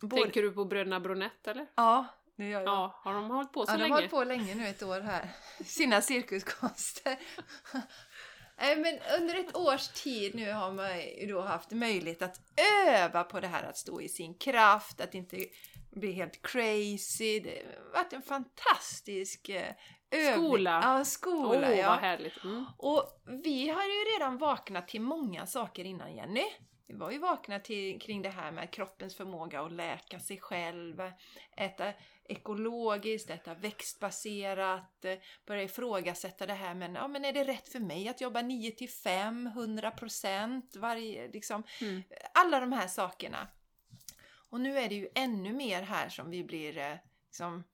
både, 0.00 0.22
Tänker 0.22 0.42
du 0.42 0.52
på 0.52 0.64
bröderna 0.64 1.00
Bronett 1.00 1.46
eller? 1.46 1.66
Ja, 1.74 2.06
det 2.36 2.44
gör 2.48 2.60
jag. 2.60 2.68
Ja, 2.68 3.00
har 3.04 3.14
de 3.14 3.30
hållit 3.30 3.52
på 3.52 3.66
så 3.66 3.72
Ja, 3.72 3.76
de 3.76 3.82
har 3.82 3.88
länge? 3.88 3.94
hållit 3.94 4.10
på 4.10 4.24
länge 4.24 4.54
nu, 4.54 4.68
ett 4.68 4.82
år 4.82 5.00
här. 5.00 5.28
Sina 5.64 6.00
cirkuskonster. 6.02 7.18
Nej, 8.60 8.76
men 8.76 8.98
under 9.20 9.34
ett 9.34 9.56
års 9.56 9.88
tid 9.88 10.34
nu 10.34 10.52
har 10.52 10.72
man 10.72 11.00
ju 11.00 11.26
då 11.26 11.40
haft 11.40 11.70
möjlighet 11.70 12.22
att 12.22 12.40
öva 12.86 13.24
på 13.24 13.40
det 13.40 13.46
här 13.46 13.62
att 13.62 13.76
stå 13.76 14.00
i 14.00 14.08
sin 14.08 14.34
kraft, 14.34 15.00
att 15.00 15.14
inte 15.14 15.44
bli 15.90 16.12
helt 16.12 16.42
crazy. 16.42 17.40
Det 17.40 17.62
har 17.84 17.92
varit 17.92 18.12
en 18.12 18.22
fantastisk 18.22 19.48
eh, 19.48 19.74
övning. 20.10 20.46
Skola. 20.46 20.80
Ja, 20.82 21.04
skola. 21.04 21.68
Åh, 21.68 21.78
ja. 21.78 21.90
vad 21.90 21.98
härligt! 21.98 22.44
Mm. 22.44 22.64
Och 22.78 23.22
vi 23.44 23.68
har 23.68 23.82
ju 23.82 24.04
redan 24.14 24.38
vaknat 24.38 24.88
till 24.88 25.00
många 25.00 25.46
saker 25.46 25.84
innan 25.84 26.16
Jenny. 26.16 26.44
Vi 26.86 26.94
var 26.94 27.10
ju 27.10 27.18
vakna 27.18 27.58
till, 27.60 28.00
kring 28.00 28.22
det 28.22 28.28
här 28.28 28.52
med 28.52 28.70
kroppens 28.70 29.16
förmåga 29.16 29.60
att 29.60 29.72
läka 29.72 30.20
sig 30.20 30.38
själv, 30.40 31.00
äta 31.56 31.92
ekologiskt, 32.28 33.30
äta 33.30 33.54
växtbaserat, 33.54 35.04
eh, 35.04 35.18
börja 35.46 35.62
ifrågasätta 35.62 36.46
det 36.46 36.54
här 36.54 36.74
men, 36.74 36.94
ja, 36.94 37.08
men 37.08 37.24
är 37.24 37.32
det 37.32 37.44
rätt 37.44 37.68
för 37.68 37.80
mig 37.80 38.08
att 38.08 38.20
jobba 38.20 38.42
9 38.42 38.70
till 38.70 38.90
5, 38.90 39.46
100 39.46 39.90
procent, 39.90 40.76
varje, 40.76 41.28
liksom, 41.28 41.62
Mm. 41.80 42.02
alla 42.34 42.60
de 42.60 42.72
här 42.72 42.88
sakerna. 42.88 43.48
Och 44.50 44.60
nu 44.60 44.78
är 44.78 44.88
det 44.88 44.94
ju 44.94 45.08
ännu 45.14 45.52
mer 45.52 45.82
här 45.82 46.08
som 46.08 46.30
vi 46.30 46.44
blir 46.44 46.78
eh, 46.78 46.96
liksom, 47.26 47.64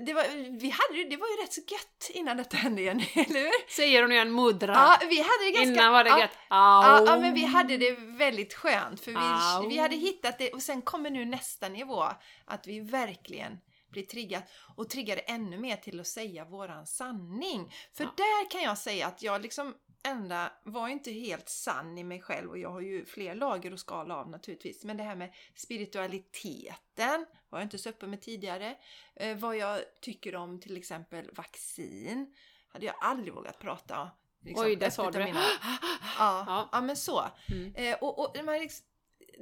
det 0.00 0.14
var, 0.14 0.24
vi 0.60 0.70
hade, 0.70 0.98
ju- 0.98 1.08
det 1.08 1.16
var 1.16 1.26
ju 1.28 1.42
rätt 1.42 1.52
så 1.52 1.60
gött 1.60 2.10
innan 2.14 2.36
detta 2.36 2.56
hände 2.56 2.82
igen, 2.82 3.00
eller 3.14 3.40
hur? 3.40 3.70
Säger 3.76 4.02
hon 4.02 4.12
igen 4.12 4.32
mudra? 4.32 4.72
Ja, 4.72 4.98
vi 5.08 5.16
hade 5.18 5.44
det 5.44 5.50
ganska... 5.50 5.72
Innan 5.72 5.92
var 5.92 6.04
det 6.04 6.10
gött. 6.20 6.30
Ja, 6.50 7.02
ja, 7.06 7.18
men 7.20 7.34
vi 7.34 7.44
hade 7.44 7.76
det 7.76 7.90
väldigt 8.00 8.54
skönt 8.54 9.00
för 9.00 9.14
Au. 9.16 9.62
vi, 9.62 9.68
vi 9.68 9.78
hade 9.78 9.96
hittat 9.96 10.38
det 10.38 10.50
och 10.52 10.62
sen 10.62 10.82
kommer 10.82 11.10
nu 11.10 11.24
nästa 11.24 11.68
nivå 11.68 12.04
att 12.44 12.66
vi 12.66 12.80
verkligen 12.80 13.58
blir 13.90 14.02
triggade 14.02 14.46
och 14.76 14.88
triggade 14.90 15.20
ännu 15.20 15.58
mer 15.58 15.76
till 15.76 16.00
att 16.00 16.06
säga 16.06 16.44
våran 16.44 16.86
sanning. 16.86 17.74
För 17.96 18.04
Ja. 18.04 18.10
där 18.16 18.50
kan 18.50 18.62
jag 18.62 18.78
säga 18.78 19.06
att 19.06 19.22
jag 19.22 19.42
liksom 19.42 19.74
ända 20.04 20.52
var 20.64 20.88
inte 20.88 21.10
helt 21.12 21.48
sann 21.48 21.98
i 21.98 22.04
mig 22.04 22.20
själv 22.20 22.50
och 22.50 22.58
jag 22.58 22.70
har 22.70 22.80
ju 22.80 23.04
fler 23.06 23.34
lager 23.34 23.72
att 23.72 23.80
skala 23.80 24.16
av 24.16 24.30
naturligtvis. 24.30 24.84
Men 24.84 24.96
det 24.96 25.02
här 25.02 25.16
med 25.16 25.32
spiritualiteten 25.56 27.26
var 27.50 27.58
jag 27.58 27.66
inte 27.66 27.78
så 27.78 27.88
öppen 27.88 28.10
med 28.10 28.20
tidigare. 28.20 28.76
Eh, 29.16 29.36
vad 29.36 29.56
jag 29.56 29.80
tycker 30.00 30.36
om 30.36 30.60
till 30.60 30.76
exempel 30.76 31.30
vaccin 31.32 32.34
hade 32.68 32.86
jag 32.86 32.94
aldrig 33.00 33.34
vågat 33.34 33.58
prata 33.58 34.00
om. 34.02 34.08
liksom, 34.40 34.64
Oj, 34.66 34.76
där 34.76 34.90
sa 34.90 35.10
du 35.10 35.18
det. 35.18 35.24
mina- 35.24 35.38
Ja, 36.18 36.44
Ja. 36.46 36.68
ja. 36.72 36.80
men 36.80 36.96
så. 36.96 37.24
Mm. 37.48 37.74
Eh, 37.74 37.96
och 38.00 38.18
och 38.18 38.44
liksom, 38.60 38.86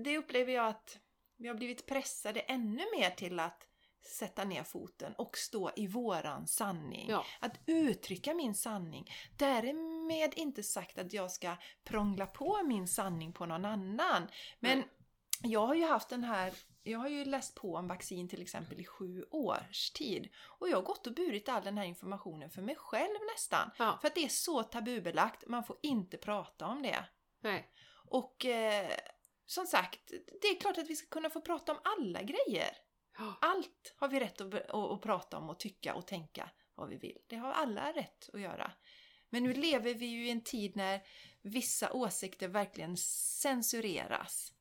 det 0.05 0.19
upplever 0.19 0.53
jag 0.53 0.67
att 0.67 0.99
vi 1.37 1.49
har 1.49 1.55
blivit 1.55 1.87
pressade 1.87 2.41
ännu 2.41 2.83
mer 2.99 3.11
till 3.11 3.41
att 3.41 3.63
sätta 4.07 4.45
ner 4.45 4.63
foten 4.63 5.15
och 5.19 5.37
stå 5.39 5.71
i 5.77 5.87
våran 5.87 6.47
sanning. 6.47 7.07
Ja. 7.11 7.25
Att 7.41 7.53
uttrycka 7.67 8.35
min 8.35 8.55
sanning. 8.55 9.11
Därmed 9.37 10.33
inte 10.37 10.63
sagt 10.63 10.99
att 10.99 11.13
jag 11.13 11.31
ska 11.31 11.57
prångla 11.85 12.27
på 12.27 12.63
min 12.63 12.89
sanning 12.89 13.33
på 13.33 13.47
någon 13.47 13.65
annan. 13.65 14.29
Men 14.61 14.79
Nej. 14.79 14.89
jag 15.43 15.67
har 15.67 15.75
ju 15.75 15.85
haft 15.87 16.09
den 16.09 16.25
här 16.25 16.53
jag 16.87 16.99
har 16.99 17.09
ju 17.09 17.25
läst 17.25 17.55
på 17.55 17.75
om 17.75 17.89
vaccin 17.89 18.29
till 18.29 18.43
exempel 18.43 18.81
i 18.81 18.85
sju 18.85 19.25
års 19.31 19.91
tid. 19.91 20.29
Och 20.59 20.69
jag 20.69 20.77
har 20.77 20.83
gått 20.83 21.07
och 21.07 21.15
burit 21.15 21.49
all 21.49 21.65
den 21.65 21.79
här 21.79 21.85
informationen 21.85 22.51
för 22.51 22.63
mig 22.63 22.77
själv 22.77 23.19
nästan. 23.35 23.71
Ja. 23.79 23.99
För 24.01 24.09
att 24.09 24.15
det 24.15 24.25
är 24.25 24.29
så 24.29 24.63
tabubelagt, 24.63 25.47
man 25.47 25.65
får 25.65 25.77
inte 25.83 26.17
prata 26.17 26.67
om 26.67 26.83
det. 26.83 27.05
Nej. 27.41 27.71
Och 28.09 28.45
eh, 28.45 28.91
som 29.47 29.67
sagt, 29.67 30.13
det 30.43 30.49
är 30.49 30.61
klart 30.61 30.79
att 30.79 30.91
vi 30.91 30.97
ska 30.97 31.09
kunna 31.09 31.31
få 31.31 31.41
prata 31.41 31.73
om 31.73 31.79
alla 31.83 32.23
grejer. 32.23 32.77
Ja. 33.19 33.39
Allt 33.41 33.95
har 33.97 34.09
vi 34.09 34.21
rätt 34.21 34.41
att, 34.41 34.71
att 34.71 35.03
prata 35.03 35.39
om 35.39 35.51
och 35.51 35.59
tycka 35.59 35.95
och 35.95 36.07
tänka 36.07 36.51
vad 36.75 36.89
vi 36.89 36.97
vill. 36.97 37.19
Det 37.27 37.37
har 37.37 37.53
alla 37.53 37.93
rätt 37.93 38.31
att 38.33 38.41
göra. 38.41 38.73
Men 39.31 39.43
nu 39.43 39.53
lever 39.53 39.95
vi 39.95 40.07
ju 40.07 40.27
i 40.27 40.31
en 40.31 40.45
tid 40.45 40.77
när 40.77 41.03
vissa 41.43 41.93
åsikter 41.93 42.49
verkligen 42.49 42.97
censureras. 42.97 44.53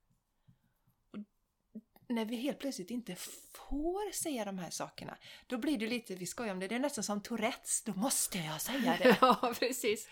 När 2.07 2.25
vi 2.25 2.35
helt 2.35 2.59
plötsligt 2.59 2.91
inte 2.91 3.15
får 3.15 4.11
säga 4.11 4.45
de 4.45 4.57
här 4.59 4.69
sakerna, 4.69 5.17
då 5.47 5.57
blir 5.57 5.77
det 5.77 5.87
lite, 5.87 6.15
vi 6.15 6.25
skojar 6.25 6.53
om 6.53 6.59
det, 6.59 6.67
det 6.67 6.75
är 6.75 6.79
nästan 6.79 7.03
som 7.03 7.21
Tourettes, 7.21 7.83
då 7.83 7.93
måste 7.93 8.37
jag 8.37 8.61
säga 8.61 8.97
det. 9.03 9.17
Ja, 9.21 9.53
precis. 9.59 10.09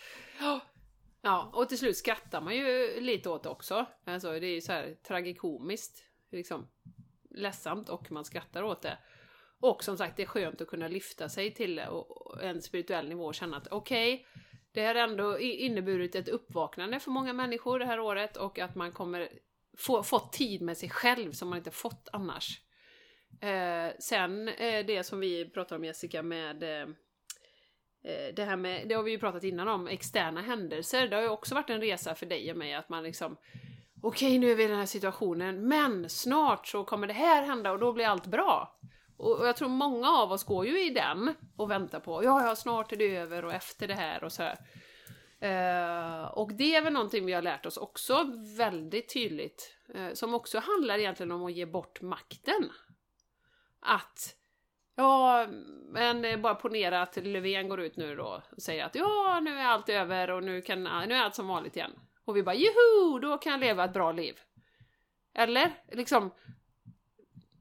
Ja. 1.21 1.51
Och 1.53 1.69
till 1.69 1.77
slut 1.77 1.97
skrattar 1.97 2.41
man 2.41 2.56
ju 2.56 2.99
lite 3.01 3.29
åt 3.29 3.43
det 3.43 3.49
också. 3.49 3.86
Alltså, 4.06 4.39
det 4.39 4.47
är 4.47 4.53
ju 4.53 4.62
så 4.62 4.71
här 4.71 4.95
tragikomiskt. 5.08 6.03
Liksom 6.32 6.67
ledsamt 7.29 7.89
och 7.89 8.12
man 8.12 8.25
skrattar 8.25 8.63
åt 8.63 8.82
det. 8.82 8.97
Och 9.60 9.84
som 9.84 9.97
sagt, 9.97 10.17
det 10.17 10.23
är 10.23 10.27
skönt 10.27 10.62
att 10.62 10.67
kunna 10.67 10.88
lyfta 10.88 11.29
sig 11.29 11.53
till 11.53 11.82
en 12.41 12.62
spirituell 12.62 13.10
nivå 13.10 13.25
och 13.25 13.36
känna 13.36 13.58
att 13.58 13.67
okej, 13.67 14.27
det 14.71 14.86
har 14.86 14.95
ändå 14.95 15.39
inneburit 15.39 16.15
ett 16.15 16.27
uppvaknande 16.27 16.99
för 16.99 17.12
många 17.12 17.34
människor 17.34 17.79
det 17.79 17.86
här 17.86 17.99
året 17.99 18.38
och 18.38 18.60
att 18.60 18.75
man 18.75 18.91
kommer 18.91 19.29
få 19.77 20.03
fått 20.03 20.33
tid 20.33 20.62
med 20.62 20.77
sig 20.77 20.89
själv 20.89 21.31
som 21.31 21.49
man 21.49 21.57
inte 21.57 21.71
fått 21.71 22.09
annars. 22.13 22.62
Eh, 23.41 23.97
sen 23.99 24.47
eh, 24.47 24.86
det 24.86 25.03
som 25.03 25.19
vi 25.19 25.49
pratade 25.49 25.75
om 25.75 25.86
Jessica 25.86 26.23
med 26.23 26.63
eh, 26.63 26.88
eh, 28.03 28.33
det 28.36 28.43
här 28.43 28.55
med, 28.55 28.88
det 28.88 28.95
har 28.95 29.03
vi 29.03 29.12
ju 29.12 29.19
pratat 29.19 29.43
innan 29.43 29.67
om, 29.67 29.88
externa 29.88 30.41
händelser. 30.41 31.07
Det 31.07 31.15
har 31.15 31.23
ju 31.23 31.29
också 31.29 31.55
varit 31.55 31.69
en 31.69 31.81
resa 31.81 32.15
för 32.15 32.25
dig 32.25 32.51
och 32.51 32.57
mig 32.57 32.73
att 32.73 32.89
man 32.89 33.03
liksom 33.03 33.38
Okej, 34.05 34.39
nu 34.39 34.51
är 34.51 34.55
vi 34.55 34.63
i 34.63 34.67
den 34.67 34.77
här 34.77 34.86
situationen, 34.86 35.67
men 35.67 36.09
snart 36.09 36.67
så 36.67 36.83
kommer 36.83 37.07
det 37.07 37.13
här 37.13 37.43
hända 37.43 37.71
och 37.71 37.79
då 37.79 37.93
blir 37.93 38.05
allt 38.05 38.27
bra. 38.27 38.79
Och 39.17 39.39
och 39.39 39.47
jag 39.47 39.57
tror 39.57 39.69
många 39.69 40.09
av 40.09 40.31
oss 40.31 40.43
går 40.43 40.65
ju 40.65 40.86
i 40.86 40.89
den 40.89 41.36
och 41.57 41.71
väntar 41.71 41.99
på, 41.99 42.23
ja, 42.23 42.45
ja, 42.47 42.55
snart 42.55 42.91
är 42.91 42.95
det 42.95 43.15
över 43.15 43.45
och 43.45 43.53
efter 43.53 43.88
det 43.88 43.93
här 43.93 44.23
och 44.23 44.31
så 44.31 44.43
här. 44.43 44.57
Eh, 45.43 46.23
och 46.25 46.53
det 46.53 46.75
är 46.75 46.82
väl 46.82 46.93
någonting 46.93 47.25
vi 47.25 47.34
har 47.34 47.41
lärt 47.41 47.65
oss 47.65 47.77
också 47.77 48.32
väldigt 48.58 49.13
tydligt, 49.13 49.77
eh, 49.95 50.13
som 50.13 50.34
också 50.34 50.60
handlar 50.60 50.99
egentligen 50.99 51.32
om 51.32 51.45
att 51.45 51.53
ge 51.53 51.65
bort 51.65 52.01
makten. 52.01 52.71
Att 53.79 54.36
Ja, 54.95 55.47
men 55.89 56.41
bara 56.41 56.55
ponera 56.55 57.01
att 57.01 57.15
Löfven 57.15 57.70
går 57.70 57.82
ut 57.82 57.97
nu 57.97 58.15
då 58.15 58.43
och 58.51 58.61
säger 58.61 58.86
att 58.86 58.95
ja, 58.95 59.39
nu 59.43 59.57
är 59.57 59.65
allt 59.65 59.89
över 59.89 60.30
och 60.30 60.43
nu, 60.43 60.61
kan, 60.61 60.84
nu 60.84 61.15
är 61.15 61.22
allt 61.22 61.36
som 61.36 61.47
vanligt 61.47 61.76
igen. 61.76 61.91
Och 62.26 62.38
vi 62.38 62.43
bara 62.43 62.55
juhu, 62.55 63.20
då 63.22 63.38
kan 63.38 63.51
jag 63.51 63.59
leva 63.59 63.86
ett 63.86 63.93
bra 63.93 64.11
liv. 64.11 64.39
Eller? 65.34 65.72
Liksom, 65.91 66.32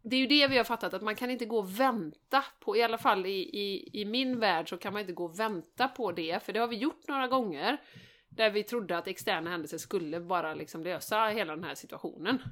det 0.03 0.17
är 0.17 0.21
ju 0.21 0.27
det 0.27 0.47
vi 0.47 0.57
har 0.57 0.65
fattat, 0.65 0.95
att 0.95 1.03
man 1.03 1.17
kan 1.17 1.31
inte 1.31 1.45
gå 1.45 1.59
och 1.59 1.81
vänta 1.81 2.45
på, 2.61 2.77
i 2.77 2.83
alla 2.83 2.99
fall 2.99 3.27
i, 3.27 3.41
i, 3.41 4.01
i 4.01 4.05
min 4.05 4.41
värld 4.41 4.69
så 4.69 4.77
kan 4.77 4.93
man 4.93 5.01
inte 5.01 5.13
gå 5.13 5.25
och 5.25 5.41
vänta 5.41 5.89
på 5.89 6.13
det, 6.13 6.43
för 6.43 6.53
det 6.53 6.61
har 6.61 6.69
vi 6.69 6.77
gjort 6.77 7.09
några 7.09 7.29
gånger. 7.29 7.81
Där 8.29 8.51
vi 8.51 8.63
trodde 8.63 8.99
att 8.99 9.07
externa 9.07 9.51
händelser 9.51 9.79
skulle 9.79 10.21
bara 10.21 10.55
liksom 10.55 10.83
lösa 10.83 11.27
hela 11.27 11.57
den 11.57 11.65
här 11.65 11.75
situationen. 11.75 12.43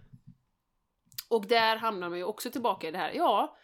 Och 1.28 1.46
där 1.46 1.76
hamnar 1.76 2.08
man 2.08 2.18
ju 2.18 2.24
också 2.24 2.50
tillbaka 2.50 2.88
i 2.88 2.90
det 2.90 2.98
här, 2.98 3.12
ja, 3.12 3.56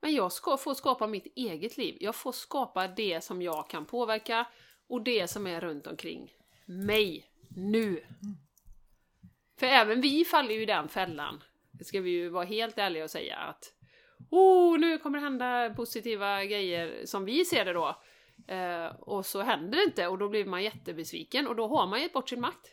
men 0.00 0.14
jag 0.14 0.32
ska 0.32 0.56
få 0.56 0.74
skapa 0.74 1.06
mitt 1.06 1.26
eget 1.36 1.76
liv. 1.76 1.96
Jag 2.00 2.14
får 2.14 2.32
skapa 2.32 2.88
det 2.88 3.24
som 3.24 3.42
jag 3.42 3.70
kan 3.70 3.84
påverka 3.84 4.46
och 4.88 5.02
det 5.02 5.28
som 5.28 5.46
är 5.46 5.60
runt 5.60 5.86
omkring 5.86 6.32
mig 6.64 7.30
nu. 7.48 8.06
För 9.58 9.66
även 9.66 10.00
vi 10.00 10.24
faller 10.24 10.54
ju 10.54 10.62
i 10.62 10.66
den 10.66 10.88
fällan. 10.88 11.42
Ska 11.80 12.00
vi 12.00 12.10
ju 12.10 12.28
vara 12.28 12.44
helt 12.44 12.78
ärliga 12.78 13.04
och 13.04 13.10
säga 13.10 13.36
att 13.36 13.72
oh, 14.30 14.78
nu 14.78 14.98
kommer 14.98 15.18
det 15.18 15.24
hända 15.24 15.74
positiva 15.76 16.44
grejer 16.44 17.06
som 17.06 17.24
vi 17.24 17.44
ser 17.44 17.64
det 17.64 17.72
då. 17.72 18.02
Eh, 18.48 18.86
och 18.86 19.26
så 19.26 19.42
händer 19.42 19.78
det 19.78 19.84
inte 19.84 20.06
och 20.06 20.18
då 20.18 20.28
blir 20.28 20.44
man 20.44 20.62
jättebesviken 20.62 21.46
och 21.46 21.56
då 21.56 21.68
har 21.68 21.86
man 21.86 22.00
gett 22.00 22.12
bort 22.12 22.28
sin 22.28 22.40
makt 22.40 22.72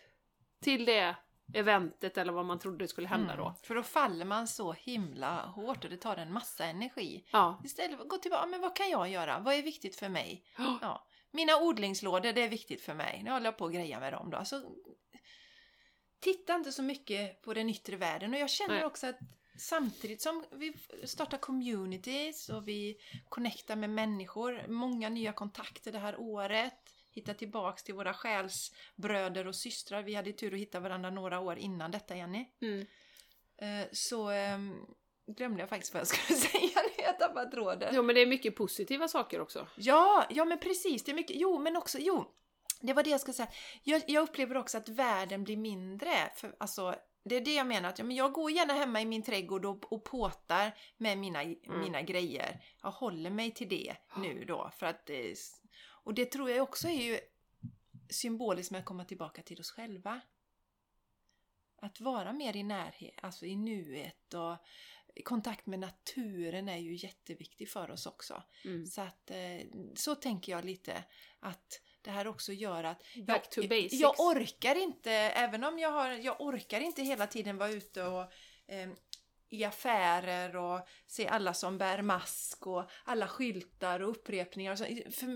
till 0.61 0.85
det 0.85 1.15
eventet 1.53 2.17
eller 2.17 2.33
vad 2.33 2.45
man 2.45 2.59
trodde 2.59 2.87
skulle 2.87 3.07
hända 3.07 3.35
då. 3.35 3.55
För 3.63 3.75
då 3.75 3.83
faller 3.83 4.25
man 4.25 4.47
så 4.47 4.73
himla 4.73 5.45
hårt 5.45 5.83
och 5.83 5.89
det 5.89 5.97
tar 5.97 6.17
en 6.17 6.33
massa 6.33 6.65
energi. 6.65 7.25
Ja, 7.31 7.61
Istället 7.63 7.95
för 7.95 8.03
att 8.03 8.09
gå 8.09 8.17
tillbaka, 8.17 8.45
men 8.45 8.61
vad 8.61 8.75
kan 8.75 8.89
jag 8.89 9.09
göra? 9.09 9.39
Vad 9.39 9.53
är 9.53 9.61
viktigt 9.61 9.95
för 9.95 10.09
mig? 10.09 10.45
Ja, 10.81 11.07
mina 11.31 11.57
odlingslådor, 11.57 12.33
det 12.33 12.43
är 12.43 12.49
viktigt 12.49 12.81
för 12.81 12.93
mig. 12.93 13.21
Nu 13.23 13.31
håller 13.31 13.45
jag 13.45 13.57
på 13.57 13.65
att 13.65 13.73
greja 13.73 13.99
med 13.99 14.13
dem 14.13 14.29
då. 14.29 14.37
Alltså, 14.37 14.61
titta 16.23 16.55
inte 16.55 16.71
så 16.71 16.83
mycket 16.83 17.41
på 17.41 17.53
den 17.53 17.69
yttre 17.69 17.95
världen 17.97 18.33
och 18.33 18.39
jag 18.39 18.49
känner 18.49 18.75
Nej. 18.75 18.85
också 18.85 19.07
att 19.07 19.19
samtidigt 19.57 20.21
som 20.21 20.45
vi 20.51 20.73
startar 21.03 21.37
communities 21.37 22.49
och 22.49 22.67
vi 22.67 22.97
connectar 23.29 23.75
med 23.75 23.89
människor, 23.89 24.67
många 24.67 25.09
nya 25.09 25.33
kontakter 25.33 25.91
det 25.91 25.99
här 25.99 26.19
året, 26.19 26.73
hittar 27.11 27.33
tillbaks 27.33 27.83
till 27.83 27.93
våra 27.93 28.13
själsbröder 28.13 29.47
och 29.47 29.55
systrar. 29.55 30.03
Vi 30.03 30.15
hade 30.15 30.31
tur 30.33 30.53
att 30.53 30.59
hitta 30.59 30.79
varandra 30.79 31.09
några 31.09 31.39
år 31.39 31.57
innan 31.57 31.91
detta, 31.91 32.15
Jenny. 32.15 32.45
mm. 32.61 32.85
Eh, 33.57 33.87
Så 33.91 34.29
ehm, 34.29 34.75
glömde 35.27 35.59
jag 35.59 35.69
faktiskt 35.69 35.93
vad 35.93 35.99
jag 36.01 36.07
skulle 36.07 36.39
säga 36.49 36.81
när 36.97 37.05
jag 37.05 37.19
tappade 37.19 37.51
tråden. 37.51 37.93
Jo 37.95 38.03
men 38.03 38.15
det 38.15 38.21
är 38.21 38.25
mycket 38.27 38.55
positiva 38.55 39.07
saker 39.07 39.41
också. 39.41 39.67
Ja, 39.77 40.25
ja 40.29 40.45
men 40.45 40.59
precis. 40.59 41.03
Det 41.03 41.11
är 41.11 41.15
mycket. 41.15 41.35
Jo, 41.39 41.59
men 41.59 41.77
också, 41.77 41.97
jo. 42.01 42.25
Det 42.83 42.93
var 42.93 43.03
det 43.03 43.09
jag 43.09 43.21
skulle 43.21 43.33
säga. 43.33 43.51
Jag, 43.83 44.03
jag 44.07 44.23
upplever 44.23 44.57
också 44.57 44.77
att 44.77 44.89
världen 44.89 45.43
blir 45.43 45.57
mindre. 45.57 46.31
För, 46.35 46.55
alltså, 46.59 46.95
det 47.23 47.35
är 47.35 47.41
det 47.41 47.53
jag 47.53 47.67
menar. 47.67 47.89
Att, 47.89 47.99
ja, 47.99 48.05
men 48.05 48.15
jag 48.15 48.33
går 48.33 48.51
gärna 48.51 48.73
hemma 48.73 49.01
i 49.01 49.05
min 49.05 49.23
trädgård 49.23 49.65
och, 49.65 49.93
och 49.93 50.03
påtar 50.03 50.77
med 50.97 51.17
mina, 51.17 51.43
mina 51.67 52.01
grejer. 52.01 52.65
Jag 52.81 52.91
håller 52.91 53.29
mig 53.29 53.51
till 53.51 53.69
det 53.69 53.95
nu 54.17 54.45
då. 54.45 54.71
För 54.77 54.85
att, 54.85 55.09
eh, 55.09 55.33
och 56.03 56.13
det 56.13 56.25
tror 56.25 56.49
jag 56.49 56.63
också 56.63 56.87
är 56.87 57.03
ju 57.03 57.19
symboliskt 58.09 58.71
med 58.71 58.79
att 58.79 58.85
komma 58.85 59.05
tillbaka 59.05 59.41
till 59.41 59.59
oss 59.59 59.71
själva. 59.71 60.21
Att 61.81 62.01
vara 62.01 62.33
mer 62.33 62.55
i 62.55 62.63
närhet, 62.63 63.15
alltså 63.21 63.45
i 63.45 63.55
nuet 63.55 64.33
och 64.33 64.57
kontakt 65.25 65.65
med 65.65 65.79
naturen 65.79 66.69
är 66.69 66.77
ju 66.77 66.95
jätteviktig 66.95 67.69
för 67.69 67.91
oss 67.91 68.05
också. 68.05 68.43
Mm. 68.65 68.85
Så 68.85 69.01
att 69.01 69.31
eh, 69.31 69.67
så 69.95 70.15
tänker 70.15 70.51
jag 70.51 70.65
lite 70.65 71.03
att 71.39 71.81
det 72.03 72.11
här 72.11 72.27
också 72.27 72.53
gör 72.53 72.83
att 72.83 73.03
jag, 73.13 73.87
jag 73.91 74.19
orkar 74.19 74.75
inte, 74.75 75.11
även 75.11 75.63
om 75.63 75.79
jag 75.79 75.91
har, 75.91 76.11
jag 76.11 76.41
orkar 76.41 76.79
inte 76.79 77.03
hela 77.03 77.27
tiden 77.27 77.57
vara 77.57 77.69
ute 77.69 78.03
och 78.03 78.21
eh, 78.67 78.89
i 79.49 79.63
affärer 79.63 80.55
och 80.55 80.87
se 81.07 81.27
alla 81.27 81.53
som 81.53 81.77
bär 81.77 82.01
mask 82.01 82.67
och 82.67 82.89
alla 83.03 83.27
skyltar 83.27 83.99
och 83.99 84.09
upprepningar. 84.09 84.71
Och 84.71 84.77
så. 84.77 84.85
För, 85.11 85.27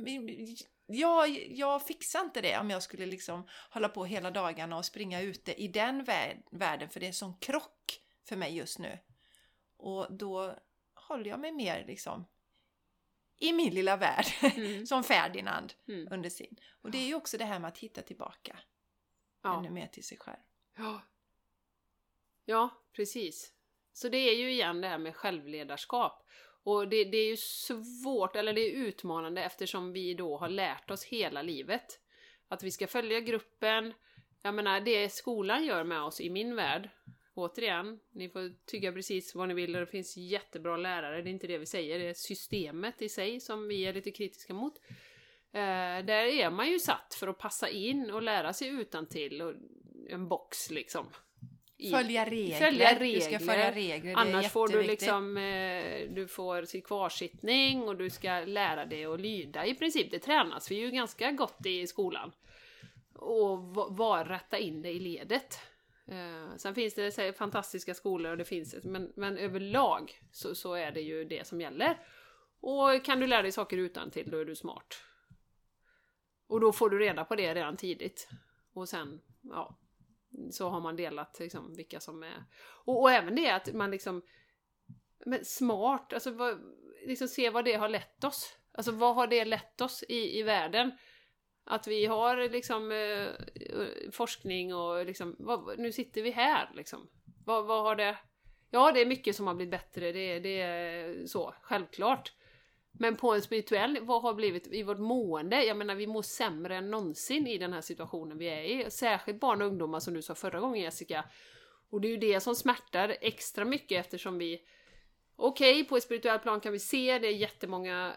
jag, 0.85 1.29
jag 1.49 1.85
fixar 1.87 2.21
inte 2.21 2.41
det 2.41 2.57
om 2.57 2.69
jag 2.69 2.83
skulle 2.83 3.05
liksom 3.05 3.47
hålla 3.69 3.89
på 3.89 4.05
hela 4.05 4.31
dagarna 4.31 4.77
och 4.77 4.85
springa 4.85 5.21
ute 5.21 5.61
i 5.61 5.67
den 5.67 6.05
vär- 6.05 6.41
världen 6.51 6.89
för 6.89 6.99
det 6.99 7.05
är 7.05 7.07
en 7.07 7.13
sån 7.13 7.37
krock 7.39 8.01
för 8.27 8.35
mig 8.35 8.55
just 8.55 8.79
nu. 8.79 8.99
Och 9.77 10.17
då 10.17 10.55
håller 10.93 11.29
jag 11.29 11.39
mig 11.39 11.51
mer 11.51 11.85
liksom 11.87 12.25
i 13.39 13.53
min 13.53 13.73
lilla 13.73 13.97
värld, 13.97 14.25
Mm. 14.57 14.85
som 14.85 15.03
Ferdinand 15.03 15.73
Mm. 15.87 16.07
under 16.11 16.29
sin. 16.29 16.55
Och 16.81 16.91
det 16.91 16.97
är 16.97 17.05
ju 17.07 17.15
också 17.15 17.37
det 17.37 17.45
här 17.45 17.59
med 17.59 17.67
att 17.67 17.77
hitta 17.77 18.01
tillbaka 18.01 18.59
Ja. 19.43 19.59
ännu 19.59 19.69
mer 19.69 19.87
till 19.87 20.03
sig 20.03 20.17
själv. 20.17 20.37
Ja. 20.77 21.01
ja, 22.45 22.69
precis. 22.95 23.53
Så 23.93 24.09
det 24.09 24.17
är 24.17 24.35
ju 24.35 24.51
igen 24.51 24.81
det 24.81 24.87
här 24.87 24.97
med 24.97 25.15
självledarskap. 25.15 26.23
Och 26.63 26.87
det, 26.87 27.03
det 27.03 27.17
är 27.17 27.27
ju 27.29 27.37
svårt, 27.37 28.35
eller 28.35 28.53
det 28.53 28.61
är 28.61 28.71
utmanande 28.71 29.43
eftersom 29.43 29.91
vi 29.93 30.13
då 30.13 30.37
har 30.37 30.49
lärt 30.49 30.91
oss 30.91 31.03
hela 31.03 31.41
livet. 31.41 31.99
Att 32.47 32.63
vi 32.63 32.71
ska 32.71 32.87
följa 32.87 33.19
gruppen. 33.19 33.93
Jag 34.41 34.53
menar, 34.53 34.81
det 34.81 35.09
skolan 35.09 35.65
gör 35.65 35.83
med 35.83 36.01
oss 36.01 36.21
i 36.21 36.29
min 36.29 36.55
värld. 36.55 36.89
Återigen, 37.37 37.99
ni 38.11 38.29
får 38.29 38.65
tycka 38.65 38.91
precis 38.91 39.35
vad 39.35 39.47
ni 39.47 39.53
vill 39.53 39.75
och 39.75 39.81
det 39.81 39.87
finns 39.87 40.17
jättebra 40.17 40.77
lärare, 40.77 41.21
det 41.21 41.29
är 41.29 41.31
inte 41.31 41.47
det 41.47 41.57
vi 41.57 41.65
säger. 41.65 41.99
Det 41.99 42.09
är 42.09 42.13
systemet 42.13 43.01
i 43.01 43.09
sig 43.09 43.39
som 43.39 43.67
vi 43.67 43.85
är 43.85 43.93
lite 43.93 44.11
kritiska 44.11 44.53
mot. 44.53 44.73
Eh, 45.53 46.05
där 46.05 46.25
är 46.25 46.49
man 46.49 46.71
ju 46.71 46.79
satt 46.79 47.13
för 47.19 47.27
att 47.27 47.37
passa 47.37 47.69
in 47.69 48.11
och 48.11 48.21
lära 48.21 48.53
sig 48.53 48.67
utan 48.67 49.05
till 49.07 49.41
och 49.41 49.53
en 50.09 50.27
box 50.27 50.71
liksom. 50.71 51.05
I- 51.77 51.91
Följa 51.91 52.25
regler. 52.25 52.57
Följa 52.59 52.99
Du 52.99 53.19
ska 53.21 53.29
regler. 53.31 53.39
följa 53.39 53.71
regler. 53.75 54.13
Annars 54.15 54.51
får 54.51 54.67
du 54.67 54.83
liksom, 54.83 55.37
eh, 55.37 56.09
du 56.09 56.27
får 56.27 56.61
till 56.63 56.83
kvarsittning 56.83 57.81
och 57.83 57.97
du 57.97 58.09
ska 58.09 58.39
lära 58.39 58.85
dig 58.85 59.05
att 59.05 59.19
lyda 59.21 59.65
i 59.65 59.75
princip. 59.75 60.11
Det 60.11 60.19
tränas 60.19 60.71
vi 60.71 60.75
ju 60.75 60.91
ganska 60.91 61.31
gott 61.31 61.65
i 61.65 61.87
skolan. 61.87 62.31
Och 63.15 63.59
va- 63.59 63.87
var 63.89 64.25
rätta 64.25 64.57
in 64.57 64.81
det 64.81 64.89
i 64.91 64.99
ledet. 64.99 65.59
Eh, 66.07 66.55
sen 66.57 66.75
finns 66.75 66.95
det 66.95 67.11
så 67.11 67.21
här, 67.21 67.31
fantastiska 67.31 67.93
skolor 67.93 68.31
och 68.31 68.37
det 68.37 68.45
finns 68.45 68.75
men, 68.83 69.13
men 69.15 69.37
överlag 69.37 70.21
så, 70.31 70.55
så 70.55 70.73
är 70.73 70.91
det 70.91 71.01
ju 71.01 71.25
det 71.25 71.47
som 71.47 71.61
gäller. 71.61 71.99
Och 72.59 73.05
kan 73.05 73.19
du 73.19 73.27
lära 73.27 73.41
dig 73.41 73.51
saker 73.51 73.77
utan 73.77 74.11
till 74.11 74.31
då 74.31 74.37
är 74.37 74.45
du 74.45 74.55
smart. 74.55 75.01
Och 76.47 76.59
då 76.59 76.73
får 76.73 76.89
du 76.89 76.99
reda 76.99 77.25
på 77.25 77.35
det 77.35 77.55
redan 77.55 77.77
tidigt. 77.77 78.29
Och 78.73 78.89
sen, 78.89 79.21
ja, 79.41 79.79
så 80.51 80.69
har 80.69 80.81
man 80.81 80.95
delat 80.95 81.39
liksom, 81.39 81.73
vilka 81.75 81.99
som 81.99 82.23
är... 82.23 82.43
Och, 82.85 83.01
och 83.01 83.11
även 83.11 83.35
det 83.35 83.49
att 83.49 83.73
man 83.73 83.91
liksom... 83.91 84.21
Men 85.25 85.45
smart, 85.45 86.13
alltså 86.13 86.31
vad, 86.31 86.59
liksom 87.05 87.27
se 87.27 87.49
vad 87.49 87.65
det 87.65 87.73
har 87.73 87.89
lett 87.89 88.23
oss. 88.23 88.57
Alltså 88.71 88.91
vad 88.91 89.15
har 89.15 89.27
det 89.27 89.45
lett 89.45 89.81
oss 89.81 90.03
i, 90.09 90.39
i 90.39 90.43
världen? 90.43 90.91
Att 91.69 91.87
vi 91.87 92.05
har 92.05 92.49
liksom 92.49 92.91
eh, 92.91 94.11
forskning 94.11 94.75
och 94.75 95.05
liksom, 95.05 95.35
vad, 95.39 95.79
nu 95.79 95.91
sitter 95.91 96.21
vi 96.21 96.31
här 96.31 96.71
liksom. 96.75 97.09
Vad, 97.45 97.65
vad 97.65 97.83
har 97.83 97.95
det... 97.95 98.17
Ja, 98.71 98.91
det 98.91 99.01
är 99.01 99.05
mycket 99.05 99.35
som 99.35 99.47
har 99.47 99.53
blivit 99.53 99.71
bättre, 99.71 100.11
det, 100.11 100.39
det 100.39 100.61
är 100.61 101.25
så, 101.25 101.53
självklart. 101.61 102.33
Men 102.99 103.15
på 103.15 103.33
en 103.33 103.41
spirituell, 103.41 103.99
vad 104.01 104.21
har 104.21 104.33
blivit 104.33 104.67
i 104.67 104.83
vårt 104.83 104.99
mående? 104.99 105.63
Jag 105.63 105.77
menar, 105.77 105.95
vi 105.95 106.07
mår 106.07 106.21
sämre 106.21 106.75
än 106.75 106.91
någonsin 106.91 107.47
i 107.47 107.57
den 107.57 107.73
här 107.73 107.81
situationen 107.81 108.37
vi 108.37 108.45
är 108.45 108.61
i. 108.61 108.91
Särskilt 108.91 109.39
barn 109.39 109.61
och 109.61 109.67
ungdomar 109.67 109.99
som 109.99 110.13
du 110.13 110.21
sa 110.21 110.35
förra 110.35 110.59
gången 110.59 110.81
Jessica. 110.81 111.23
Och 111.89 112.01
det 112.01 112.07
är 112.07 112.09
ju 112.09 112.17
det 112.17 112.39
som 112.39 112.55
smärtar 112.55 113.17
extra 113.21 113.65
mycket 113.65 114.05
eftersom 114.05 114.37
vi... 114.37 114.61
Okej, 115.35 115.83
på 115.83 115.97
ett 115.97 116.03
spirituellt 116.03 116.41
plan 116.41 116.59
kan 116.59 116.71
vi 116.71 116.79
se 116.79 117.19
det 117.19 117.27
är 117.27 117.31
jättemånga 117.31 118.13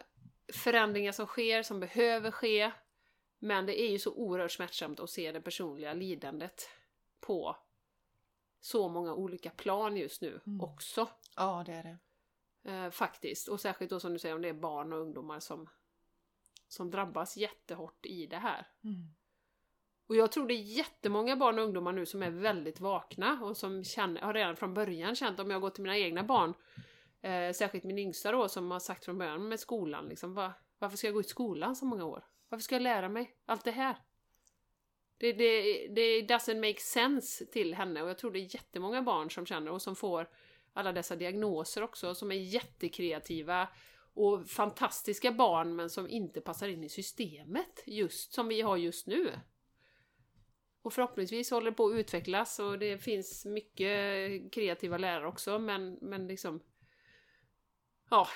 förändringar 0.52 1.12
som 1.12 1.26
sker, 1.26 1.62
som 1.62 1.80
behöver 1.80 2.30
ske. 2.30 2.70
Men 3.42 3.66
det 3.66 3.80
är 3.80 3.90
ju 3.90 3.98
så 3.98 4.12
oerhört 4.12 4.52
smärtsamt 4.52 5.00
att 5.00 5.10
se 5.10 5.32
det 5.32 5.40
personliga 5.40 5.92
lidandet 5.92 6.68
på 7.20 7.56
så 8.60 8.88
många 8.88 9.14
olika 9.14 9.50
plan 9.50 9.96
just 9.96 10.22
nu 10.22 10.40
också. 10.60 11.08
Ja, 11.36 11.62
det 11.66 11.72
är 11.72 11.82
det. 11.82 11.98
Eh, 12.70 12.90
faktiskt. 12.90 13.48
Och 13.48 13.60
särskilt 13.60 13.90
då 13.90 14.00
som 14.00 14.12
du 14.12 14.18
säger 14.18 14.34
om 14.34 14.42
det 14.42 14.48
är 14.48 14.52
barn 14.52 14.92
och 14.92 15.00
ungdomar 15.00 15.40
som, 15.40 15.68
som 16.68 16.90
drabbas 16.90 17.36
jättehårt 17.36 18.06
i 18.06 18.26
det 18.26 18.36
här. 18.36 18.66
Mm. 18.84 19.14
Och 20.06 20.16
jag 20.16 20.32
tror 20.32 20.48
det 20.48 20.54
är 20.54 20.76
jättemånga 20.76 21.36
barn 21.36 21.58
och 21.58 21.64
ungdomar 21.64 21.92
nu 21.92 22.06
som 22.06 22.22
är 22.22 22.30
väldigt 22.30 22.80
vakna 22.80 23.40
och 23.42 23.56
som 23.56 23.84
känner, 23.84 24.20
har 24.20 24.34
redan 24.34 24.56
från 24.56 24.74
början 24.74 25.14
känt, 25.16 25.40
om 25.40 25.50
jag 25.50 25.60
går 25.60 25.70
till 25.70 25.82
mina 25.82 25.98
egna 25.98 26.24
barn, 26.24 26.54
eh, 27.20 27.52
särskilt 27.52 27.84
min 27.84 27.98
yngsta 27.98 28.32
då 28.32 28.48
som 28.48 28.70
har 28.70 28.80
sagt 28.80 29.04
från 29.04 29.18
början 29.18 29.48
med 29.48 29.60
skolan 29.60 30.08
liksom, 30.08 30.34
va, 30.34 30.52
varför 30.78 30.96
ska 30.96 31.06
jag 31.06 31.14
gå 31.14 31.20
i 31.20 31.24
skolan 31.24 31.76
så 31.76 31.84
många 31.84 32.04
år? 32.04 32.24
Varför 32.50 32.62
ska 32.62 32.74
jag 32.74 32.82
lära 32.82 33.08
mig 33.08 33.34
allt 33.46 33.64
det 33.64 33.70
här? 33.70 33.96
Det, 35.18 35.32
det, 35.32 35.86
det 35.88 36.22
doesn't 36.22 36.60
make 36.68 36.80
sense 36.80 37.46
till 37.46 37.74
henne 37.74 38.02
och 38.02 38.08
jag 38.08 38.18
tror 38.18 38.30
det 38.30 38.38
är 38.38 38.54
jättemånga 38.54 39.02
barn 39.02 39.30
som 39.30 39.46
känner 39.46 39.70
och 39.70 39.82
som 39.82 39.96
får 39.96 40.28
alla 40.72 40.92
dessa 40.92 41.16
diagnoser 41.16 41.82
också 41.82 42.14
som 42.14 42.32
är 42.32 42.36
jättekreativa 42.36 43.68
och 44.14 44.46
fantastiska 44.46 45.32
barn 45.32 45.76
men 45.76 45.90
som 45.90 46.08
inte 46.08 46.40
passar 46.40 46.68
in 46.68 46.84
i 46.84 46.88
systemet 46.88 47.82
just 47.86 48.32
som 48.32 48.48
vi 48.48 48.60
har 48.60 48.76
just 48.76 49.06
nu. 49.06 49.30
Och 50.82 50.92
förhoppningsvis 50.92 51.50
håller 51.50 51.70
det 51.70 51.76
på 51.76 51.86
att 51.86 51.94
utvecklas 51.94 52.58
och 52.58 52.78
det 52.78 52.98
finns 52.98 53.44
mycket 53.44 54.52
kreativa 54.52 54.98
lärare 54.98 55.26
också 55.26 55.58
men, 55.58 55.98
men 56.00 56.26
liksom 56.26 56.62
Ja 58.10 58.28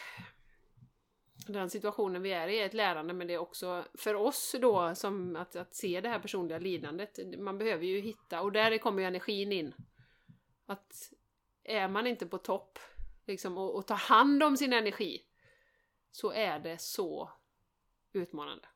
den 1.47 1.71
situationen 1.71 2.23
vi 2.23 2.33
är 2.33 2.49
i 2.49 2.59
är 2.59 2.67
ett 2.67 2.75
lärande 2.75 3.15
men 3.15 3.27
det 3.27 3.35
är 3.35 3.39
också 3.39 3.85
för 3.95 4.15
oss 4.15 4.55
då 4.61 4.95
som 4.95 5.37
att, 5.37 5.57
att 5.57 5.75
se 5.75 6.01
det 6.01 6.09
här 6.09 6.19
personliga 6.19 6.59
lidandet 6.59 7.19
Man 7.39 7.59
behöver 7.59 7.85
ju 7.85 8.01
hitta 8.01 8.41
och 8.41 8.53
där 8.53 8.79
kommer 8.79 9.03
ju 9.03 9.09
energin 9.09 9.53
in 9.53 9.75
Att 10.67 11.13
är 11.65 11.89
man 11.89 12.07
inte 12.07 12.27
på 12.27 12.39
topp 12.39 12.79
liksom, 13.27 13.59
och, 13.59 13.77
och 13.77 13.87
tar 13.87 13.97
hand 13.97 14.43
om 14.43 14.57
sin 14.57 14.73
energi 14.73 15.23
så 16.11 16.33
är 16.33 16.59
det 16.59 16.81
så 16.81 17.31
utmanande. 18.13 18.69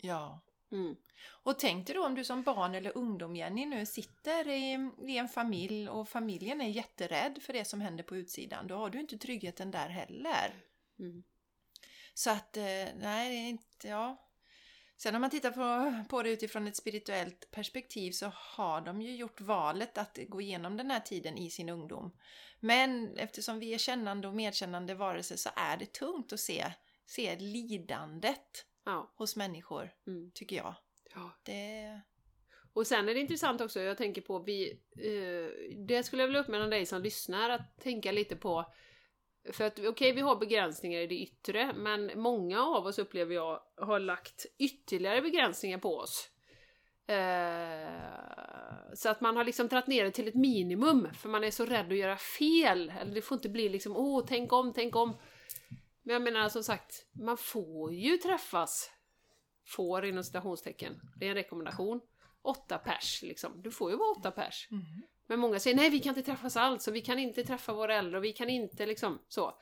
Ja. 0.00 0.40
Mm. 0.72 0.96
Och 1.28 1.58
tänk 1.58 1.86
dig 1.86 1.96
då 1.96 2.06
om 2.06 2.14
du 2.14 2.24
som 2.24 2.42
barn 2.42 2.74
eller 2.74 2.98
ungdom 2.98 3.36
Jenny 3.36 3.66
nu 3.66 3.86
sitter 3.86 4.48
i, 4.48 4.90
i 5.06 5.18
en 5.18 5.28
familj 5.28 5.88
och 5.88 6.08
familjen 6.08 6.60
är 6.60 6.68
jätterädd 6.68 7.42
för 7.42 7.52
det 7.52 7.64
som 7.64 7.80
händer 7.80 8.04
på 8.04 8.16
utsidan. 8.16 8.66
Då 8.66 8.74
har 8.76 8.90
du 8.90 9.00
inte 9.00 9.18
tryggheten 9.18 9.70
där 9.70 9.88
heller. 9.88 10.54
Mm. 10.98 11.24
Så 12.18 12.30
att, 12.30 12.56
eh, 12.56 12.62
nej, 12.96 13.28
det 13.30 13.36
är 13.36 13.48
inte, 13.48 13.88
ja. 13.88 14.22
Sen 14.96 15.14
om 15.14 15.20
man 15.20 15.30
tittar 15.30 15.50
på, 15.50 15.94
på 16.08 16.22
det 16.22 16.30
utifrån 16.30 16.66
ett 16.66 16.76
spirituellt 16.76 17.50
perspektiv 17.50 18.12
så 18.12 18.32
har 18.34 18.80
de 18.80 19.02
ju 19.02 19.16
gjort 19.16 19.40
valet 19.40 19.98
att 19.98 20.18
gå 20.28 20.40
igenom 20.40 20.76
den 20.76 20.90
här 20.90 21.00
tiden 21.00 21.38
i 21.38 21.50
sin 21.50 21.68
ungdom. 21.68 22.16
Men 22.60 23.16
eftersom 23.16 23.58
vi 23.58 23.74
är 23.74 23.78
kännande 23.78 24.28
och 24.28 24.34
medkännande 24.34 24.94
varelser 24.94 25.36
så 25.36 25.50
är 25.56 25.76
det 25.76 25.92
tungt 25.92 26.32
att 26.32 26.40
se, 26.40 26.72
se 27.06 27.36
lidandet 27.38 28.66
Ja. 28.84 29.12
hos 29.16 29.36
människor, 29.36 29.90
Mm. 30.06 30.30
tycker 30.34 30.56
jag. 30.56 30.74
ja. 31.14 31.30
Det... 31.42 32.00
Och 32.72 32.86
sen 32.86 33.08
är 33.08 33.14
det 33.14 33.20
intressant 33.20 33.60
också, 33.60 33.80
jag 33.80 33.98
tänker 33.98 34.20
på, 34.22 34.38
vi, 34.38 34.70
eh, 34.96 35.76
det 35.86 36.02
skulle 36.02 36.22
jag 36.22 36.28
vilja 36.28 36.40
uppmana 36.40 36.66
dig 36.66 36.86
som 36.86 37.02
lyssnar 37.02 37.50
att 37.50 37.78
tänka 37.80 38.12
lite 38.12 38.36
på 38.36 38.72
för 39.52 39.64
att 39.64 39.78
okej, 39.78 40.12
vi 40.12 40.20
har 40.20 40.36
begränsningar 40.36 41.00
i 41.00 41.06
det 41.06 41.14
yttre, 41.14 41.72
men 41.72 42.10
många 42.14 42.64
av 42.64 42.86
oss 42.86 42.98
upplever 42.98 43.34
jag 43.34 43.60
har 43.76 44.00
lagt 44.00 44.46
ytterligare 44.58 45.22
begränsningar 45.22 45.78
på 45.78 45.96
oss. 45.96 46.30
Eh, 47.06 47.88
så 48.94 49.08
att 49.08 49.20
man 49.20 49.36
har 49.36 49.44
liksom 49.44 49.68
dragit 49.68 49.86
ner 49.86 50.04
det 50.04 50.10
till 50.10 50.28
ett 50.28 50.34
minimum, 50.34 51.08
för 51.14 51.28
man 51.28 51.44
är 51.44 51.50
så 51.50 51.64
rädd 51.64 51.92
att 51.92 51.98
göra 51.98 52.16
fel. 52.16 52.92
Eller 53.00 53.14
det 53.14 53.22
får 53.22 53.36
inte 53.36 53.48
bli 53.48 53.68
liksom, 53.68 53.96
åh, 53.96 54.24
tänk 54.28 54.52
om, 54.52 54.72
tänk 54.72 54.96
om. 54.96 55.16
Men 56.02 56.12
jag 56.12 56.22
menar 56.22 56.48
som 56.48 56.62
sagt, 56.62 57.06
man 57.12 57.36
får 57.36 57.94
ju 57.94 58.16
träffas. 58.16 58.90
Får 59.66 60.04
inom 60.04 60.24
citationstecken. 60.24 61.00
Det 61.16 61.26
är 61.26 61.30
en 61.30 61.34
rekommendation. 61.34 62.00
Åtta 62.42 62.78
pers 62.78 63.22
liksom. 63.22 63.62
Du 63.62 63.70
får 63.70 63.90
ju 63.90 63.96
vara 63.96 64.10
åtta 64.10 64.30
pers. 64.30 64.68
Mm. 64.70 64.84
Men 65.26 65.38
många 65.38 65.60
säger 65.60 65.76
nej, 65.76 65.90
vi 65.90 66.00
kan 66.00 66.16
inte 66.18 66.30
träffas 66.30 66.56
alls 66.56 66.88
och 66.88 66.94
vi 66.94 67.00
kan 67.00 67.18
inte 67.18 67.44
träffa 67.44 67.72
våra 67.72 67.94
äldre 67.94 68.18
och 68.18 68.24
vi 68.24 68.32
kan 68.32 68.48
inte 68.48 68.86
liksom 68.86 69.18
så. 69.28 69.54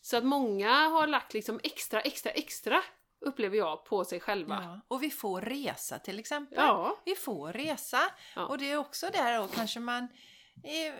Så 0.00 0.16
att 0.16 0.24
många 0.24 0.88
har 0.88 1.06
lagt 1.06 1.34
liksom 1.34 1.60
extra, 1.62 2.00
extra, 2.00 2.30
extra 2.30 2.82
upplever 3.20 3.56
jag 3.56 3.84
på 3.84 4.04
sig 4.04 4.20
själva. 4.20 4.58
Ja. 4.62 4.80
Och 4.88 5.02
vi 5.02 5.10
får 5.10 5.40
resa 5.40 5.98
till 5.98 6.18
exempel. 6.18 6.58
Ja. 6.58 6.98
Vi 7.04 7.14
får 7.14 7.52
resa. 7.52 8.00
Ja. 8.36 8.46
Och 8.46 8.58
det 8.58 8.70
är 8.70 8.76
också 8.76 9.10
där 9.12 9.42
och 9.42 9.52
kanske 9.52 9.80
man 9.80 10.08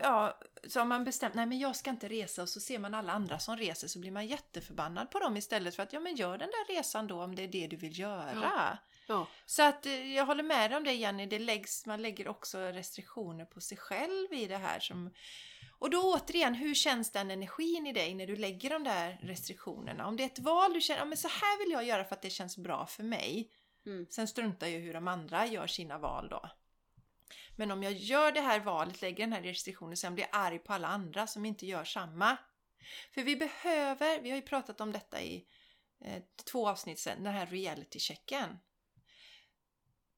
Ja, 0.03 0.39
så 0.67 0.81
har 0.81 0.87
man 0.87 1.05
bestämt, 1.05 1.35
nej 1.35 1.47
men 1.47 1.59
jag 1.59 1.77
ska 1.77 1.91
inte 1.91 2.09
resa 2.09 2.43
och 2.43 2.49
så 2.49 2.61
ser 2.61 2.79
man 2.79 2.95
alla 2.95 3.13
andra 3.13 3.39
som 3.39 3.57
reser 3.57 3.89
så 3.89 3.99
blir 3.99 4.11
man 4.11 4.27
jätteförbannad 4.27 5.11
på 5.11 5.19
dem 5.19 5.37
istället 5.37 5.77
för 5.77 5.83
att, 5.83 5.93
ja 5.93 6.01
men 6.01 6.17
gör 6.17 6.39
den 6.39 6.49
där 6.49 6.75
resan 6.75 7.07
då 7.07 7.23
om 7.23 7.35
det 7.35 7.43
är 7.43 7.49
det 7.49 7.67
du 7.67 7.77
vill 7.77 7.99
göra. 7.99 8.41
Ja. 8.43 8.77
Så 9.47 9.63
att 9.63 9.87
eh, 9.87 10.15
jag 10.15 10.27
håller 10.27 10.43
med 10.43 10.71
dig 10.71 10.77
om 10.77 10.85
det 10.85 10.93
Jenny, 10.93 11.27
det 11.27 11.39
läggs, 11.39 11.87
man 11.87 12.03
lägger 12.03 12.29
också 12.29 12.59
restriktioner 12.59 13.45
på 13.45 13.61
sig 13.61 13.79
själv 13.79 14.33
i 14.33 14.47
det 14.47 14.57
här. 14.57 14.81
Som, 14.81 15.15
och 15.79 15.91
då 15.91 16.15
återigen, 16.15 16.55
hur 16.55 16.75
känns 16.75 17.13
den 17.13 17.31
energin 17.31 17.87
i 17.87 17.93
dig 17.93 18.15
när 18.15 18.27
du 18.27 18.37
lägger 18.37 18.71
de 18.71 18.85
där 18.85 19.19
restriktionerna? 19.23 20.07
Om 20.07 20.17
det 20.17 20.23
är 20.23 20.27
ett 20.27 20.39
val 20.39 20.73
du 20.73 20.81
känner, 20.81 21.01
ja 21.01 21.05
men 21.05 21.19
så 21.19 21.29
här 21.29 21.59
vill 21.59 21.73
jag 21.73 21.85
göra 21.85 22.05
för 22.05 22.15
att 22.15 22.23
det 22.23 22.31
känns 22.31 22.59
bra 22.59 22.87
för 22.87 23.03
mig. 23.03 23.51
Mm. 23.87 24.07
Sen 24.11 24.29
struntar 24.29 24.67
jag 24.67 24.81
hur 24.81 24.95
de 24.95 25.09
andra 25.09 25.47
gör 25.47 25.67
sina 25.67 25.99
val 25.99 26.29
då. 26.29 26.51
Men 27.57 27.71
om 27.71 27.83
jag 27.83 27.93
gör 27.93 28.33
det 28.33 28.41
här 28.41 28.61
valet, 28.61 29.03
lägger 29.03 29.25
den 29.25 29.33
här 29.33 29.43
restriktionen, 29.43 29.97
sen 29.97 30.15
blir 30.15 30.25
jag 30.31 30.41
arg 30.41 30.59
på 30.59 30.73
alla 30.73 30.89
andra 30.89 31.27
som 31.27 31.45
inte 31.45 31.67
gör 31.67 31.85
samma. 31.85 32.37
För 33.15 33.23
vi 33.23 33.37
behöver, 33.37 34.21
vi 34.21 34.31
har 34.31 34.37
ju 34.37 34.43
pratat 34.43 34.81
om 34.81 34.93
detta 34.93 35.23
i 35.23 35.47
eh, 36.05 36.23
två 36.53 36.69
avsnitt 36.69 36.99
sen, 36.99 37.25
den 37.25 37.35
här 37.35 37.47
reality-checken. 37.47 38.59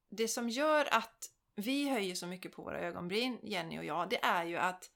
Det 0.09 0.27
som 0.27 0.49
gör 0.49 0.93
att 0.93 1.31
vi 1.55 1.89
höjer 1.89 2.15
så 2.15 2.27
mycket 2.27 2.51
på 2.51 2.63
våra 2.63 2.79
ögonbryn, 2.79 3.39
Jenny 3.43 3.79
och 3.79 3.85
jag, 3.85 4.09
det 4.09 4.23
är 4.23 4.45
ju 4.45 4.57
att 4.57 4.91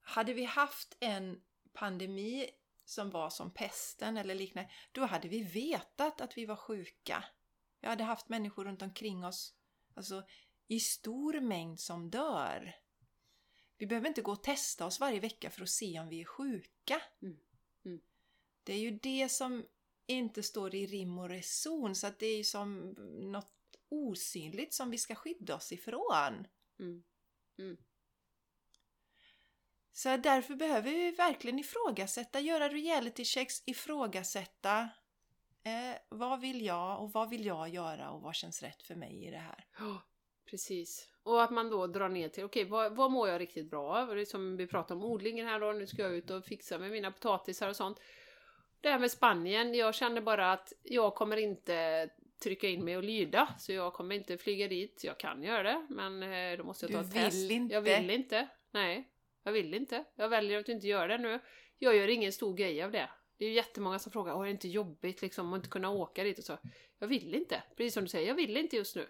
hade 0.00 0.32
vi 0.32 0.44
haft 0.44 0.96
en 1.00 1.42
pandemi 1.72 2.50
som 2.84 3.10
var 3.10 3.30
som 3.30 3.54
pesten 3.54 4.16
eller 4.16 4.34
liknande, 4.34 4.70
då 4.92 5.04
hade 5.04 5.28
vi 5.28 5.42
vetat 5.42 6.20
att 6.20 6.36
vi 6.36 6.46
var 6.46 6.56
sjuka. 6.56 7.24
Vi 7.80 7.88
hade 7.88 8.04
haft 8.04 8.28
människor 8.28 8.64
runt 8.64 8.82
omkring 8.82 9.24
oss, 9.24 9.54
alltså 9.94 10.22
i 10.68 10.80
stor 10.80 11.40
mängd 11.40 11.80
som 11.80 12.10
dör. 12.10 12.74
Vi 13.78 13.86
behöver 13.86 14.08
inte 14.08 14.22
gå 14.22 14.32
och 14.32 14.42
testa 14.42 14.86
oss 14.86 15.00
varje 15.00 15.20
vecka 15.20 15.50
för 15.50 15.62
att 15.62 15.68
se 15.68 16.00
om 16.00 16.08
vi 16.08 16.20
är 16.20 16.24
sjuka. 16.24 17.02
Mm. 17.22 17.38
Mm. 17.84 18.00
Det 18.64 18.72
är 18.72 18.78
ju 18.78 18.90
det 18.90 19.28
som 19.28 19.64
inte 20.06 20.42
står 20.42 20.74
i 20.74 20.86
rim 20.86 21.18
och 21.18 21.28
reson, 21.28 21.94
så 21.94 22.06
att 22.06 22.18
det 22.18 22.26
är 22.26 22.36
ju 22.36 22.44
som 22.44 22.88
något 23.32 23.61
osynligt 23.92 24.74
som 24.74 24.90
vi 24.90 24.98
ska 24.98 25.14
skydda 25.14 25.54
oss 25.54 25.72
ifrån. 25.72 26.46
Mm. 26.78 27.02
Mm. 27.58 27.76
Så 29.92 30.16
därför 30.16 30.54
behöver 30.54 30.90
vi 30.90 31.10
verkligen 31.10 31.58
ifrågasätta, 31.58 32.40
göra 32.40 32.68
reality 32.68 33.24
checks, 33.24 33.62
ifrågasätta 33.66 34.88
eh, 35.64 35.98
vad 36.08 36.40
vill 36.40 36.64
jag 36.64 37.02
och 37.02 37.12
vad 37.12 37.30
vill 37.30 37.46
jag 37.46 37.68
göra 37.68 38.10
och 38.10 38.22
vad 38.22 38.34
känns 38.34 38.62
rätt 38.62 38.82
för 38.82 38.94
mig 38.94 39.26
i 39.26 39.30
det 39.30 39.38
här. 39.38 39.66
Ja, 39.78 40.02
precis. 40.50 41.08
Och 41.22 41.42
att 41.42 41.50
man 41.50 41.70
då 41.70 41.86
drar 41.86 42.08
ner 42.08 42.28
till, 42.28 42.44
okej, 42.44 42.64
vad, 42.64 42.96
vad 42.96 43.10
mår 43.10 43.28
jag 43.28 43.40
riktigt 43.40 43.70
bra 43.70 43.96
av? 43.96 44.14
Det 44.14 44.26
som 44.26 44.56
vi 44.56 44.66
pratade 44.66 45.00
om 45.00 45.10
odlingen 45.10 45.46
här 45.46 45.60
då, 45.60 45.72
nu 45.72 45.86
ska 45.86 46.02
jag 46.02 46.14
ut 46.14 46.30
och 46.30 46.44
fixa 46.44 46.78
med 46.78 46.90
mina 46.90 47.10
potatisar 47.10 47.68
och 47.68 47.76
sånt. 47.76 48.00
Det 48.80 48.90
här 48.90 48.98
med 48.98 49.10
Spanien, 49.10 49.74
jag 49.74 49.94
känner 49.94 50.20
bara 50.20 50.52
att 50.52 50.72
jag 50.82 51.14
kommer 51.14 51.36
inte 51.36 52.08
trycka 52.42 52.68
in 52.68 52.84
mig 52.84 52.96
och 52.96 53.02
lyda, 53.02 53.54
så 53.58 53.72
jag 53.72 53.92
kommer 53.92 54.14
inte 54.14 54.38
flyga 54.38 54.68
dit. 54.68 55.00
Jag 55.04 55.18
kan 55.18 55.42
göra 55.42 55.62
det, 55.62 55.86
men 55.90 56.22
eh, 56.22 56.58
då 56.58 56.64
måste 56.64 56.84
jag 56.86 56.90
Du 56.90 56.94
ta 56.94 57.00
ett 57.18 57.24
test. 57.24 57.50
inte. 57.50 57.74
Jag 57.74 57.80
vill 57.82 58.10
inte. 58.10 58.48
Nej, 58.70 59.08
jag 59.42 59.52
vill 59.52 59.74
inte. 59.74 60.04
Jag 60.14 60.28
väljer 60.28 60.58
att 60.60 60.68
inte 60.68 60.86
göra 60.86 61.06
det 61.06 61.18
nu. 61.18 61.38
Jag 61.78 61.96
gör 61.96 62.08
ingen 62.08 62.32
stor 62.32 62.54
grej 62.54 62.82
av 62.82 62.90
det. 62.92 63.10
Det 63.38 63.44
är 63.44 63.48
ju 63.48 63.54
jättemånga 63.54 63.98
som 63.98 64.12
frågar, 64.12 64.34
"Åh, 64.34 64.40
är 64.40 64.44
det 64.44 64.50
inte 64.50 64.68
jobbigt 64.68 65.22
liksom 65.22 65.52
att 65.52 65.56
inte 65.56 65.68
kunna 65.68 65.90
åka 65.90 66.24
dit 66.24 66.38
och 66.38 66.44
så. 66.44 66.58
Jag 66.98 67.08
vill 67.08 67.34
inte. 67.34 67.62
Precis 67.76 67.94
som 67.94 68.02
du 68.02 68.08
säger, 68.08 68.28
jag 68.28 68.34
vill 68.34 68.56
inte 68.56 68.76
just 68.76 68.96
nu. 68.96 69.08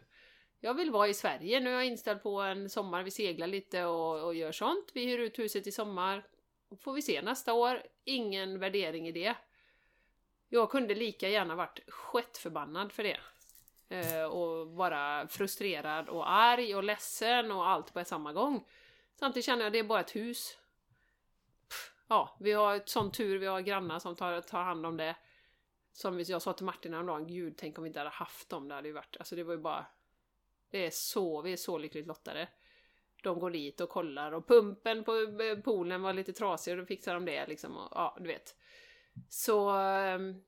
Jag 0.60 0.74
vill 0.74 0.90
vara 0.90 1.08
i 1.08 1.14
Sverige. 1.14 1.60
Nu 1.60 1.70
är 1.70 1.74
jag 1.74 1.84
inställd 1.86 2.22
på 2.22 2.40
en 2.40 2.70
sommar, 2.70 3.02
vi 3.02 3.10
seglar 3.10 3.46
lite 3.46 3.84
och, 3.84 4.24
och 4.26 4.34
gör 4.34 4.52
sånt. 4.52 4.90
Vi 4.94 5.04
hyr 5.06 5.18
ut 5.18 5.38
huset 5.38 5.66
i 5.66 5.72
sommar. 5.72 6.26
Får 6.80 6.92
vi 6.92 7.02
se 7.02 7.22
nästa 7.22 7.52
år. 7.52 7.82
Ingen 8.04 8.58
värdering 8.58 9.08
i 9.08 9.12
det. 9.12 9.34
Jag 10.54 10.70
kunde 10.70 10.94
lika 10.94 11.28
gärna 11.28 11.54
varit 11.54 11.80
skitförbannad 11.88 12.92
för 12.92 13.02
det. 13.02 13.18
Eh, 13.88 14.24
och 14.24 14.66
bara 14.66 15.28
frustrerad 15.28 16.08
och 16.08 16.30
arg 16.30 16.76
och 16.76 16.84
ledsen 16.84 17.52
och 17.52 17.68
allt 17.68 17.94
på 17.94 18.04
samma 18.04 18.32
gång. 18.32 18.68
Samtidigt 19.14 19.46
känner 19.46 19.60
jag 19.62 19.66
att 19.66 19.72
det 19.72 19.78
är 19.78 19.84
bara 19.84 20.00
ett 20.00 20.16
hus. 20.16 20.58
Pff, 21.68 21.92
Ja, 22.06 22.36
vi 22.40 22.52
har 22.52 22.76
ett 22.76 22.88
sån 22.88 23.12
tur, 23.12 23.38
vi 23.38 23.46
har 23.46 23.60
grannar 23.60 23.98
som 23.98 24.16
tar, 24.16 24.40
tar 24.40 24.62
hand 24.62 24.86
om 24.86 24.96
det. 24.96 25.16
Som 25.92 26.20
jag 26.20 26.42
sa 26.42 26.52
till 26.52 26.66
Martin 26.66 26.92
häromdagen, 26.92 27.26
gud 27.26 27.54
tänk 27.56 27.78
om 27.78 27.84
vi 27.84 27.88
inte 27.88 28.00
hade 28.00 28.10
haft 28.10 28.48
dem, 28.48 28.68
det 28.68 28.74
hade 28.74 28.88
ju 28.88 28.94
varit, 28.94 29.16
alltså 29.16 29.36
det 29.36 29.44
var 29.44 29.54
ju 29.54 29.60
bara... 29.60 29.86
Det 30.70 30.86
är 30.86 30.90
så, 30.90 31.42
vi 31.42 31.52
är 31.52 31.56
så 31.56 31.78
lyckligt 31.78 32.06
lottade. 32.06 32.48
De 33.22 33.38
går 33.38 33.50
dit 33.50 33.80
och 33.80 33.88
kollar 33.88 34.32
och 34.32 34.48
pumpen 34.48 35.04
på 35.04 35.16
eh, 35.16 35.58
poolen 35.64 36.02
var 36.02 36.12
lite 36.12 36.32
trasig 36.32 36.72
och 36.72 36.78
då 36.78 36.86
fixar 36.86 37.14
de 37.14 37.24
det 37.24 37.46
liksom. 37.46 37.76
Och, 37.76 37.88
ja, 37.90 38.16
du 38.20 38.26
vet. 38.26 38.56
Så... 39.28 39.70
Ehm, 39.70 40.42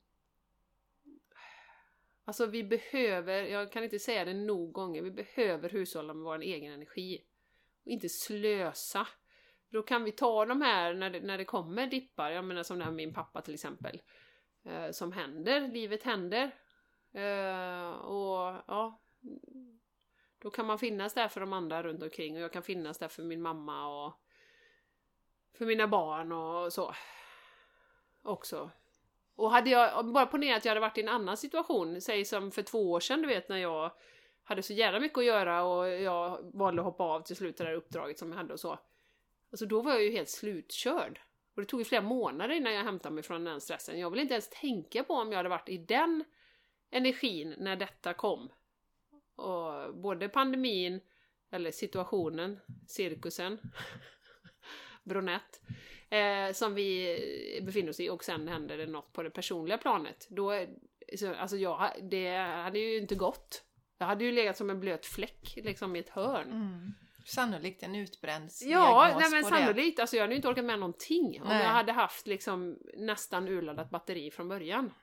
alltså 2.25 2.47
vi 2.47 2.65
behöver, 2.65 3.43
jag 3.43 3.73
kan 3.73 3.85
inte 3.85 3.99
säga 3.99 4.25
det 4.25 4.35
nog 4.35 4.73
gånger, 4.73 5.03
vi 5.03 5.11
behöver 5.11 5.69
hushålla 5.69 6.15
med 6.15 6.25
vår 6.25 6.43
egen 6.43 6.73
energi. 6.73 7.25
Och 7.85 7.91
inte 7.91 8.09
slösa. 8.09 9.07
Då 9.69 9.83
kan 9.83 10.05
vi 10.05 10.13
ta 10.13 10.47
de 10.47 10.63
här 10.63 10.95
när 10.95 11.11
det, 11.11 11.21
när 11.21 11.39
det 11.39 11.45
kommer 11.45 11.87
dippar, 11.87 12.31
jag 12.31 12.45
menar 12.45 12.63
som 12.63 12.79
det 12.79 12.85
här 12.85 12.91
med 12.91 12.97
min 12.97 13.15
pappa 13.15 13.43
till 13.43 13.55
exempel. 13.55 14.03
Eh, 14.65 14.91
som 14.91 15.13
händer, 15.13 15.69
livet 15.69 16.03
händer. 16.03 16.51
Eh, 17.13 17.91
och 17.91 18.63
ja, 18.67 19.01
då 20.39 20.51
kan 20.51 20.67
man 20.67 20.79
finnas 20.79 21.15
där 21.15 21.29
för 21.29 21.41
de 21.41 21.53
andra 21.53 21.83
runt 21.83 22.03
omkring 22.03 22.37
och 22.37 22.43
jag 22.43 22.53
kan 22.53 22.63
finnas 22.63 22.99
där 22.99 23.09
för 23.09 23.23
min 23.23 23.43
mamma 23.43 24.07
och 24.07 24.21
för 25.59 25.67
mina 25.67 25.89
barn 25.89 26.33
och 26.33 26.73
så. 26.73 26.95
Också. 28.25 28.71
Och 29.37 29.51
hade 29.51 29.71
jag, 29.71 30.07
bara 30.07 30.27
ponera 30.27 30.57
att 30.57 30.65
jag 30.65 30.71
hade 30.71 30.81
varit 30.81 30.99
i 30.99 31.01
en 31.01 31.09
annan 31.09 31.37
situation, 31.37 32.01
säg 32.01 32.25
som 32.25 32.51
för 32.51 32.63
två 32.63 32.91
år 32.91 33.01
sedan 33.01 33.23
du 33.23 33.29
vet 33.29 33.49
när 33.49 33.57
jag 33.57 33.91
hade 34.45 34.63
så 34.63 34.73
jävla 34.73 35.01
mycket 35.01 35.19
att 35.19 35.25
göra 35.25 35.65
och 35.65 35.89
jag 35.89 36.51
valde 36.55 36.83
att 36.83 36.87
hoppa 36.87 37.05
av 37.05 37.21
till 37.21 37.37
slut 37.37 37.57
det 37.57 37.65
där 37.65 37.75
uppdraget 37.75 38.19
som 38.19 38.31
jag 38.31 38.37
hade 38.37 38.53
och 38.53 38.61
så. 38.61 38.79
Alltså 39.51 39.67
då 39.67 39.83
var 39.83 39.93
jag 39.93 40.03
ju 40.03 40.11
helt 40.11 40.29
slutkörd. 40.29 41.21
Och 41.55 41.63
det 41.63 41.67
tog 41.67 41.81
ju 41.81 41.85
flera 41.85 42.03
månader 42.03 42.55
innan 42.55 42.75
jag 42.75 42.85
hämtade 42.85 43.15
mig 43.15 43.25
från 43.25 43.45
den 43.45 43.61
stressen. 43.61 44.01
Jag 44.01 44.11
vill 44.11 44.21
inte 44.21 44.35
ens 44.35 44.51
tänka 44.51 45.05
på 45.05 45.15
om 45.15 45.33
jag 45.33 45.37
hade 45.37 45.49
varit 45.49 45.69
i 45.69 45.79
den 45.79 46.25
energin 46.91 47.55
när 47.59 47.77
detta 47.77 48.15
kom. 48.15 48.49
Och 49.37 49.95
både 49.95 50.29
pandemin, 50.29 51.01
eller 51.51 51.71
situationen, 51.71 52.61
cirkusen, 52.89 53.59
Bronett, 55.05 55.61
eh, 56.11 56.53
som 56.53 56.75
vi 56.75 57.19
befinner 57.67 57.91
oss 57.91 58.01
i 58.01 58.11
och 58.11 58.25
sen 58.25 58.49
händer 58.49 58.79
det 58.79 58.87
något 58.87 59.13
på 59.13 59.23
det 59.23 59.31
personliga 59.31 59.79
planet. 59.79 60.27
Då 60.31 60.67
Så, 61.17 61.35
alltså 61.35 61.57
jag, 61.57 61.91
det 62.11 62.37
hade 62.37 62.79
ju 62.79 62.99
inte 62.99 63.15
gått. 63.15 63.65
Jag 63.99 64.07
hade 64.07 64.25
ju 64.25 64.33
legat 64.33 64.57
som 64.57 64.71
en 64.71 64.81
blöt 64.81 65.07
fläck 65.07 65.55
liksom 65.57 65.97
i 65.97 65.99
ett 65.99 66.09
hörn. 66.09 66.51
Mm. 66.51 66.93
Sannolikt 67.27 67.83
en 67.83 67.95
utbränd 67.95 68.51
Ja, 68.63 69.17
nej 69.21 69.31
men 69.31 69.43
det. 69.43 69.49
sannolikt. 69.49 69.99
Alltså 70.01 70.17
jag 70.17 70.23
hade 70.23 70.33
ju 70.35 70.37
inte 70.37 70.49
orkat 70.49 70.65
med 70.65 70.79
någonting 70.79 71.43
om 71.43 71.49
Nej. 71.49 71.63
jag 71.63 71.71
hade 71.71 71.93
haft 71.93 72.27
liksom 72.27 72.79
nästan 72.97 73.49
urladdat 73.49 73.91
batteri 73.91 74.31
från 74.31 74.49
början. 74.49 74.95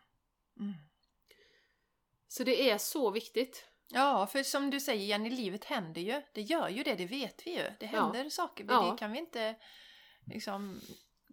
Mm. 0.60 0.74
Så 2.28 2.44
det 2.44 2.70
är 2.70 2.78
så 2.78 3.12
viktigt. 3.12 3.68
Ja, 3.94 4.28
för 4.28 4.44
som 4.44 4.70
du 4.70 4.80
säger 4.80 5.06
Jenny, 5.06 5.30
livet 5.30 5.66
händer 5.66 6.02
ju. 6.02 6.22
Det 6.34 6.42
gör 6.42 6.70
ju 6.70 6.84
det, 6.84 6.96
det 6.96 7.06
vet 7.06 7.48
vi 7.48 7.52
ju. 7.58 7.64
Det 7.80 7.86
händer 7.86 8.30
saker, 8.30 8.64
men 8.64 8.76
Ja. 8.76 8.92
det 8.92 8.98
kan 8.98 9.12
vi 9.12 9.20
inte 9.20 9.56
liksom 10.26 10.82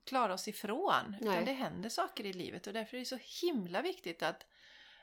klara 0.04 0.34
oss 0.34 0.48
ifrån. 0.48 1.16
Nej. 1.20 1.32
Utan 1.32 1.44
det 1.44 1.52
händer 1.52 1.88
saker 1.88 2.26
i 2.26 2.32
livet 2.32 2.66
och 2.66 2.72
därför 2.72 2.96
är 2.96 2.98
det 2.98 3.06
så 3.06 3.18
himla 3.46 3.82
viktigt 3.82 4.22
att, 4.22 4.46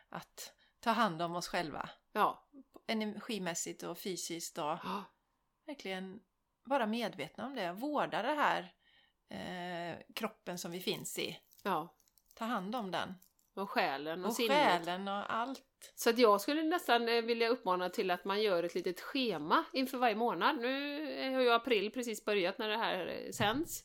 att 0.10 0.54
ta 0.80 0.92
hand 0.92 1.22
om 1.22 1.36
oss 1.36 1.48
själva. 1.48 1.90
Ja. 2.12 2.48
Energimässigt 2.88 3.84
och 3.84 3.98
fysiskt 3.98 4.58
och 4.58 4.78
verkligen 5.66 6.20
vara 6.64 6.88
medvetna 6.88 7.46
om 7.46 7.56
det. 7.56 7.72
Vårda 7.72 8.22
det 8.22 8.36
här 8.36 8.74
eh, 9.30 10.00
kroppen 10.16 10.58
som 10.60 10.72
vi 10.72 10.80
finns 10.80 11.20
i. 11.20 11.40
ja. 11.64 11.96
Ta 12.34 12.46
hand 12.46 12.76
om 12.76 12.92
den. 12.92 13.14
Och 13.56 13.70
själen 13.70 14.22
och, 14.22 14.30
Och 14.30 14.36
sinnet. 14.36 14.58
själen 14.58 15.08
och 15.08 15.34
allt. 15.34 15.62
Så 15.96 16.10
att 16.10 16.18
jag 16.18 16.42
skulle 16.42 16.64
nästan 16.64 17.10
eh, 17.10 17.22
vilja 17.22 17.50
uppmana 17.50 17.90
till 17.90 18.12
att 18.12 18.26
man 18.26 18.42
gör 18.42 18.64
ett 18.64 18.76
litet 18.76 19.02
schema 19.02 19.66
inför 19.74 19.98
varje 19.98 20.16
månad. 20.16 20.58
Nu 20.58 21.34
har 21.34 21.42
ju 21.42 21.52
april 21.52 21.92
precis 21.92 22.26
börjat 22.26 22.58
när 22.58 22.70
det 22.70 22.78
här 22.78 23.08
eh, 23.08 23.32
sänds. 23.32 23.84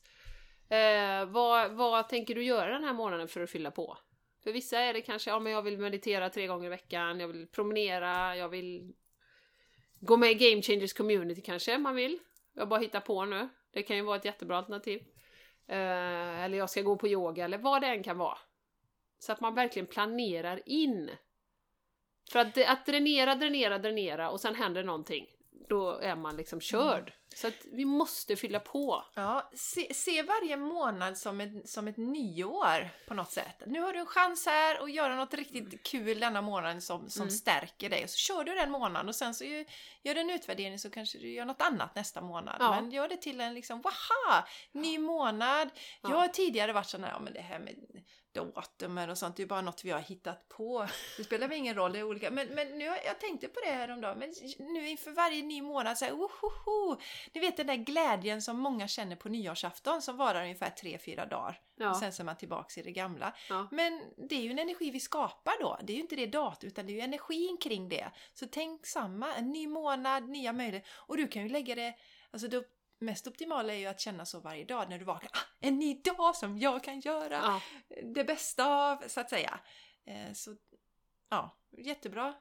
Eh, 0.70 1.24
vad, 1.26 1.72
vad 1.72 2.08
tänker 2.08 2.34
du 2.34 2.44
göra 2.44 2.72
den 2.72 2.84
här 2.84 2.92
månaden 2.92 3.28
för 3.28 3.40
att 3.40 3.50
fylla 3.50 3.70
på? 3.70 3.98
För 4.44 4.52
vissa 4.52 4.78
är 4.78 4.94
det 4.94 5.00
kanske, 5.00 5.30
ja 5.30 5.38
men 5.38 5.52
jag 5.52 5.62
vill 5.62 5.78
meditera 5.78 6.30
tre 6.30 6.46
gånger 6.46 6.66
i 6.66 6.68
veckan, 6.68 7.20
jag 7.20 7.28
vill 7.28 7.46
promenera, 7.46 8.36
jag 8.36 8.48
vill 8.48 8.94
gå 10.00 10.16
med 10.16 10.30
i 10.30 10.50
Game 10.50 10.62
Changers 10.62 10.92
Community 10.92 11.42
kanske 11.42 11.78
man 11.78 11.94
vill. 11.94 12.18
Jag 12.54 12.68
bara 12.68 12.80
hittar 12.80 13.00
på 13.00 13.24
nu. 13.24 13.48
Det 13.72 13.82
kan 13.82 13.96
ju 13.96 14.02
vara 14.02 14.16
ett 14.16 14.24
jättebra 14.24 14.56
alternativ. 14.56 15.02
Eh, 15.66 16.44
eller 16.44 16.58
jag 16.58 16.70
ska 16.70 16.82
gå 16.82 16.96
på 16.96 17.08
yoga 17.08 17.44
eller 17.44 17.58
vad 17.58 17.80
det 17.80 17.86
än 17.86 18.02
kan 18.02 18.18
vara. 18.18 18.38
Så 19.22 19.32
att 19.32 19.40
man 19.40 19.54
verkligen 19.54 19.86
planerar 19.86 20.60
in. 20.68 21.10
För 22.32 22.38
att, 22.38 22.58
att 22.68 22.86
dränera, 22.86 23.34
dränera, 23.34 23.78
dränera 23.78 24.30
och 24.30 24.40
sen 24.40 24.54
händer 24.54 24.84
någonting. 24.84 25.26
Då 25.68 25.98
är 25.98 26.16
man 26.16 26.36
liksom 26.36 26.60
körd. 26.60 27.12
Så 27.34 27.46
att 27.48 27.54
vi 27.72 27.84
måste 27.84 28.36
fylla 28.36 28.60
på. 28.60 29.04
Ja, 29.14 29.50
se, 29.54 29.94
se 29.94 30.22
varje 30.22 30.56
månad 30.56 31.18
som 31.18 31.40
ett, 31.40 31.68
som 31.68 31.88
ett 31.88 31.96
nyår 31.96 32.88
på 33.08 33.14
något 33.14 33.30
sätt. 33.30 33.62
Nu 33.66 33.80
har 33.80 33.92
du 33.92 33.98
en 33.98 34.06
chans 34.06 34.46
här 34.46 34.82
att 34.84 34.92
göra 34.92 35.16
något 35.16 35.34
riktigt 35.34 35.86
kul 35.86 36.20
denna 36.20 36.42
månaden 36.42 36.80
som, 36.82 37.10
som 37.10 37.22
Mm. 37.22 37.30
stärker 37.30 37.90
dig. 37.90 38.04
Och 38.04 38.10
så 38.10 38.16
kör 38.18 38.44
du 38.44 38.54
den 38.54 38.70
månaden 38.70 39.08
och 39.08 39.14
sen 39.14 39.34
så 39.34 39.44
gör, 39.44 39.64
gör 40.02 40.14
du 40.14 40.20
en 40.20 40.30
utvärdering 40.30 40.78
så 40.78 40.90
kanske 40.90 41.18
du 41.18 41.32
gör 41.32 41.44
något 41.44 41.62
annat 41.62 41.94
nästa 41.94 42.20
månad. 42.20 42.56
Ja. 42.60 42.80
Men 42.80 42.90
gör 42.90 43.08
det 43.08 43.16
till 43.16 43.40
en 43.40 43.54
liksom, 43.54 43.80
waha! 43.80 44.46
Ny 44.72 44.98
månad! 44.98 45.70
Jag 46.02 46.10
Ja. 46.12 46.16
har 46.16 46.28
tidigare 46.28 46.72
varit 46.72 46.86
sån 46.88 47.04
här, 47.04 47.10
ja 47.12 47.18
men 47.18 47.32
det 47.32 47.40
här 47.40 47.58
med 47.58 47.74
datumer 48.32 49.08
och 49.08 49.18
sånt, 49.18 49.36
det 49.36 49.42
är 49.42 49.46
bara 49.46 49.60
något 49.60 49.84
vi 49.84 49.90
har 49.90 50.00
hittat 50.00 50.48
på. 50.48 50.86
Det 51.16 51.24
spelar 51.24 51.48
väl 51.48 51.58
ingen 51.58 51.74
roll, 51.74 51.92
det 51.92 51.98
är 51.98 52.02
olika. 52.02 52.30
Men, 52.30 52.48
men 52.48 52.78
nu, 52.78 52.84
jag 52.84 53.20
tänkte 53.20 53.48
på 53.48 53.60
det 53.60 53.70
häromdagen, 53.70 54.18
men 54.18 54.32
nu 54.58 54.88
inför 54.88 55.10
varje 55.10 55.42
ny 55.42 55.62
månad 55.62 55.98
så 55.98 56.04
här, 56.04 56.12
wohoho! 56.12 57.00
Ni 57.32 57.40
vet 57.40 57.56
den 57.56 57.66
där 57.66 57.76
glädjen 57.76 58.42
som 58.42 58.58
många 58.58 58.88
känner 58.88 59.16
på 59.16 59.28
nyårsafton 59.28 60.02
som 60.02 60.16
varar 60.16 60.42
ungefär 60.42 60.70
3-4 60.70 61.28
dagar. 61.28 61.60
Ja. 61.76 61.90
Och 61.90 61.96
sen 61.96 62.12
så 62.12 62.22
är 62.22 62.24
man 62.24 62.36
tillbaks 62.36 62.78
i 62.78 62.82
det 62.82 62.92
gamla. 62.92 63.34
Ja. 63.48 63.68
Men 63.70 64.02
det 64.28 64.34
är 64.34 64.40
ju 64.40 64.50
en 64.50 64.58
energi 64.58 64.90
vi 64.90 65.00
skapar 65.00 65.54
då. 65.60 65.78
Det 65.82 65.92
är 65.92 65.94
ju 65.94 66.02
inte 66.02 66.16
det 66.16 66.26
datum 66.26 66.68
utan 66.68 66.86
det 66.86 66.92
är 66.92 66.94
ju 66.94 67.00
energin 67.00 67.56
kring 67.56 67.88
det. 67.88 68.10
Så 68.34 68.46
tänk 68.46 68.86
samma, 68.86 69.34
en 69.34 69.52
ny 69.52 69.66
månad, 69.66 70.28
nya 70.28 70.52
möjligheter. 70.52 70.90
Och 70.92 71.16
du 71.16 71.28
kan 71.28 71.42
ju 71.42 71.48
lägga 71.48 71.74
det, 71.74 71.94
alltså 72.30 72.48
det 72.48 72.64
mest 73.00 73.26
optimala 73.26 73.72
är 73.74 73.78
ju 73.78 73.86
att 73.86 74.00
känna 74.00 74.24
så 74.26 74.40
varje 74.40 74.64
dag 74.64 74.90
när 74.90 74.98
du 74.98 75.04
vaknar. 75.04 75.30
Ah, 75.34 75.38
en 75.60 75.78
ny 75.78 75.94
dag 75.94 76.36
som 76.36 76.58
jag 76.58 76.84
kan 76.84 77.00
göra 77.00 77.34
Ja. 77.34 77.60
det 78.02 78.24
bästa 78.24 78.66
av, 78.90 78.96
så 79.08 79.20
att 79.20 79.30
säga. 79.30 79.60
Eh, 80.04 80.32
Så 80.32 80.56
ja, 81.28 81.58
jättebra. 81.70 82.34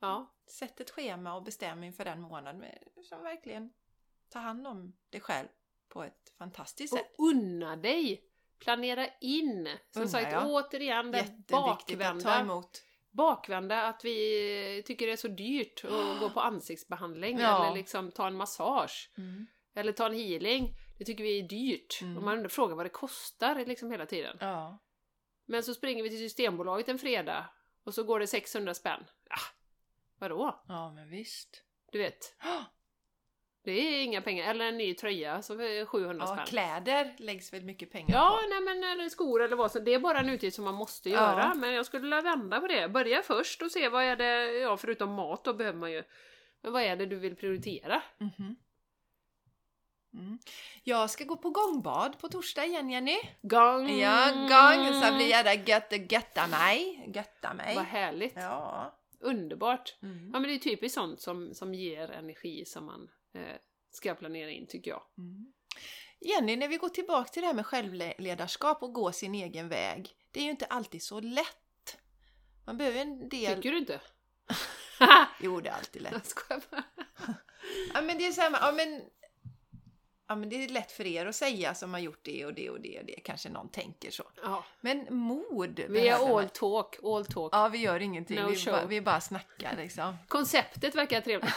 ja. 0.00 0.32
Sätt 0.46 0.80
ett 0.80 0.90
schema 0.90 1.34
och 1.34 1.42
bestäm 1.42 1.84
inför 1.84 2.04
den 2.04 2.20
månaden 2.20 2.64
som 3.08 3.22
verkligen 3.22 3.72
tar 4.28 4.40
hand 4.40 4.66
om 4.66 4.96
dig 5.10 5.20
själv 5.20 5.48
på 5.88 6.02
ett 6.04 6.32
fantastiskt 6.38 6.94
sätt. 6.94 7.14
Och 7.18 7.24
unna 7.26 7.76
dig! 7.76 8.22
Planera 8.58 9.06
in! 9.20 9.68
Som 9.90 10.02
Unna, 10.02 10.10
sagt, 10.10 10.32
ja. 10.32 10.46
återigen 10.46 11.10
det 11.12 11.20
att 11.20 11.46
bakvända. 11.46 12.40
emot. 12.40 12.82
bakvända 13.10 13.82
att 13.88 14.04
vi 14.04 14.82
tycker 14.86 15.06
det 15.06 15.12
är 15.12 15.16
så 15.16 15.28
dyrt 15.28 15.84
att 15.84 15.90
gå 16.20 16.30
på 16.30 16.40
ansiktsbehandling 16.40 17.38
Ja. 17.38 17.64
eller 17.66 17.76
liksom 17.76 18.10
ta 18.12 18.26
en 18.26 18.36
massage. 18.36 19.10
Mm. 19.18 19.46
Eller 19.76 19.92
ta 19.92 20.06
en 20.06 20.14
healing. 20.14 20.74
Det 20.98 21.04
tycker 21.04 21.24
vi 21.24 21.38
är 21.38 21.42
dyrt. 21.42 21.98
Mm. 22.02 22.16
Och 22.16 22.22
man 22.22 22.48
frågar 22.48 22.76
vad 22.76 22.86
det 22.86 22.90
kostar 22.90 23.64
liksom 23.66 23.90
hela 23.90 24.06
tiden. 24.06 24.36
Ja. 24.40 24.78
Men 25.46 25.62
så 25.62 25.74
springer 25.74 26.02
vi 26.02 26.08
till 26.08 26.18
Systembolaget 26.18 26.88
en 26.88 26.98
fredag 26.98 27.44
och 27.84 27.94
så 27.94 28.02
går 28.04 28.20
det 28.20 28.26
600 28.26 28.74
spänn. 28.74 29.04
Ah, 29.30 29.40
vadå? 30.18 30.64
ja, 30.68 30.92
men 30.92 31.08
visst. 31.10 31.62
Du 31.92 31.98
vet. 31.98 32.34
Det 33.64 33.70
är 33.72 34.02
inga 34.04 34.20
pengar. 34.22 34.50
Eller 34.50 34.64
en 34.64 34.76
ny 34.78 34.94
tröja 34.94 35.42
så 35.42 35.54
är 35.60 35.84
700 35.84 36.24
Ja, 36.28 36.34
spänn. 36.34 36.46
kläder 36.46 37.14
läggs 37.18 37.52
väl 37.52 37.62
mycket 37.64 37.92
pengar 37.92 38.16
Ja, 38.16 38.38
på. 38.42 38.48
nej 38.48 38.60
men 38.60 38.84
eller 38.90 39.08
skor 39.08 39.42
eller 39.42 39.56
vad 39.56 39.72
så. 39.72 39.78
Det 39.78 39.94
är 39.94 39.98
bara 39.98 40.18
en 40.18 40.28
utgift 40.28 40.56
som 40.56 40.64
man 40.64 40.74
måste 40.74 41.10
göra. 41.10 41.40
Ja. 41.40 41.54
Men 41.54 41.72
jag 41.72 41.86
skulle 41.86 42.02
vilja 42.02 42.20
vända 42.20 42.60
på 42.60 42.66
det. 42.66 42.88
Börja 42.88 43.22
först 43.22 43.62
och 43.62 43.70
se 43.70 43.88
vad 43.88 44.04
är 44.04 44.16
det, 44.16 44.52
ja 44.58 44.76
förutom 44.76 45.12
mat 45.12 45.44
då 45.44 45.54
behöver 45.54 45.78
man 45.78 45.92
ju. 45.92 46.02
Men 46.60 46.72
vad 46.72 46.82
är 46.82 46.96
det 46.96 47.06
du 47.06 47.16
vill 47.16 47.36
prioritera? 47.36 48.02
Mhm. 48.18 48.56
Mm. 50.16 50.38
Jag 50.82 51.10
ska 51.10 51.24
gå 51.24 51.36
på 51.36 51.50
gångbad 51.50 52.18
på 52.18 52.28
torsdag 52.28 52.64
igen 52.64 52.90
Jenny. 52.90 53.18
Gång! 53.42 53.98
Ja, 53.98 54.30
gång! 54.32 55.02
Så 55.02 55.14
blir 55.14 55.30
jag 55.30 55.44
där 55.44 55.68
gött, 55.68 56.12
götta 56.12 56.46
mig. 56.46 57.10
Götta 57.14 57.54
mig. 57.54 57.74
Vad 57.76 57.84
härligt! 57.84 58.36
Ja. 58.36 58.98
Underbart! 59.20 59.96
Mm. 60.02 60.30
Ja 60.32 60.40
men 60.40 60.42
det 60.42 60.54
är 60.54 60.58
typiskt 60.58 60.94
sånt 60.94 61.20
som, 61.20 61.54
som 61.54 61.74
ger 61.74 62.10
energi 62.10 62.64
som 62.64 62.86
man 62.86 63.10
eh, 63.34 63.56
ska 63.90 64.14
planera 64.14 64.50
in 64.50 64.66
tycker 64.66 64.90
jag. 64.90 65.02
Mm. 65.18 65.52
Jenny, 66.20 66.56
när 66.56 66.68
vi 66.68 66.76
går 66.76 66.88
tillbaka 66.88 67.28
till 67.28 67.42
det 67.42 67.46
här 67.46 67.54
med 67.54 67.66
självledarskap 67.66 68.82
och 68.82 68.92
gå 68.92 69.12
sin 69.12 69.34
egen 69.34 69.68
väg. 69.68 70.10
Det 70.30 70.40
är 70.40 70.44
ju 70.44 70.50
inte 70.50 70.66
alltid 70.66 71.02
så 71.02 71.20
lätt. 71.20 71.98
Man 72.66 72.76
behöver 72.76 73.00
en 73.00 73.28
del... 73.28 73.56
Tycker 73.56 73.70
du 73.72 73.78
inte? 73.78 74.00
Jo, 75.40 75.60
det 75.60 75.68
är 75.68 75.74
alltid 75.74 76.02
lätt. 76.02 76.12
Jag 76.12 76.26
skojar 76.26 76.62
bara. 76.70 76.84
Ja, 77.94 78.00
men 78.02 78.18
det 78.18 78.26
är 78.26 78.32
så 78.32 78.40
här, 78.40 78.50
ja, 78.60 78.72
men... 78.72 79.02
Ja, 80.28 80.36
men 80.36 80.48
det 80.48 80.64
är 80.64 80.68
lätt 80.68 80.92
för 80.92 81.06
er 81.06 81.26
att 81.26 81.36
säga 81.36 81.74
som 81.74 81.92
har 81.92 82.00
gjort 82.00 82.20
det 82.22 82.46
och 82.46 82.54
det 82.54 82.70
och 82.70 82.80
det 82.80 82.98
och 82.98 83.04
det. 83.04 83.20
Kanske 83.24 83.48
någon 83.48 83.68
tänker 83.68 84.10
så. 84.10 84.24
Ja. 84.42 84.64
Men 84.80 85.06
mod 85.10 85.80
Vi 85.88 86.08
är 86.08 86.38
all 86.38 86.48
talk, 86.48 86.96
all 87.04 87.26
talk. 87.26 87.54
Ja, 87.54 87.68
vi 87.68 87.78
gör 87.78 88.00
ingenting. 88.00 88.40
No 88.40 88.48
vi, 88.48 88.56
show. 88.56 88.72
bara, 88.72 88.86
vi 88.86 89.00
bara 89.00 89.20
snackar 89.20 89.76
liksom. 89.76 90.16
Konceptet 90.28 90.94
verkar 90.94 91.20
trevligt. 91.20 91.54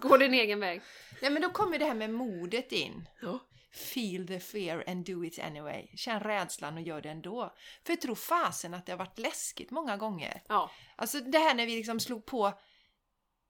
Gå 0.00 0.16
din 0.16 0.34
egen 0.34 0.60
väg. 0.60 0.82
Nej, 1.22 1.30
men 1.30 1.42
då 1.42 1.50
kommer 1.50 1.78
det 1.78 1.84
här 1.84 1.94
med 1.94 2.10
modet 2.10 2.72
in. 2.72 3.08
Ja. 3.22 3.38
Feel 3.72 4.26
the 4.26 4.40
fear 4.40 4.84
and 4.86 5.06
do 5.06 5.24
it 5.24 5.38
anyway. 5.38 5.88
Känn 5.96 6.20
rädslan 6.20 6.76
och 6.76 6.82
gör 6.82 7.00
det 7.00 7.10
ändå. 7.10 7.54
För 7.84 7.92
jag 7.92 8.00
tror 8.00 8.14
fasen 8.14 8.74
att 8.74 8.86
det 8.86 8.92
har 8.92 8.98
varit 8.98 9.18
läskigt 9.18 9.70
många 9.70 9.96
gånger. 9.96 10.42
Ja. 10.48 10.70
Alltså 10.96 11.20
det 11.20 11.38
här 11.38 11.54
när 11.54 11.66
vi 11.66 11.76
liksom 11.76 12.00
slog 12.00 12.26
på 12.26 12.52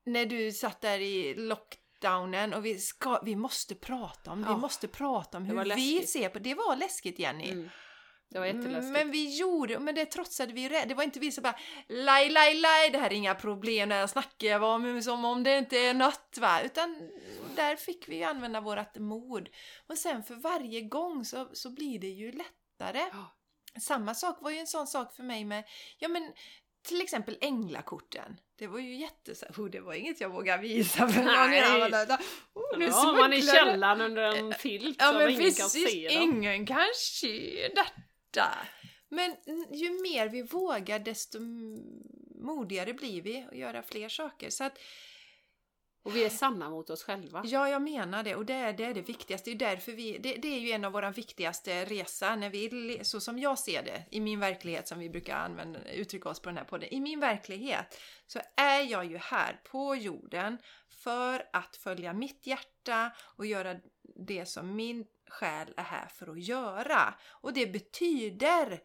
när 0.04 0.26
du 0.26 0.52
satt 0.52 0.80
där 0.80 1.00
i 1.00 1.34
lockdownen 2.04 2.54
och 2.54 2.64
vi, 2.64 2.78
ska, 2.78 3.20
vi 3.22 3.36
måste 3.36 3.74
prata 3.74 4.30
om, 4.30 4.42
Ja. 4.48 4.54
vi 4.54 4.60
måste 4.60 4.88
prata 4.88 5.38
om 5.38 5.48
Det 5.48 5.54
hur 5.54 5.74
vi 5.74 6.06
ser 6.06 6.28
på 6.28 6.38
det. 6.38 6.54
var 6.54 6.76
läskigt 6.76 7.18
Jenny. 7.18 7.50
Mm. 7.50 7.70
Det 8.30 8.38
var 8.38 8.46
jätteläskigt. 8.46 8.92
Men 8.92 9.10
vi 9.10 9.38
gjorde, 9.38 9.78
men 9.78 9.94
det 9.94 10.06
trotsade 10.06 10.52
vi 10.52 10.68
rätt. 10.68 10.88
Det 10.88 10.94
var 10.94 11.02
inte 11.04 11.18
vi 11.20 11.32
som 11.32 11.42
bara 11.42 11.58
laj, 11.88 12.28
laj, 12.30 12.54
laj, 12.54 12.90
det 12.90 12.98
här 12.98 13.06
är 13.10 13.14
inga 13.14 13.34
problem, 13.34 13.88
det 13.88 13.94
här 13.94 14.06
snackar 14.06 14.46
jag 14.48 14.62
om 14.62 15.02
som 15.02 15.24
om 15.24 15.42
det 15.42 15.58
inte 15.58 15.78
är 15.78 15.94
något 15.94 16.38
va. 16.40 16.60
Utan 16.60 17.10
där 17.56 17.76
fick 17.76 18.08
vi 18.08 18.16
ju 18.16 18.22
använda 18.24 18.60
vårat 18.60 18.96
mod. 18.98 19.48
Och 19.88 19.98
sen 19.98 20.22
för 20.22 20.34
varje 20.34 20.80
gång 20.80 21.24
så, 21.24 21.48
så 21.52 21.70
blir 21.70 21.98
det 21.98 22.08
ju 22.08 22.32
lättare. 22.32 23.00
Ja. 23.12 23.36
Samma 23.80 24.14
sak 24.14 24.38
var 24.42 24.50
ju 24.50 24.58
en 24.58 24.66
sån 24.66 24.86
sak 24.86 25.14
för 25.14 25.22
mig 25.22 25.44
med, 25.44 25.64
ja 25.98 26.08
men 26.08 26.32
till 26.82 27.00
exempel 27.00 27.38
änglakorten. 27.40 28.36
Det 28.58 28.66
var 28.66 28.78
ju 28.78 28.94
jätte 28.94 29.34
så 29.34 29.46
oh, 29.46 29.70
det 29.70 29.80
var 29.80 29.94
inget 29.94 30.20
jag 30.20 30.28
vågade 30.28 30.62
visa 30.62 31.08
för 31.08 31.22
någon 31.22 31.28
annan. 31.28 32.18
Oh, 32.54 32.78
nu 32.78 32.84
Ja, 32.84 33.12
man 33.18 33.32
i 33.32 33.42
källaren 33.42 34.00
under 34.00 34.22
en 34.22 34.54
filt 34.54 34.96
Ja 34.98 35.12
men 35.12 35.30
ingen 35.30 35.52
kan 35.52 35.68
se 35.68 36.08
dem. 36.08 36.22
ingen 36.22 36.66
kan 36.66 36.86
se 36.94 37.68
detta. 37.74 38.48
Men 39.08 39.36
ju 39.72 39.90
mer 40.02 40.28
vi 40.28 40.42
vågar 40.42 40.98
desto 40.98 41.38
modigare 42.34 42.94
blir 42.94 43.22
vi 43.22 43.46
att 43.50 43.58
göra 43.58 43.82
fler 43.82 44.08
saker. 44.08 44.50
Så 44.50 44.64
att 44.64 44.78
och 46.02 46.16
vi 46.16 46.24
är 46.24 46.30
sanna 46.30 46.70
mot 46.70 46.90
oss 46.90 47.02
själva. 47.02 47.42
Ja, 47.44 47.68
jag 47.68 47.82
menar 47.82 48.22
det 48.22 48.34
och 48.36 48.46
det 48.46 48.54
är 48.54 48.72
det, 48.72 48.84
är 48.84 48.94
det 48.94 49.02
viktigaste. 49.02 49.50
Det 49.50 49.54
är, 49.54 49.70
därför 49.70 49.92
vi, 49.92 50.18
det, 50.18 50.34
det 50.34 50.48
är 50.48 50.60
ju 50.60 50.70
en 50.70 50.84
av 50.84 50.92
våra 50.92 51.10
viktigaste 51.10 51.84
resor, 51.84 52.36
när 52.36 52.50
vi, 52.50 53.00
så 53.04 53.20
som 53.20 53.38
jag 53.38 53.58
ser 53.58 53.82
det, 53.82 54.04
i 54.10 54.20
min 54.20 54.40
verklighet 54.40 54.88
som 54.88 54.98
vi 54.98 55.10
brukar 55.10 55.36
använda, 55.36 55.80
uttrycka 55.92 56.28
oss 56.28 56.40
på 56.40 56.48
den 56.48 56.58
här 56.58 56.64
podden. 56.64 56.88
I 56.94 57.00
min 57.00 57.20
verklighet 57.20 57.98
så 58.26 58.40
är 58.56 58.80
jag 58.80 59.04
ju 59.04 59.16
här 59.16 59.60
på 59.64 59.94
jorden 59.94 60.58
för 60.88 61.48
att 61.52 61.76
följa 61.76 62.12
mitt 62.12 62.46
hjärta 62.46 63.12
och 63.36 63.46
göra 63.46 63.76
det 64.26 64.46
som 64.46 64.76
min 64.76 65.06
själ 65.28 65.74
är 65.76 65.82
här 65.82 66.06
för 66.06 66.30
att 66.30 66.40
göra. 66.40 67.14
Och 67.28 67.52
det 67.52 67.66
betyder 67.66 68.80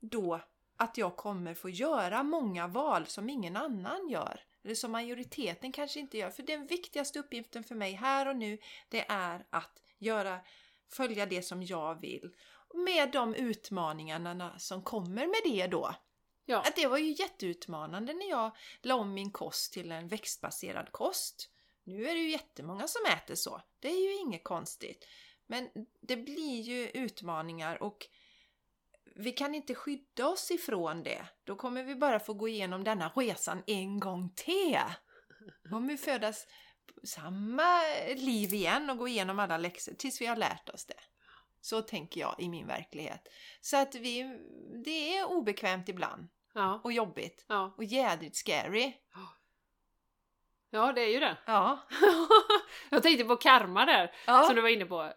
då 0.00 0.40
att 0.76 0.98
jag 0.98 1.16
kommer 1.16 1.54
få 1.54 1.70
göra 1.70 2.22
många 2.22 2.66
val 2.66 3.06
som 3.06 3.28
ingen 3.28 3.56
annan 3.56 4.08
gör. 4.08 4.40
Eller 4.64 4.74
som 4.74 4.92
majoriteten 4.92 5.72
kanske 5.72 6.00
inte 6.00 6.18
gör. 6.18 6.30
För 6.30 6.42
den 6.42 6.66
viktigaste 6.66 7.18
uppgiften 7.18 7.64
för 7.64 7.74
mig 7.74 7.92
här 7.92 8.28
och 8.28 8.36
nu 8.36 8.58
det 8.88 9.04
är 9.08 9.46
att 9.50 9.82
göra, 9.98 10.40
följa 10.92 11.26
det 11.26 11.42
som 11.42 11.62
jag 11.62 12.00
vill. 12.00 12.34
Med 12.74 13.10
de 13.10 13.34
utmaningarna 13.34 14.58
som 14.58 14.82
kommer 14.82 15.26
med 15.26 15.40
det 15.44 15.66
då. 15.66 15.94
Ja. 16.44 16.60
Att 16.60 16.76
det 16.76 16.86
var 16.86 16.98
ju 16.98 17.12
jätteutmanande 17.12 18.12
när 18.12 18.30
jag 18.30 18.56
la 18.82 18.94
om 18.94 19.14
min 19.14 19.30
kost 19.30 19.72
till 19.72 19.92
en 19.92 20.08
växtbaserad 20.08 20.92
kost. 20.92 21.50
Nu 21.84 22.08
är 22.08 22.14
det 22.14 22.20
ju 22.20 22.30
jättemånga 22.30 22.88
som 22.88 23.00
äter 23.06 23.34
så. 23.34 23.62
Det 23.80 23.88
är 23.88 24.00
ju 24.00 24.14
inget 24.14 24.44
konstigt. 24.44 25.06
Men 25.46 25.68
det 26.00 26.16
blir 26.16 26.60
ju 26.60 26.88
utmaningar 26.88 27.82
och 27.82 28.06
vi 29.14 29.32
kan 29.32 29.54
inte 29.54 29.74
skydda 29.74 30.28
oss 30.28 30.50
ifrån 30.50 31.02
det. 31.02 31.26
Då 31.44 31.56
kommer 31.56 31.82
vi 31.84 31.94
bara 31.94 32.20
få 32.20 32.34
gå 32.34 32.48
igenom 32.48 32.84
denna 32.84 33.08
resan 33.08 33.62
en 33.66 34.00
gång 34.00 34.32
till. 34.36 34.78
Då 35.64 35.70
kommer 35.70 35.88
vi 35.88 35.96
födas 35.96 36.46
samma 37.06 37.80
liv 38.16 38.54
igen 38.54 38.90
och 38.90 38.98
gå 38.98 39.08
igenom 39.08 39.38
alla 39.38 39.56
läxor 39.58 39.92
tills 39.94 40.20
vi 40.20 40.26
har 40.26 40.36
lärt 40.36 40.68
oss 40.68 40.86
det. 40.86 41.00
Så 41.60 41.82
tänker 41.82 42.20
jag 42.20 42.34
i 42.38 42.48
min 42.48 42.66
verklighet. 42.66 43.28
Så 43.60 43.76
att 43.76 43.94
vi, 43.94 44.38
det 44.84 45.16
är 45.16 45.24
obekvämt 45.24 45.88
ibland 45.88 46.28
Ja. 46.54 46.80
och 46.84 46.92
jobbigt 46.92 47.44
Ja. 47.48 47.74
och 47.76 47.84
jädrigt 47.84 48.36
scary. 48.36 48.92
ja, 50.70 50.92
det 50.92 51.00
är 51.00 51.08
ju 51.12 51.20
det. 51.20 51.36
Ja. 51.46 51.78
jag 52.90 53.02
tänkte 53.02 53.24
på 53.24 53.36
karma 53.36 53.86
där, 53.86 54.14
Ja, 54.26 54.42
som 54.42 54.56
du 54.56 54.62
var 54.62 54.68
inne 54.68 54.84
på. 54.86 55.12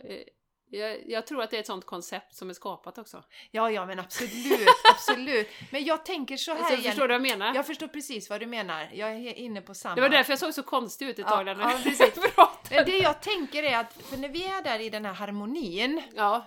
Jag, 0.70 1.10
jag 1.10 1.28
tror 1.28 1.42
att 1.42 1.50
det 1.52 1.56
är 1.58 1.60
ett 1.60 1.66
sånt 1.68 1.86
koncept 1.86 2.36
som 2.36 2.50
är 2.50 2.54
skapat 2.54 2.98
också. 2.98 3.24
ja, 3.52 3.72
ja 3.72 3.86
men 3.86 4.00
absolut, 4.00 4.68
absolut. 4.84 5.48
Men 5.72 5.86
jag 5.86 6.06
tänker 6.06 6.38
så 6.38 6.54
här 6.54 6.60
Alltså, 6.60 6.76
förstår 6.82 7.02
du 7.02 7.08
vad 7.08 7.14
jag 7.16 7.22
menar? 7.22 7.56
Jag 7.56 7.68
förstår 7.68 7.88
precis 7.88 8.30
vad 8.30 8.40
du 8.40 8.46
menar. 8.46 8.90
Jag 8.94 9.10
är 9.12 9.34
inne 9.34 9.62
på 9.62 9.74
samma. 9.74 9.96
Det 9.96 10.02
var 10.02 10.10
därför 10.10 10.32
jag 10.32 10.40
såg 10.40 10.54
så 10.54 10.64
konstig 10.64 11.08
ut 11.08 11.20
ett 11.20 11.26
Ja, 11.30 11.36
tag 11.36 11.46
där 11.46 11.56
när 11.56 11.64
ja, 11.64 11.72
jag 11.72 11.84
precis. 11.84 12.16
Men 12.70 12.86
Det 12.86 12.98
jag 12.98 13.22
tänker 13.22 13.64
är 13.64 13.78
att, 13.78 13.94
för 13.94 14.18
när 14.18 14.30
vi 14.30 14.44
är 14.46 14.62
där 14.64 14.80
i 14.80 14.90
den 14.90 15.06
här 15.06 15.14
harmonin, 15.14 16.02
Ja, 16.16 16.46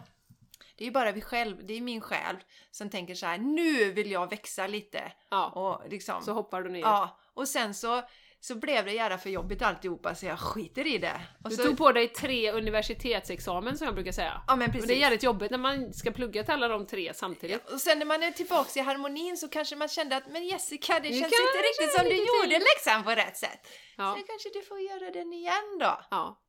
det 0.77 0.85
är 0.85 0.87
ju 0.87 0.93
bara 0.93 1.13
vi 1.13 1.21
själv, 1.21 1.67
det 1.67 1.75
är 1.75 1.81
min 1.81 2.01
själ 2.01 2.37
som 2.71 2.91
tänker 2.91 3.15
så 3.15 3.27
här: 3.27 3.39
nu 3.39 3.93
vill 3.93 4.11
jag 4.11 4.31
växa 4.31 4.67
lite. 4.67 5.13
ja. 5.31 5.47
Och 5.49 5.91
liksom, 5.91 6.23
Så 6.23 6.33
hoppar 6.33 6.63
du 6.63 6.71
ner. 6.71 6.81
ja. 6.81 7.19
Och 7.35 7.49
sen 7.49 7.75
så, 7.75 8.03
så 8.43 8.55
blev 8.55 8.85
det 8.85 8.93
jävla 8.93 9.19
för 9.19 9.31
jobbigt 9.31 9.63
alltihopa 9.63 10.15
så 10.15 10.27
jag 10.27 10.39
skiter 10.39 10.87
i 10.87 10.99
det. 10.99 11.21
Och 11.45 11.51
Du 11.51 11.57
så, 11.57 11.63
tog 11.63 11.79
på 11.79 11.93
dig 11.93 12.09
tre 12.09 12.53
universitetsexamen 12.53 13.79
som 13.79 13.85
jag 13.85 13.95
brukar 13.95 14.13
säga. 14.13 14.43
ja 14.47 14.57
men 14.57 14.67
Och 14.67 14.73
precis. 14.73 14.89
det 14.89 14.95
är 14.95 14.99
jävligt 14.99 15.23
jobbigt 15.23 15.51
när 15.51 15.59
man 15.59 15.93
ska 15.93 16.11
plugga 16.11 16.45
till 16.45 16.53
alla 16.55 16.69
de 16.69 16.87
tre 16.87 17.15
samtidigt. 17.15 17.71
Och 17.71 17.81
sen 17.81 17.99
när 17.99 18.07
man 18.07 18.23
är 18.23 18.31
tillbaks 18.31 18.77
i 18.77 18.81
harmonin 18.81 19.37
så 19.37 19.49
kanske 19.49 19.77
man 19.77 19.89
kände 19.89 20.17
att 20.17 20.27
men 20.33 20.47
Jessica, 20.47 21.01
det 21.01 21.09
känns 21.09 21.23
inte 21.23 21.59
riktigt 21.63 21.93
som 21.97 22.05
du 22.05 22.17
gjorde 22.17 22.49
till." 22.49 22.63
läxan 22.77 23.05
på 23.05 23.11
rätt 23.11 23.37
sätt. 23.37 23.69
Ja. 23.97 24.17
Så 24.19 24.27
kanske 24.27 24.49
du 24.53 24.63
får 24.63 24.81
göra 24.81 25.11
den 25.11 25.33
igen 25.33 25.79
då. 25.81 26.01
Ja. 26.11 26.43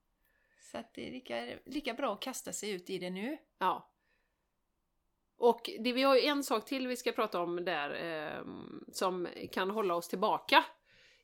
Så 0.71 0.77
att 0.77 0.93
det 0.93 1.07
är 1.07 1.11
lika, 1.11 1.35
lika 1.65 1.93
bra 1.93 2.13
att 2.13 2.21
kasta 2.21 2.53
sig 2.53 2.71
ut 2.71 2.89
i 2.89 2.97
det 2.97 3.09
nu. 3.09 3.37
Ja. 3.59 3.87
Och 5.37 5.69
det, 5.79 5.93
vi 5.93 6.03
har 6.03 6.15
ju 6.15 6.21
en 6.21 6.43
sak 6.43 6.65
till 6.65 6.87
vi 6.87 6.95
ska 6.95 7.11
prata 7.11 7.39
om 7.39 7.65
där 7.65 7.89
eh, 8.05 8.43
som 8.93 9.27
kan 9.51 9.69
hålla 9.69 9.95
oss 9.95 10.07
tillbaka 10.07 10.63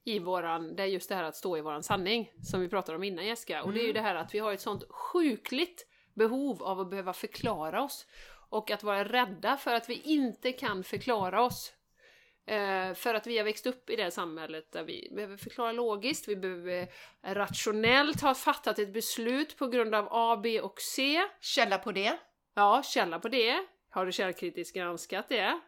i 0.07 0.19
våran, 0.19 0.75
det 0.75 0.83
är 0.83 0.87
just 0.87 1.09
det 1.09 1.15
här 1.15 1.23
att 1.23 1.35
stå 1.35 1.57
i 1.57 1.61
våran 1.61 1.83
sanning 1.83 2.31
som 2.43 2.61
vi 2.61 2.69
pratade 2.69 2.95
om 2.95 3.03
innan 3.03 3.25
Jessica. 3.25 3.63
Och 3.63 3.73
det 3.73 3.81
är 3.81 3.87
ju 3.87 3.93
det 3.93 4.01
här 4.01 4.15
att 4.15 4.35
vi 4.35 4.39
har 4.39 4.53
ett 4.53 4.61
sånt 4.61 4.83
sjukligt 4.89 5.87
behov 6.13 6.63
av 6.63 6.79
att 6.79 6.89
behöva 6.89 7.13
förklara 7.13 7.83
oss. 7.83 8.07
Och 8.49 8.71
att 8.71 8.83
vara 8.83 9.03
rädda 9.03 9.57
för 9.57 9.73
att 9.73 9.89
vi 9.89 10.01
inte 10.03 10.51
kan 10.51 10.83
förklara 10.83 11.41
oss. 11.41 11.73
Eh, 12.45 12.93
för 12.93 13.13
att 13.13 13.27
vi 13.27 13.37
har 13.37 13.45
växt 13.45 13.67
upp 13.67 13.89
i 13.89 13.95
det 13.95 14.11
samhället 14.11 14.71
där 14.71 14.83
vi 14.83 15.11
behöver 15.15 15.37
förklara 15.37 15.71
logiskt, 15.71 16.27
vi 16.27 16.35
behöver 16.35 16.87
rationellt 17.23 18.21
ha 18.21 18.35
fattat 18.35 18.79
ett 18.79 18.93
beslut 18.93 19.57
på 19.57 19.67
grund 19.67 19.95
av 19.95 20.07
A, 20.11 20.39
B 20.43 20.61
och 20.61 20.81
C. 20.95 21.21
Källa 21.41 21.77
på 21.77 21.91
det. 21.91 22.17
Ja, 22.53 22.83
källa 22.83 23.19
på 23.19 23.29
det. 23.29 23.65
Har 23.89 24.05
du 24.05 24.11
källkritiskt 24.11 24.75
granskat 24.75 25.29
det? 25.29 25.59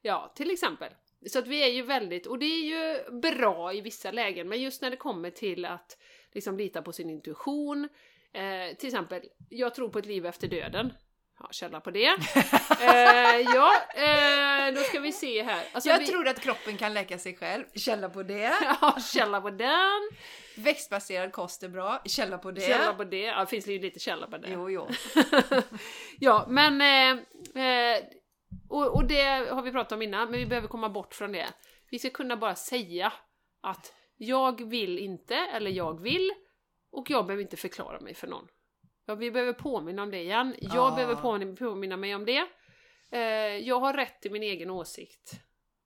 Ja, 0.00 0.32
till 0.34 0.50
exempel. 0.50 0.92
Så 1.26 1.38
att 1.38 1.46
vi 1.46 1.62
är 1.62 1.68
ju 1.68 1.82
väldigt, 1.82 2.26
och 2.26 2.38
det 2.38 2.46
är 2.46 2.64
ju 2.64 3.10
bra 3.20 3.74
i 3.74 3.80
vissa 3.80 4.10
lägen, 4.10 4.48
men 4.48 4.62
just 4.62 4.82
när 4.82 4.90
det 4.90 4.96
kommer 4.96 5.30
till 5.30 5.64
att 5.64 5.98
liksom 6.32 6.56
lita 6.56 6.82
på 6.82 6.92
sin 6.92 7.10
intuition. 7.10 7.88
Eh, 8.32 8.76
till 8.76 8.88
exempel, 8.88 9.22
jag 9.48 9.74
tror 9.74 9.88
på 9.88 9.98
ett 9.98 10.06
liv 10.06 10.26
efter 10.26 10.48
döden. 10.48 10.92
Ja, 11.42 11.48
källa 11.50 11.80
på 11.80 11.90
det. 11.90 12.06
eh, 12.80 13.40
ja, 13.54 13.72
eh, 13.94 14.74
då 14.74 14.80
ska 14.80 15.00
vi 15.00 15.12
se 15.12 15.42
här. 15.42 15.64
Alltså, 15.72 15.90
jag 15.90 15.98
vi, 15.98 16.06
tror 16.06 16.28
att 16.28 16.40
kroppen 16.40 16.76
kan 16.76 16.94
läka 16.94 17.18
sig 17.18 17.36
själv. 17.36 17.64
Källa 17.74 18.08
på 18.08 18.22
det. 18.22 18.52
Ja, 18.80 18.98
källa 19.12 19.40
på 19.40 19.50
den. 19.50 20.10
Växtbaserad 20.56 21.32
kost 21.32 21.62
är 21.62 21.68
bra. 21.68 22.02
Källa 22.04 22.38
på 22.38 22.50
det. 22.50 22.60
Källa 22.60 22.94
på 22.94 23.04
det. 23.04 23.20
Ja, 23.20 23.40
det 23.40 23.46
finns 23.46 23.68
ju 23.68 23.78
lite 23.78 23.98
källa 23.98 24.26
på 24.26 24.38
det. 24.38 24.48
Jo, 24.50 24.70
jo. 24.70 24.88
ja, 26.20 26.46
men... 26.48 26.80
Eh, 26.80 27.64
eh, 27.64 28.02
och, 28.68 28.94
och 28.96 29.04
det 29.04 29.22
har 29.50 29.62
vi 29.62 29.72
pratat 29.72 29.92
om 29.92 30.02
innan, 30.02 30.30
men 30.30 30.40
vi 30.40 30.46
behöver 30.46 30.68
komma 30.68 30.88
bort 30.88 31.14
från 31.14 31.32
det. 31.32 31.46
Vi 31.90 31.98
ska 31.98 32.10
kunna 32.10 32.36
bara 32.36 32.54
säga 32.54 33.12
att 33.60 33.94
jag 34.16 34.68
vill 34.68 34.98
inte, 34.98 35.34
eller 35.34 35.70
jag 35.70 36.00
vill, 36.02 36.30
och 36.92 37.10
jag 37.10 37.26
behöver 37.26 37.42
inte 37.42 37.56
förklara 37.56 38.00
mig 38.00 38.14
för 38.14 38.26
någon. 38.26 38.48
Ja, 39.06 39.14
vi 39.14 39.30
behöver 39.30 39.52
påminna 39.52 40.02
om 40.02 40.10
det 40.10 40.18
igen. 40.22 40.54
Jag 40.58 40.76
Ja. 40.76 40.94
behöver 40.96 41.14
påminna, 41.14 41.56
påminna 41.56 41.96
mig 41.96 42.14
om 42.14 42.24
det. 42.24 42.46
Eh, 43.10 43.20
jag 43.68 43.80
har 43.80 43.92
rätt 43.94 44.20
till 44.22 44.32
min 44.32 44.42
egen 44.42 44.70
åsikt. 44.70 45.32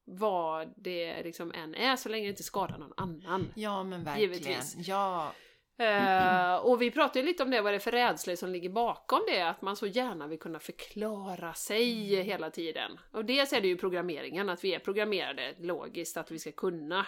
Vad 0.04 0.74
det 0.76 1.22
liksom 1.22 1.52
än 1.52 1.74
är, 1.74 1.96
så 1.96 2.08
länge 2.08 2.24
det 2.24 2.30
inte 2.30 2.42
skadar 2.42 2.78
någon 2.78 2.92
annan. 2.96 3.52
Ja, 3.54 3.82
men 3.84 4.04
verkligen. 4.04 4.32
Givetvis. 4.32 4.74
Ja. 4.88 5.32
Eh, 5.79 6.55
och 6.57 6.83
vi 6.83 6.91
pratade 6.91 7.18
ju 7.18 7.27
lite 7.27 7.43
om 7.43 7.51
det, 7.51 7.61
vad 7.61 7.72
det 7.72 7.77
är 7.77 7.81
för 7.81 7.93
rädslor 7.93 8.35
som 8.35 8.51
ligger 8.51 8.70
bakom 8.70 9.20
det, 9.27 9.41
att 9.41 9.62
man 9.62 9.77
så 9.77 9.87
gärna 9.87 10.27
vill 10.27 10.39
kunna 10.39 10.59
förklara 10.59 11.55
sig 11.55 12.22
hela 12.22 12.51
tiden. 12.51 13.01
Och 13.12 13.24
dels 13.24 13.53
är 13.53 13.61
det 13.61 13.68
ju 13.68 13.77
programmeringen, 13.77 14.49
att 14.49 14.64
vi 14.64 14.74
är 14.74 14.79
programmerade 14.79 15.55
logiskt, 15.59 16.16
att 16.16 16.31
vi 16.31 16.39
ska 16.39 16.53
kunna 16.53 17.07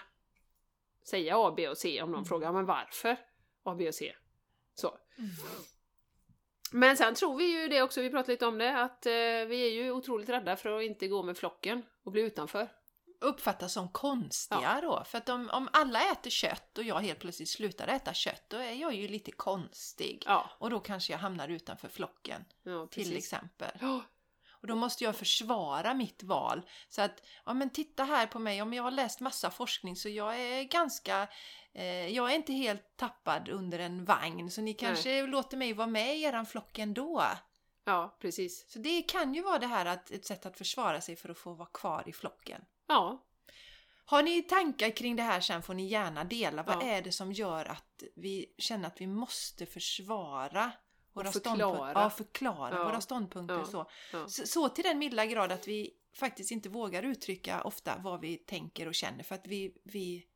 säga 1.04 1.38
A, 1.38 1.54
B 1.56 1.68
och 1.68 1.78
C 1.78 2.02
om 2.02 2.12
någon 2.12 2.24
frågar 2.24 2.52
men 2.52 2.66
varför 2.66 3.16
A, 3.62 3.74
B 3.74 3.88
och 3.88 3.94
C. 3.94 4.14
Så. 4.74 4.98
Men 6.72 6.96
sen 6.96 7.14
tror 7.14 7.36
vi 7.38 7.62
ju 7.62 7.68
det 7.68 7.82
också, 7.82 8.00
vi 8.00 8.10
pratade 8.10 8.32
lite 8.32 8.46
om 8.46 8.58
det, 8.58 8.82
att 8.82 9.06
eh, 9.06 9.12
vi 9.48 9.66
är 9.66 9.70
ju 9.70 9.90
otroligt 9.90 10.28
rädda 10.28 10.56
för 10.56 10.78
att 10.78 10.84
inte 10.84 11.08
gå 11.08 11.22
med 11.22 11.36
flocken 11.36 11.82
och 12.02 12.12
bli 12.12 12.22
utanför. 12.22 12.68
Uppfattas 13.20 13.72
som 13.72 13.88
konstiga 13.88 14.80
då. 14.82 15.04
För 15.04 15.18
att 15.18 15.28
om, 15.28 15.50
om 15.50 15.68
alla 15.72 16.12
äter 16.12 16.30
kött 16.30 16.78
och 16.78 16.84
jag 16.84 17.00
helt 17.00 17.18
plötsligt 17.18 17.48
slutar 17.48 17.88
äta 17.88 18.14
kött, 18.14 18.44
då 18.48 18.56
är 18.56 18.72
jag 18.72 18.94
ju 18.94 19.08
lite 19.08 19.30
konstig. 19.32 20.22
Ja, 20.26 20.50
Och 20.58 20.70
då 20.70 20.80
kanske 20.80 21.12
jag 21.12 21.18
hamnar 21.18 21.48
utanför 21.48 21.88
flocken, 21.88 22.44
ja 22.62 22.86
till 22.86 23.16
exempel. 23.16 23.70
Ja, 23.80 24.02
Och 24.50 24.66
då 24.66 24.74
måste 24.74 25.04
jag 25.04 25.16
försvara 25.16 25.94
mitt 25.94 26.22
val. 26.22 26.62
Så 26.88 27.02
att, 27.02 27.22
ja 27.44 27.54
men 27.54 27.70
titta 27.70 28.04
här 28.04 28.26
på 28.26 28.38
mig, 28.38 28.62
om 28.62 28.72
jag 28.74 28.82
har 28.82 28.90
läst 28.90 29.20
massa 29.20 29.50
forskning 29.50 29.96
så 29.96 30.08
jag 30.08 30.40
är 30.40 30.62
ganska, 30.62 31.28
eh, 31.72 32.06
jag 32.08 32.30
är 32.30 32.34
inte 32.34 32.52
helt 32.52 32.96
tappad 32.96 33.48
under 33.48 33.78
en 33.78 34.04
vagn. 34.04 34.50
Så 34.50 34.60
ni 34.60 34.74
kanske 34.74 35.26
låter 35.26 35.56
mig 35.56 35.72
vara 35.72 35.86
med 35.86 36.16
i 36.16 36.22
eran 36.22 36.46
flock 36.46 36.78
ändå. 36.78 37.24
ja 37.84 38.16
precis. 38.20 38.72
Så 38.72 38.78
det 38.78 39.02
kan 39.02 39.34
ju 39.34 39.42
vara 39.42 39.58
det 39.58 39.66
här 39.66 39.86
att, 39.86 40.10
ett 40.10 40.26
sätt 40.26 40.46
att 40.46 40.58
försvara 40.58 41.00
sig 41.00 41.16
för 41.16 41.28
att 41.28 41.38
få 41.38 41.52
vara 41.54 41.68
kvar 41.68 42.02
i 42.06 42.12
flocken. 42.12 42.64
Ja, 42.88 43.24
Har 44.04 44.22
ni 44.22 44.42
tankar 44.42 44.90
kring 44.96 45.16
det 45.16 45.22
här 45.22 45.40
sen 45.40 45.62
får 45.62 45.74
ni 45.74 45.86
gärna 45.86 46.24
dela. 46.24 46.62
Vad 46.62 46.76
Ja. 46.76 46.82
är 46.82 47.02
det 47.02 47.12
som 47.12 47.32
gör 47.32 47.64
att 47.64 48.02
vi 48.16 48.54
känner 48.58 48.86
att 48.86 49.00
vi 49.00 49.06
måste 49.06 49.66
försvara 49.66 50.72
våra 51.12 51.32
förklara. 51.32 51.56
ståndpunkter? 51.58 52.00
Ja, 52.02 52.10
förklara 52.10 52.76
Ja. 52.76 52.84
våra 52.84 53.00
ståndpunkter. 53.00 53.64
Så. 53.64 53.90
Så, 54.28 54.46
så 54.46 54.68
till 54.68 54.84
den 54.84 54.98
milda 54.98 55.26
grad 55.26 55.52
att 55.52 55.68
vi 55.68 55.94
faktiskt 56.14 56.50
inte 56.50 56.68
vågar 56.68 57.02
uttrycka 57.02 57.62
ofta 57.62 57.96
vad 57.98 58.20
vi 58.20 58.36
tänker 58.36 58.88
och 58.88 58.94
känner 58.94 59.24
för 59.24 59.34
att 59.34 59.46
vi, 59.46 59.74
vi 59.84 60.26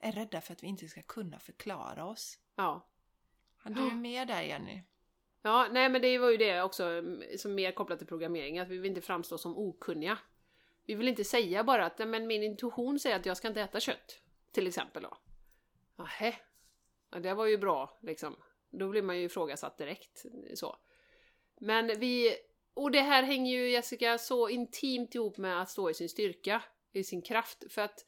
är 0.00 0.12
rädda 0.12 0.40
för 0.40 0.52
att 0.52 0.62
vi 0.62 0.66
inte 0.66 0.88
ska 0.88 1.02
kunna 1.02 1.38
förklara 1.38 2.04
oss. 2.06 2.38
ja. 2.56 2.88
Har 3.58 3.70
du 3.70 3.94
med 3.94 4.28
där 4.28 4.42
Jenny? 4.42 4.82
Ja, 5.42 5.68
nej 5.70 5.88
men 5.88 6.02
det 6.02 6.18
var 6.18 6.30
ju 6.30 6.36
det 6.36 6.62
också 6.62 6.84
mm, 6.84 7.22
som 7.38 7.54
mer 7.54 7.72
kopplat 7.72 7.98
till 7.98 8.08
programmering, 8.08 8.58
att 8.58 8.68
vi 8.68 8.78
vill 8.78 8.88
inte 8.90 9.00
framstå 9.00 9.38
som 9.38 9.56
okunniga. 9.58 10.18
Vi 10.86 10.94
vill 10.94 11.08
inte 11.08 11.24
säga 11.24 11.64
bara 11.64 11.86
att 11.86 11.98
men 11.98 12.26
min 12.26 12.42
intuition 12.42 12.98
säger 12.98 13.16
att 13.16 13.26
jag 13.26 13.36
ska 13.36 13.48
inte 13.48 13.60
äta 13.60 13.80
kött, 13.80 14.20
till 14.52 14.66
exempel 14.66 15.02
då. 15.02 15.18
Nähä. 15.96 16.34
Ja, 17.10 17.18
det 17.18 17.34
var 17.34 17.46
ju 17.46 17.58
bra 17.58 17.98
liksom. 18.02 18.36
Då 18.70 18.88
blir 18.88 19.02
man 19.02 19.18
ju 19.18 19.24
ifrågasatt 19.24 19.78
direkt. 19.78 20.24
Så. 20.54 20.76
Men 21.60 22.00
vi... 22.00 22.36
Och 22.74 22.90
det 22.90 23.00
här 23.00 23.22
hänger 23.22 23.52
ju 23.52 23.70
Jessica 23.70 24.18
så 24.18 24.48
intimt 24.48 25.14
ihop 25.14 25.36
med 25.36 25.60
att 25.60 25.70
stå 25.70 25.90
i 25.90 25.94
sin 25.94 26.08
styrka, 26.08 26.62
i 26.92 27.04
sin 27.04 27.22
kraft. 27.22 27.72
För 27.72 27.82
att 27.82 28.04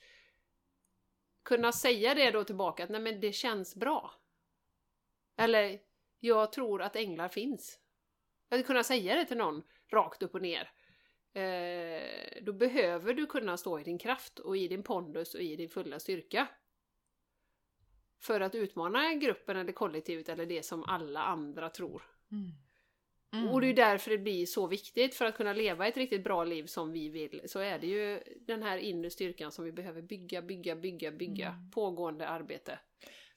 kunna 1.43 1.73
säga 1.73 2.15
det 2.15 2.31
då 2.31 2.45
tillbaka 2.45 2.85
att 2.85 2.91
nej 2.91 3.01
men 3.01 3.21
det 3.21 3.33
känns 3.33 3.77
bra. 3.77 4.15
Eller 5.37 5.81
jag 6.21 6.53
tror 6.53 6.83
att 6.83 6.97
änglar 6.97 7.29
finns. 7.29 7.79
Att 8.49 8.67
kunna 8.67 8.85
säga 8.85 9.15
det 9.15 9.25
till 9.25 9.37
någon 9.37 9.63
rakt 9.93 10.23
upp 10.23 10.35
och 10.35 10.43
ner. 10.43 10.73
Eh, 11.37 12.43
då 12.43 12.53
behöver 12.53 13.15
du 13.15 13.27
kunna 13.27 13.57
stå 13.57 13.81
i 13.81 13.85
din 13.85 13.99
kraft 13.99 14.39
och 14.39 14.57
i 14.57 14.69
din 14.69 14.83
pondus 14.83 15.35
och 15.35 15.41
i 15.41 15.57
din 15.57 15.69
fulla 15.69 15.99
styrka. 15.99 16.49
För 18.21 18.41
att 18.41 18.55
utmana 18.55 19.15
gruppen 19.15 19.57
eller 19.57 19.73
kollektivet 19.73 20.29
eller 20.29 20.47
det 20.47 20.63
som 20.63 20.85
alla 20.85 21.23
andra 21.23 21.71
tror. 21.71 22.03
Mm. 22.33 23.49
Och 23.49 23.61
det 23.61 23.67
är 23.67 23.75
därför 23.75 24.11
det 24.11 24.19
blir 24.19 24.47
så 24.47 24.67
viktigt 24.67 25.15
för 25.15 25.25
att 25.25 25.37
kunna 25.37 25.53
leva 25.53 25.87
ett 25.87 25.97
riktigt 25.97 26.25
bra 26.25 26.45
liv 26.45 26.67
som 26.67 26.93
vi 26.93 27.09
vill. 27.09 27.41
Så 27.47 27.59
är 27.59 27.79
det 27.79 27.87
ju 27.87 28.21
den 28.41 28.63
här 28.63 28.79
inre 28.79 29.11
styrkan 29.11 29.53
som 29.53 29.65
vi 29.65 29.73
behöver 29.73 30.03
bygga, 30.03 30.43
bygga, 30.43 30.77
bygga, 30.77 31.13
bygga. 31.13 31.49
Mm. 31.49 31.71
Pågående 31.71 32.29
arbete. 32.29 32.79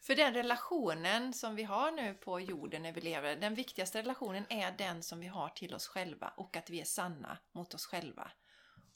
För 0.02 0.16
den 0.16 0.34
relationen 0.34 1.34
som 1.34 1.56
vi 1.56 1.64
har 1.64 1.92
nu 1.92 2.14
på 2.14 2.40
jorden 2.40 2.84
när 2.84 2.92
vi 2.92 3.02
lever, 3.02 3.36
den 3.36 3.56
viktigaste 3.56 4.00
relationen 4.00 4.46
är 4.50 4.72
den 4.72 5.04
som 5.04 5.20
vi 5.20 5.28
har 5.28 5.50
till 5.50 5.76
oss 5.76 5.88
själva 5.88 6.34
och 6.38 6.58
att 6.58 6.70
vi 6.70 6.82
är 6.82 6.86
sanna 6.86 7.38
mot 7.52 7.74
oss 7.74 7.86
själva. 7.86 8.32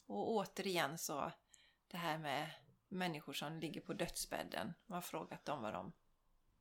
Och 0.05 0.31
återigen 0.31 0.97
så, 0.97 1.31
det 1.87 1.97
här 1.97 2.17
med 2.17 2.49
människor 2.87 3.33
som 3.33 3.59
ligger 3.59 3.81
på 3.81 3.93
dödsbädden, 3.93 4.73
man 4.85 4.95
har 4.95 5.01
frågat 5.01 5.45
dem 5.45 5.61
vad 5.61 5.73
de 5.73 5.93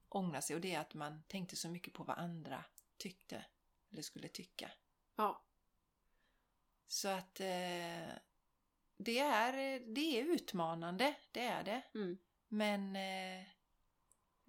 ångrar 0.09 0.40
sig 0.40 0.57
och 0.57 0.62
det 0.62 0.74
är 0.74 0.80
att 0.80 0.95
man 0.95 1.22
tänkte 1.22 1.57
så 1.57 1.68
mycket 1.68 1.95
på 1.95 2.05
vad 2.05 2.18
andra 2.18 2.64
tyckte 2.97 3.45
eller 3.93 4.03
skulle 4.03 4.28
tycka. 4.28 4.70
Ja. 5.16 5.43
Så 6.86 7.09
att 7.09 7.40
eh, 7.40 8.12
det, 8.97 9.18
är, 9.18 9.80
det 9.95 10.20
är 10.20 10.24
utmanande, 10.24 11.14
det 11.32 11.45
är 11.45 11.64
det. 11.64 11.82
Mm. 11.95 12.18
Men 12.49 12.97
eh, 12.97 13.47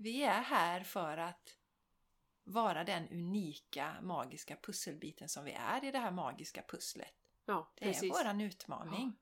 vi 0.04 0.24
är 0.24 0.42
här 0.42 0.84
för 0.84 1.18
att 1.18 1.58
vara 2.44 2.84
den 2.84 3.08
unika 3.10 3.96
magiska 4.02 4.56
pusselbiten 4.56 5.30
som 5.30 5.46
vi 5.46 5.52
är 5.52 5.86
i 5.86 5.92
det 5.92 5.98
här 5.98 6.12
magiska 6.12 6.64
pusslet. 6.68 7.14
Ja, 7.46 7.72
Det 7.76 7.86
precis. 7.86 8.04
är 8.04 8.24
våran 8.24 8.42
utmaning. 8.42 9.14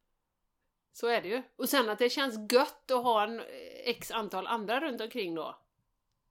Så 0.93 1.07
är 1.07 1.21
det 1.21 1.27
ju. 1.27 1.43
Och 1.55 1.69
sen 1.69 1.89
att 1.89 1.99
det 1.99 2.09
känns 2.09 2.53
gött 2.53 2.91
att 2.91 3.03
ha 3.03 3.23
en 3.23 3.41
x 3.85 4.11
antal 4.11 4.47
andra 4.47 4.79
runt 4.79 5.01
omkring 5.01 5.35
då. 5.35 5.59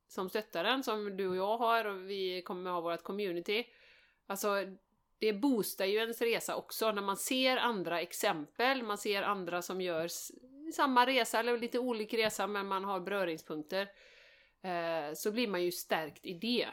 Som 0.08 0.28
stöttar 0.28 0.64
den, 0.64 0.82
som 0.82 1.16
du 1.16 1.28
och 1.28 1.36
jag 1.36 1.58
har 1.58 1.84
och 1.84 2.10
vi 2.10 2.42
kommer 2.42 2.70
ha 2.70 2.80
vårt 2.80 3.02
community. 3.02 3.66
Alltså, 4.26 4.48
det 5.18 5.32
boostar 5.32 5.84
ju 5.84 5.96
ens 5.98 6.20
resa 6.20 6.56
också 6.56 6.92
när 6.92 7.02
man 7.02 7.16
ser 7.16 7.56
andra 7.56 8.00
exempel, 8.00 8.82
man 8.82 8.98
ser 8.98 9.22
andra 9.22 9.62
som 9.62 9.80
gör 9.80 10.08
samma 10.72 11.06
resa 11.06 11.38
eller 11.40 11.58
lite 11.58 11.78
olika 11.78 12.16
resa 12.16 12.46
men 12.46 12.66
man 12.66 12.84
har 12.84 13.00
beröringspunkter. 13.00 13.88
Eh, 14.62 15.14
så 15.14 15.32
blir 15.32 15.48
man 15.48 15.64
ju 15.64 15.72
stärkt 15.72 16.26
i 16.26 16.34
det. 16.34 16.68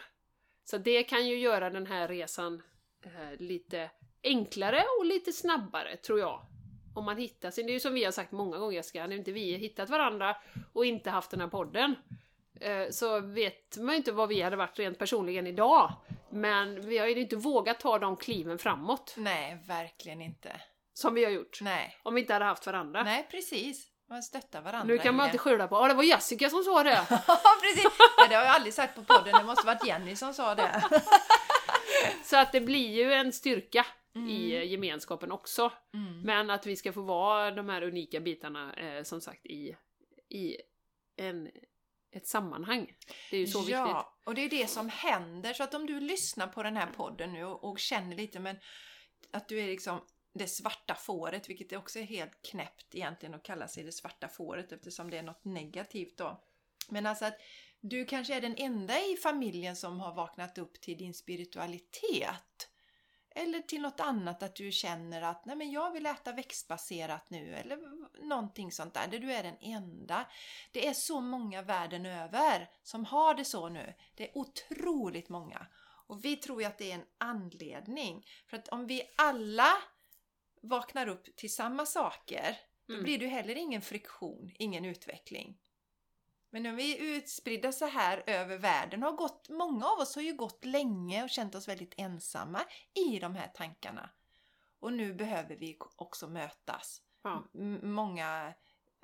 Så 0.63 0.77
det 0.77 1.03
kan 1.03 1.27
ju 1.27 1.39
göra 1.39 1.69
den 1.69 1.87
här 1.87 2.07
resan 2.07 2.61
eh, 3.05 3.39
lite 3.39 3.89
enklare 4.23 4.83
och 4.99 5.05
lite 5.05 5.33
snabbare 5.33 5.97
tror 5.97 6.19
jag. 6.19 6.41
Om 6.95 7.05
man 7.05 7.17
hittar 7.17 7.51
sin, 7.51 7.65
det 7.65 7.71
är 7.71 7.73
ju 7.73 7.79
som 7.79 7.93
vi 7.93 8.03
har 8.03 8.11
sagt 8.11 8.31
många 8.31 8.57
gånger 8.57 8.75
Jessica, 8.75 9.01
hade 9.01 9.15
inte 9.15 9.31
vi 9.31 9.57
hittat 9.57 9.89
varandra 9.89 10.35
och 10.73 10.85
inte 10.85 11.09
haft 11.09 11.31
den 11.31 11.41
här 11.41 11.47
podden 11.47 11.95
eh, 12.61 12.89
så 12.89 13.19
vet 13.19 13.77
man 13.77 13.89
ju 13.89 13.97
inte 13.97 14.11
vad 14.11 14.29
vi 14.29 14.41
hade 14.41 14.55
varit 14.55 14.79
rent 14.79 14.99
personligen 14.99 15.47
idag. 15.47 15.93
Men 16.29 16.87
vi 16.87 16.97
har 16.97 17.07
ju 17.07 17.21
inte 17.21 17.35
vågat 17.35 17.79
ta 17.79 17.99
de 17.99 18.17
kliven 18.17 18.57
framåt 18.57 19.13
Nej, 19.17 19.57
verkligen 19.67 20.21
inte. 20.21 20.61
som 20.93 21.13
vi 21.13 21.23
har 21.23 21.31
gjort. 21.31 21.59
Nej, 21.61 21.97
Om 22.03 22.15
vi 22.15 22.21
inte 22.21 22.33
hade 22.33 22.45
haft 22.45 22.65
varandra. 22.65 23.03
Nej 23.03 23.27
precis. 23.31 23.87
Man 24.09 24.23
stöttar 24.23 24.61
varandra 24.61 24.93
nu 24.93 24.97
kan 24.97 25.15
man 25.15 25.25
inte 25.25 25.37
skylla 25.37 25.67
på 25.67 25.75
ja 25.75 25.87
det 25.87 25.93
var 25.93 26.03
Jessica 26.03 26.49
som 26.49 26.63
sa 26.63 26.83
det. 26.83 27.05
Ja, 27.09 27.37
precis! 27.61 27.91
Nej, 28.17 28.29
det 28.29 28.35
har 28.35 28.43
jag 28.43 28.55
aldrig 28.55 28.73
sagt 28.73 28.95
på 28.95 29.03
podden, 29.03 29.33
det 29.33 29.43
måste 29.43 29.65
varit 29.65 29.85
Jenny 29.87 30.15
som 30.15 30.33
sa 30.33 30.55
det. 30.55 30.83
Så 32.23 32.37
att 32.37 32.51
det 32.51 32.61
blir 32.61 32.89
ju 32.89 33.13
en 33.13 33.33
styrka 33.33 33.85
Mm. 34.15 34.29
i 34.29 34.65
gemenskapen 34.65 35.31
också. 35.31 35.71
Men 36.23 36.49
att 36.49 36.65
vi 36.65 36.75
ska 36.75 36.93
få 36.93 37.01
vara 37.01 37.51
de 37.51 37.69
här 37.69 37.81
unika 37.81 38.19
bitarna 38.19 38.73
eh, 38.73 39.03
som 39.03 39.21
sagt 39.21 39.45
i, 39.45 39.75
i 40.29 40.57
en, 41.17 41.49
ett 42.11 42.27
sammanhang. 42.27 42.93
Det 43.29 43.35
är 43.35 43.39
ju 43.39 43.47
så 43.47 43.59
viktigt. 43.59 43.73
Ja, 43.75 44.17
och 44.23 44.35
det 44.35 44.41
är 44.41 44.49
det 44.49 44.67
som 44.67 44.89
händer. 44.89 45.53
Så 45.53 45.63
att 45.63 45.73
om 45.73 45.85
du 45.85 45.99
lyssnar 45.99 46.47
på 46.47 46.63
den 46.63 46.77
här 46.77 46.87
podden 46.87 47.33
nu 47.33 47.45
och, 47.45 47.63
och 47.63 47.79
känner 47.79 48.15
lite 48.15 48.39
men 48.39 48.57
att 49.31 49.49
du 49.49 49.59
är 49.59 49.67
liksom 49.67 50.01
det 50.37 50.47
svarta 50.47 50.95
fåret, 50.95 51.49
vilket 51.49 51.73
också 51.73 51.99
är 51.99 52.03
helt 52.03 52.41
knäppt 52.41 52.95
egentligen 52.95 53.35
att 53.35 53.43
kalla 53.43 53.67
sig 53.67 53.83
det 53.83 53.91
svarta 53.91 54.27
fåret 54.27 54.71
eftersom 54.71 55.09
det 55.09 55.17
är 55.17 55.23
något 55.23 55.45
negativt 55.45 56.17
då. 56.17 56.43
Men 56.89 57.05
alltså 57.05 57.25
att 57.25 57.37
du 57.81 58.05
kanske 58.05 58.35
är 58.35 58.41
den 58.41 58.55
enda 58.57 58.99
i 58.99 59.17
familjen 59.23 59.75
som 59.75 59.99
har 59.99 60.15
vaknat 60.15 60.57
upp 60.57 60.81
till 60.81 60.97
din 60.97 61.13
spiritualitet. 61.13 62.69
Eller 63.35 63.59
till 63.59 63.81
något 63.81 63.99
annat 63.99 64.43
att 64.43 64.55
du 64.55 64.71
känner 64.71 65.21
att 65.21 65.45
nej 65.45 65.55
men 65.55 65.71
jag 65.71 65.91
vill 65.91 66.05
äta 66.05 66.31
växtbaserat 66.31 67.29
nu 67.29 67.55
eller 67.55 67.77
någonting 68.27 68.71
sånt 68.71 68.93
där. 68.93 69.07
Där 69.07 69.19
du 69.19 69.33
är 69.33 69.43
den 69.43 69.57
enda. 69.61 70.25
Det 70.71 70.87
är 70.87 70.93
så 70.93 71.21
många 71.21 71.61
världen 71.61 72.05
över 72.05 72.69
som 72.83 73.05
har 73.05 73.33
det 73.33 73.45
så 73.45 73.69
nu. 73.69 73.93
Det 74.15 74.29
är 74.29 74.37
otroligt 74.37 75.29
många. 75.29 75.67
Och 76.07 76.25
vi 76.25 76.35
tror 76.35 76.61
ju 76.61 76.67
att 76.67 76.77
det 76.77 76.91
är 76.91 76.95
en 76.95 77.05
anledning. 77.17 78.25
För 78.47 78.57
att 78.57 78.67
om 78.67 78.87
vi 78.87 79.01
alla 79.17 79.69
vaknar 80.61 81.07
upp 81.07 81.35
till 81.35 81.53
samma 81.53 81.85
saker, 81.85 82.57
då 82.87 82.93
Mm. 82.93 83.03
blir 83.03 83.17
det 83.19 83.27
heller 83.27 83.55
ingen 83.55 83.81
friktion, 83.81 84.51
ingen 84.59 84.85
utveckling. 84.85 85.57
Men 86.49 86.63
när 86.63 86.73
vi 86.73 86.97
är 86.97 87.17
utspridda 87.17 87.71
så 87.71 87.85
här 87.85 88.23
över 88.27 88.57
världen, 88.57 89.03
har 89.03 89.11
gått, 89.11 89.49
många 89.49 89.85
av 89.85 89.99
oss 89.99 90.15
har 90.15 90.21
ju 90.21 90.33
gått 90.33 90.65
länge 90.65 91.23
och 91.23 91.29
känt 91.29 91.55
oss 91.55 91.67
väldigt 91.67 91.93
ensamma 91.97 92.61
i 92.93 93.19
de 93.19 93.35
här 93.35 93.47
tankarna. 93.47 94.09
Och 94.79 94.93
nu 94.93 95.13
behöver 95.13 95.55
vi 95.55 95.77
också 95.95 96.27
mötas. 96.27 97.01
Ja. 97.23 97.47
Många, 97.83 98.53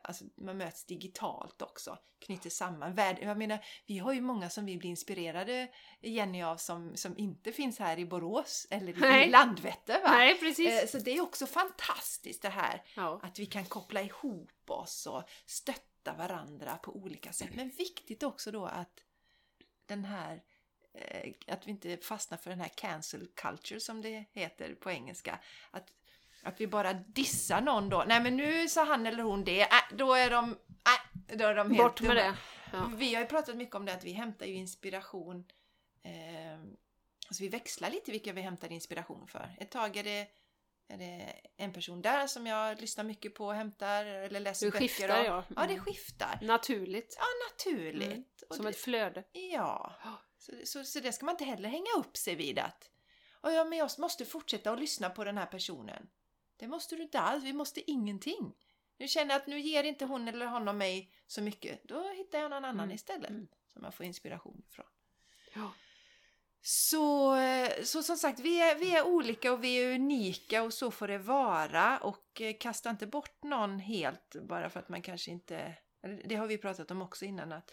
alltså 0.03 0.25
man 0.37 0.57
möts 0.57 0.85
digitalt 0.85 1.61
också, 1.61 1.97
knyter 2.19 2.49
samman. 2.49 2.95
Värld, 2.95 3.17
jag 3.21 3.37
menar, 3.37 3.65
vi 3.85 3.97
har 3.97 4.13
ju 4.13 4.21
många 4.21 4.49
som 4.49 4.65
vi 4.65 4.77
blir 4.77 4.89
inspirerade, 4.89 5.67
Jenny, 6.01 6.43
av 6.43 6.57
som, 6.57 6.95
som 6.97 7.17
inte 7.17 7.51
finns 7.51 7.79
här 7.79 7.99
i 7.99 8.05
Borås 8.05 8.67
eller 8.69 8.97
i 8.97 8.99
Nej. 8.99 9.29
Landvetter. 9.29 10.01
Va? 10.01 10.11
Nej, 10.11 10.39
precis. 10.39 10.69
Eh, 10.83 10.87
Så 10.87 10.97
det 10.99 11.11
är 11.17 11.21
också 11.21 11.45
fantastiskt 11.45 12.41
det 12.41 12.49
här 12.49 12.83
Ja. 12.95 13.19
att 13.23 13.39
vi 13.39 13.45
kan 13.45 13.65
koppla 13.65 14.01
ihop 14.01 14.69
oss 14.69 15.05
och 15.07 15.23
stötta 15.45 16.13
varandra 16.13 16.77
på 16.77 16.95
olika 16.95 17.33
sätt. 17.33 17.49
Men 17.55 17.69
viktigt 17.69 18.23
också 18.23 18.51
då 18.51 18.65
att 18.65 19.03
den 19.85 20.05
här 20.05 20.43
eh, 20.93 21.33
att 21.47 21.67
vi 21.67 21.71
inte 21.71 21.97
fastnar 21.97 22.37
för 22.37 22.49
den 22.49 22.59
här 22.61 22.71
cancel 22.75 23.27
culture 23.35 23.79
som 23.79 24.01
det 24.01 24.25
heter 24.31 24.75
på 24.75 24.91
engelska. 24.91 25.39
Att, 25.71 25.87
att 26.43 26.61
vi 26.61 26.67
bara 26.67 26.93
dissar 26.93 27.61
någon 27.61 27.89
då. 27.89 28.03
Nej 28.07 28.21
men 28.21 28.37
nu 28.37 28.67
sa 28.69 28.83
han 28.83 29.05
eller 29.05 29.23
hon 29.23 29.43
det. 29.43 29.61
Äh, 29.61 29.67
då 29.91 30.13
är 30.13 30.29
de, 30.29 30.51
äh, 30.51 31.35
då 31.37 31.45
är 31.45 31.55
de 31.55 31.67
helt 31.71 31.77
Bort 31.83 32.01
med 32.01 32.09
dumma. 32.09 32.21
det. 32.21 32.35
Ja. 32.73 32.91
Vi 32.95 33.13
har 33.15 33.21
ju 33.21 33.27
pratat 33.27 33.55
mycket 33.55 33.75
om 33.75 33.85
det 33.85 33.93
att 33.93 34.03
vi 34.03 34.11
hämtar 34.11 34.45
ju 34.45 34.53
inspiration. 34.55 35.45
Eh, 36.03 36.59
alltså 37.27 37.43
vi 37.43 37.49
växlar 37.49 37.89
lite 37.89 38.11
vilka 38.11 38.33
vi 38.33 38.41
hämtar 38.41 38.71
inspiration 38.71 39.27
för. 39.27 39.55
Ett 39.59 39.71
tag 39.71 39.97
är 39.97 40.03
det, 40.03 40.27
är 40.87 40.97
det 40.97 41.33
en 41.57 41.73
person 41.73 42.01
där 42.01 42.27
som 42.27 42.47
jag 42.47 42.81
lyssnar 42.81 43.03
mycket 43.03 43.35
på 43.35 43.45
och 43.45 43.53
hämtar 43.53 44.05
eller 44.05 44.39
läser 44.39 44.65
Du 44.65 44.71
böcker 44.71 44.87
skiftar, 44.87 45.19
av. 45.19 45.25
ja. 45.25 45.43
Ja, 45.55 45.61
det 45.61 45.73
Mm. 45.73 45.85
skiftar. 45.85 46.39
Naturligt. 46.41 47.17
Ja, 47.19 47.25
naturligt. 47.51 48.11
Mm. 48.11 48.23
Och 48.49 48.55
Som 48.55 48.65
det, 48.65 48.69
ett 48.71 48.77
flöde. 48.77 49.23
Ja. 49.31 49.93
Så, 50.37 50.51
så, 50.65 50.83
så 50.83 50.99
det 50.99 51.11
ska 51.13 51.25
man 51.25 51.33
inte 51.33 51.45
heller 51.45 51.69
hänga 51.69 51.91
upp 51.97 52.17
sig 52.17 52.35
vid 52.35 52.59
att 52.59 52.89
och 53.41 53.51
ja, 53.53 53.63
men 53.63 53.77
jag 53.77 53.89
måste 53.99 54.25
fortsätta 54.25 54.71
att 54.71 54.79
lyssna 54.79 55.09
på 55.09 55.23
den 55.23 55.37
här 55.37 55.45
personen. 55.45 56.07
Det 56.63 56.67
måste 56.67 56.95
du 56.95 57.01
inte 57.01 57.19
alls. 57.19 57.43
Vi 57.43 57.53
måste 57.53 57.91
ingenting. 57.91 58.53
Nu 58.97 59.07
känner 59.07 59.33
jag 59.33 59.41
att 59.41 59.47
nu 59.47 59.59
ger 59.59 59.83
inte 59.83 60.05
hon 60.05 60.27
eller 60.27 60.45
honom 60.45 60.77
mig 60.77 61.11
så 61.27 61.41
mycket. 61.41 61.83
Då 61.83 62.09
hittar 62.09 62.39
jag 62.39 62.51
någon 62.51 62.65
annan 62.65 62.83
Mm. 62.83 62.95
istället 62.95 63.29
Mm. 63.29 63.47
som 63.73 63.83
jag 63.83 63.93
får 63.93 64.05
inspiration 64.05 64.63
ifrån. 64.69 64.85
Ja. 65.53 65.73
Så, 66.61 67.35
eh, 67.35 67.83
så 67.83 68.03
som 68.03 68.17
sagt, 68.17 68.39
vi 68.39 68.61
är, 68.61 68.75
vi 68.75 68.95
är 68.95 69.07
olika 69.07 69.53
och 69.53 69.63
vi 69.63 69.75
är 69.75 69.95
unika 69.95 70.63
och 70.63 70.73
så 70.73 70.91
får 70.91 71.07
det 71.07 71.17
vara. 71.17 71.97
Och 71.97 72.41
eh, 72.41 72.55
kasta 72.59 72.89
inte 72.89 73.07
bort 73.07 73.43
någon 73.43 73.79
helt 73.79 74.35
bara 74.41 74.69
för 74.69 74.79
att 74.79 74.89
man 74.89 75.01
kanske 75.01 75.31
inte... 75.31 75.75
Det 76.25 76.35
har 76.35 76.47
vi 76.47 76.57
pratat 76.57 76.91
om 76.91 77.01
också 77.01 77.25
innan, 77.25 77.51
att, 77.51 77.71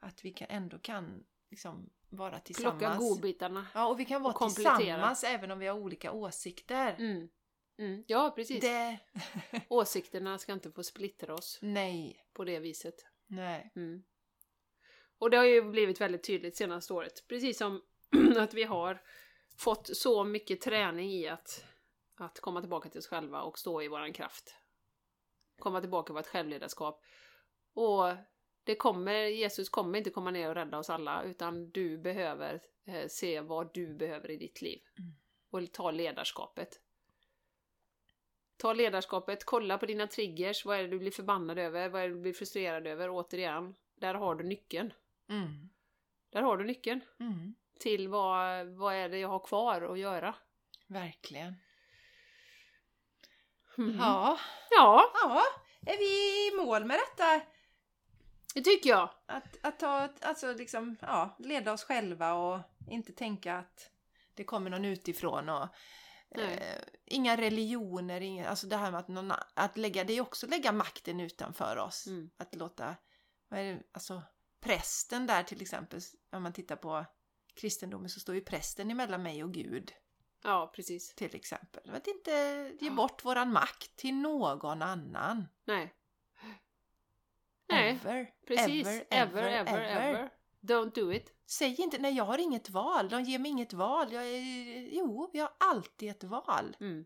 att 0.00 0.24
vi 0.24 0.32
kan, 0.32 0.48
ändå 0.50 0.78
kan 0.78 1.24
liksom 1.50 1.90
vara 2.08 2.38
tillsammans. 2.40 2.78
Plocka 2.78 2.96
godbitarna. 2.96 3.66
Ja, 3.74 3.86
och 3.86 4.00
vi 4.00 4.04
kan 4.04 4.22
vara 4.22 4.34
och 4.34 4.54
tillsammans 4.54 5.24
även 5.24 5.50
om 5.50 5.58
vi 5.58 5.66
har 5.66 5.78
olika 5.78 6.12
åsikter. 6.12 6.94
Mm. 6.98 7.28
Mm. 7.82 8.04
Ja, 8.06 8.32
precis. 8.36 8.60
Det... 8.60 8.98
Åsikterna 9.68 10.38
ska 10.38 10.52
inte 10.52 10.70
få 10.70 10.82
splittra 10.82 11.34
oss 11.34 11.58
Nej, 11.62 12.24
på 12.32 12.44
det 12.44 12.58
viset. 12.58 12.94
nej. 13.26 13.72
Mm. 13.76 14.02
Och 15.18 15.30
det 15.30 15.36
har 15.36 15.44
ju 15.44 15.62
blivit 15.62 16.00
väldigt 16.00 16.24
tydligt 16.24 16.56
senaste 16.56 16.92
året. 16.92 17.24
Precis 17.28 17.58
som 17.58 17.82
att 18.36 18.54
vi 18.54 18.62
har 18.62 19.02
fått 19.56 19.96
så 19.96 20.24
mycket 20.24 20.60
träning 20.60 21.12
i 21.12 21.28
att, 21.28 21.64
att 22.14 22.40
komma 22.40 22.60
tillbaka 22.60 22.88
till 22.88 22.98
oss 22.98 23.06
själva 23.06 23.42
och 23.42 23.58
stå 23.58 23.82
i 23.82 23.88
våran 23.88 24.12
kraft. 24.12 24.54
Komma 25.58 25.80
tillbaka 25.80 26.06
till 26.06 26.14
vårt 26.14 26.26
självledarskap. 26.26 27.02
Och 27.74 28.04
det 28.64 28.74
kommer, 28.74 29.14
Jesus 29.14 29.68
kommer 29.68 29.98
inte 29.98 30.10
komma 30.10 30.30
ner 30.30 30.48
och 30.48 30.54
rädda 30.54 30.78
oss 30.78 30.90
alla, 30.90 31.22
utan 31.22 31.70
du 31.70 31.98
behöver 31.98 32.62
eh, 32.86 33.08
se 33.08 33.40
vad 33.40 33.74
du 33.74 33.94
behöver 33.94 34.30
i 34.30 34.36
ditt 34.36 34.62
liv. 34.62 34.80
Mm. 34.98 35.14
Och 35.50 35.72
ta 35.72 35.90
ledarskapet. 35.90 36.81
Ta 38.56 38.72
ledarskapet, 38.72 39.44
kolla 39.44 39.78
på 39.78 39.86
dina 39.86 40.06
triggers, 40.06 40.64
vad 40.64 40.78
är 40.78 40.82
det 40.82 40.88
du 40.88 40.98
blir 40.98 41.10
förbannad 41.10 41.58
över, 41.58 41.88
vad 41.88 42.02
är 42.02 42.08
det 42.08 42.14
du 42.14 42.20
blir 42.20 42.32
frustrerad 42.32 42.86
över, 42.86 43.10
återigen. 43.10 43.74
Där 43.94 44.14
har 44.14 44.34
du 44.34 44.44
nyckeln. 44.44 44.92
Mm. 45.28 45.70
Där 46.30 46.42
har 46.42 46.56
du 46.56 46.64
nyckeln 46.64 47.00
Mm. 47.20 47.54
till 47.78 48.08
vad, 48.08 48.66
vad 48.66 48.94
är 48.94 49.08
det 49.08 49.18
jag 49.18 49.28
har 49.28 49.38
kvar 49.38 49.82
att 49.82 49.98
göra. 49.98 50.34
Verkligen. 50.86 51.54
Mm. 53.78 53.96
Ja. 53.98 54.38
ja, 54.70 55.04
ja, 55.22 55.42
är 55.86 55.98
vi 55.98 56.48
i 56.48 56.64
mål 56.66 56.84
med 56.84 56.98
detta? 56.98 57.46
det 58.54 58.60
tycker 58.60 58.90
jag. 58.90 59.10
Att, 59.26 59.58
att 59.60 59.78
ta, 59.78 60.08
alltså 60.20 60.52
liksom, 60.52 60.96
ja, 61.00 61.36
leda 61.38 61.72
oss 61.72 61.84
själva 61.84 62.34
och 62.34 62.60
inte 62.90 63.12
tänka 63.12 63.56
att 63.56 63.90
det 64.34 64.44
kommer 64.44 64.70
någon 64.70 64.84
utifrån 64.84 65.48
och. 65.48 65.68
Eh, 66.38 66.78
inga 67.04 67.36
religioner, 67.36 68.20
inga, 68.20 68.48
alltså 68.48 68.66
det 68.66 68.76
här 68.76 68.90
med 68.90 69.00
att, 69.00 69.08
någon, 69.08 69.32
att 69.54 69.76
lägga, 69.76 70.04
det 70.04 70.12
är 70.12 70.20
också 70.20 70.46
att 70.46 70.50
lägga 70.50 70.72
makten 70.72 71.20
utanför 71.20 71.76
oss. 71.76 72.06
Mm. 72.06 72.30
Att 72.36 72.54
låta, 72.54 72.96
vad 73.48 73.60
är 73.60 73.64
det, 73.64 73.82
alltså 73.92 74.22
prästen 74.60 75.26
där 75.26 75.42
till 75.42 75.62
exempel, 75.62 76.00
om 76.32 76.42
man 76.42 76.52
tittar 76.52 76.76
på 76.76 77.06
kristendomen 77.54 78.08
så 78.08 78.20
står 78.20 78.34
ju 78.34 78.40
prästen 78.40 78.90
emellan 78.90 79.22
mig 79.22 79.44
och 79.44 79.54
Gud 79.54 79.92
Ja, 80.42 80.72
precis. 80.76 81.14
till 81.14 81.34
exempel. 81.34 81.90
Att 81.90 82.06
inte 82.06 82.30
ge 82.80 82.90
bort 82.90 83.24
våran 83.24 83.52
makt 83.52 83.96
till 83.96 84.14
någon 84.14 84.82
annan. 84.82 85.48
Nej. 85.64 85.94
Nej, 87.68 87.90
Ever, 87.90 88.30
precis. 88.46 88.86
ever, 88.86 89.06
Ever, 89.10 89.42
ever, 89.42 89.80
ever. 89.80 90.30
Don't 90.62 90.94
do 90.94 91.12
it. 91.12 91.32
Säg 91.46 91.80
inte 91.80 91.98
nej, 91.98 92.16
jag 92.16 92.24
har 92.24 92.38
inget 92.38 92.70
val. 92.70 93.08
De 93.08 93.22
ger 93.22 93.38
mig 93.38 93.50
inget 93.50 93.72
val. 93.72 94.12
Jag 94.12 94.24
jo, 94.92 95.30
jag 95.32 95.44
har 95.44 95.54
alltid 95.58 96.10
ett 96.10 96.24
val. 96.24 96.76
Mm. 96.80 97.04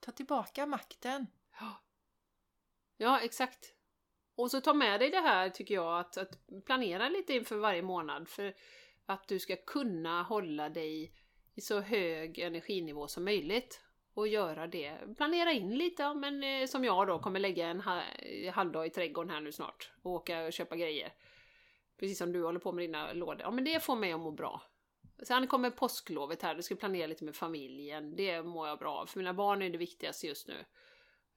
Ta 0.00 0.12
tillbaka 0.12 0.66
makten. 0.66 1.26
Ja, 2.96 3.20
exakt. 3.20 3.74
Och 4.34 4.50
så 4.50 4.60
ta 4.60 4.74
med 4.74 5.00
dig 5.00 5.10
det 5.10 5.20
här 5.20 5.50
tycker 5.50 5.74
jag, 5.74 6.00
att, 6.00 6.16
att 6.16 6.38
planera 6.66 7.08
lite 7.08 7.34
inför 7.34 7.56
varje 7.56 7.82
månad 7.82 8.28
för 8.28 8.54
att 9.06 9.28
du 9.28 9.38
ska 9.38 9.56
kunna 9.56 10.22
hålla 10.22 10.68
dig 10.68 11.12
i 11.54 11.60
så 11.60 11.80
hög 11.80 12.38
energinivå 12.38 13.08
som 13.08 13.24
möjligt. 13.24 13.80
Och 14.14 14.28
göra 14.28 14.66
det. 14.66 14.98
Planera 15.16 15.52
in 15.52 15.78
lite, 15.78 16.02
ja, 16.02 16.14
men 16.14 16.44
eh, 16.44 16.66
som 16.66 16.84
jag 16.84 17.06
då 17.06 17.18
kommer 17.18 17.40
lägga 17.40 17.66
en 17.66 17.80
ha 17.80 18.02
halvdag 18.52 18.86
i 18.86 18.90
trädgården 18.90 19.30
här 19.30 19.40
nu 19.40 19.52
snart 19.52 19.92
och 20.02 20.12
åka 20.12 20.42
och 20.44 20.52
köpa 20.52 20.76
grejer. 20.76 21.12
Precis 21.98 22.18
som 22.18 22.32
du 22.32 22.44
håller 22.44 22.60
på 22.60 22.72
med 22.72 22.84
dina 22.84 23.12
lådor. 23.12 23.40
Ja 23.40 23.50
men 23.50 23.64
det 23.64 23.80
får 23.82 23.96
mig 23.96 24.12
att 24.12 24.20
må 24.20 24.30
bra. 24.30 24.62
Sen 25.22 25.46
kommer 25.46 25.70
påsklovet 25.70 26.42
här, 26.42 26.54
du 26.54 26.62
ska 26.62 26.74
planera 26.76 27.06
lite 27.06 27.24
med 27.24 27.36
familjen. 27.36 28.16
Det 28.16 28.42
mår 28.42 28.68
jag 28.68 28.78
bra 28.78 28.94
av. 28.94 29.06
För 29.06 29.18
mina 29.18 29.34
barn 29.34 29.62
är 29.62 29.70
det 29.70 29.78
viktigaste 29.78 30.26
just 30.26 30.48
nu. 30.48 30.64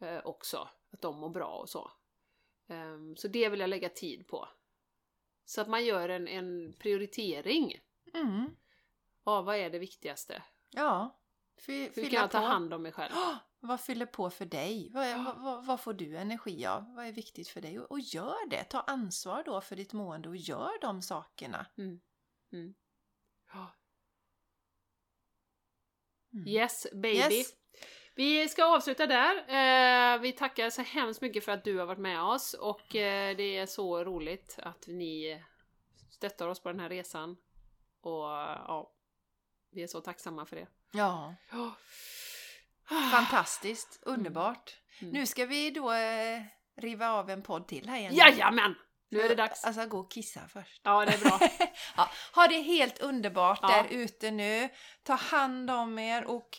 Eh, 0.08 0.26
också. 0.26 0.70
Att 0.92 1.02
de 1.02 1.20
mår 1.20 1.30
bra 1.30 1.48
och 1.48 1.70
så. 1.70 1.92
Ehm, 2.68 3.16
så 3.16 3.28
det 3.28 3.50
vill 3.50 3.60
jag 3.60 3.70
lägga 3.70 3.90
tid 3.90 4.28
på. 4.28 4.48
Så 5.46 5.62
att 5.62 5.68
man 5.68 5.86
gör 5.86 6.10
en, 6.10 6.28
en 6.28 6.74
prioritering. 6.80 7.80
Mm. 8.14 8.56
av 9.24 9.46
vad 9.46 9.56
är 9.56 9.70
det 9.70 9.80
viktigaste? 9.80 10.44
Ja. 10.70 11.20
Fy, 11.66 11.90
Hur 11.96 12.04
kan 12.04 12.14
jag 12.14 12.32
ta 12.32 12.40
på. 12.40 12.46
hand 12.46 12.74
om 12.74 12.82
mig 12.84 12.92
själv? 12.92 13.14
Vad 13.64 13.82
fyller 13.82 14.06
på 14.06 14.30
för 14.30 14.46
dig? 14.46 14.90
Vad, 14.94 15.06
är, 15.06 15.18
vad, 15.18 15.66
vad, 15.66 15.82
får 15.82 15.94
du 15.94 16.18
energi 16.18 16.66
av? 16.66 16.96
Vad 16.96 17.06
är 17.06 17.12
viktigt 17.12 17.48
för 17.48 17.62
dig? 17.62 17.80
Och, 17.80 17.92
och 17.92 18.00
gör 18.00 18.50
det. 18.50 18.64
Ta 18.64 18.80
ansvar 18.80 19.44
då 19.44 19.62
för 19.62 19.76
ditt 19.76 19.94
mående 19.94 20.30
och 20.30 20.38
gör 20.38 20.82
de 20.82 21.02
sakerna. 21.02 21.66
Mm. 21.78 22.02
Mm. 22.54 22.74
Mm. 26.34 26.48
Yes, 26.48 26.88
baby. 26.94 27.38
Yes. 27.38 27.54
Vi 28.16 28.50
ska 28.50 28.66
avsluta 28.66 29.08
där. 29.08 29.36
Eh, 29.36 30.20
vi 30.20 30.32
tackar 30.32 30.70
så 30.70 30.82
hemskt 30.82 31.22
mycket 31.22 31.46
för 31.46 31.52
att 31.52 31.64
du 31.64 31.78
har 31.78 31.86
varit 31.86 32.00
med 32.00 32.22
oss 32.22 32.54
och 32.54 32.96
eh, 32.96 33.38
det 33.38 33.58
är 33.58 33.66
så 33.66 34.04
roligt 34.04 34.60
att 34.64 34.88
ni 34.88 35.44
stöttar 36.10 36.48
oss 36.48 36.60
på 36.60 36.70
den 36.70 36.80
här 36.80 36.90
resan. 36.90 37.38
Och 38.02 38.24
ja, 38.24 38.94
vi 39.70 39.84
är 39.84 39.88
så 39.88 40.02
tacksamma 40.02 40.46
för 40.46 40.56
det. 40.56 40.68
Ja. 40.92 41.36
Fantastiskt. 43.12 44.00
Underbart. 44.02 44.78
Mm. 45.00 45.14
Nu 45.14 45.26
ska 45.26 45.46
vi 45.46 45.72
då 45.72 45.92
eh, 45.94 46.42
riva 46.82 47.10
av 47.10 47.30
en 47.30 47.42
podd 47.44 47.68
till 47.68 47.90
här 47.90 47.98
igen. 47.98 48.16
Jajamän! 48.16 48.76
Nu 49.10 49.22
är 49.22 49.30
det 49.30 49.36
dags. 49.36 49.64
Alltså 49.64 49.86
gå 49.86 50.00
och 50.00 50.12
kissa 50.12 50.42
först. 50.48 50.82
Ja, 50.84 51.06
det 51.06 51.14
är 51.14 51.18
bra. 51.20 51.40
ja, 51.98 52.10
ha 52.36 52.48
det 52.48 52.62
helt 52.62 53.00
underbart 53.00 53.60
Ja. 53.62 53.68
där 53.68 53.86
ute 53.90 54.32
nu. 54.32 54.70
Ta 55.04 55.14
hand 55.14 55.72
om 55.72 56.00
er 56.00 56.24
och 56.26 56.50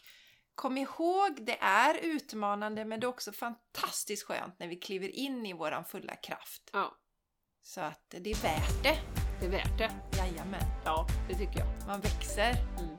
kom 0.54 0.78
ihåg, 0.78 1.36
det 1.46 1.58
är 1.60 1.94
utmanande 1.94 2.84
men 2.84 3.00
det 3.00 3.04
är 3.04 3.08
också 3.08 3.32
fantastiskt 3.32 4.26
skönt 4.26 4.58
när 4.58 4.66
vi 4.68 4.76
kliver 4.76 5.08
in 5.08 5.46
i 5.46 5.52
våran 5.52 5.84
fulla 5.84 6.16
kraft. 6.16 6.70
Ja, 6.72 6.94
Så 7.62 7.80
att 7.80 8.06
det 8.20 8.30
är 8.30 8.42
värt 8.42 8.82
det. 8.82 8.98
det 9.40 9.46
är 9.46 9.50
värt 9.50 9.78
det. 9.78 9.90
Jajamän, 10.18 10.64
Ja, 10.84 11.06
det 11.28 11.34
tycker 11.34 11.58
jag. 11.58 11.86
man 11.86 12.00
växer. 12.00 12.50
Mm. 12.78 12.96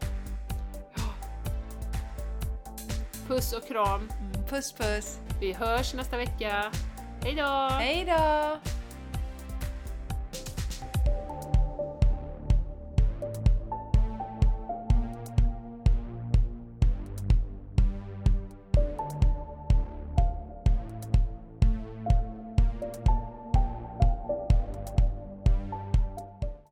Puss 3.27 3.53
och 3.53 3.67
kram. 3.67 4.09
Mm, 4.19 4.47
puss 4.49 4.71
puss! 4.71 5.19
Vi 5.39 5.53
hörs 5.53 5.93
nästa 5.93 6.17
vecka. 6.17 6.71
Hej 7.23 7.35
då! 7.35 7.69
Hej 7.79 8.05
då! 8.07 8.57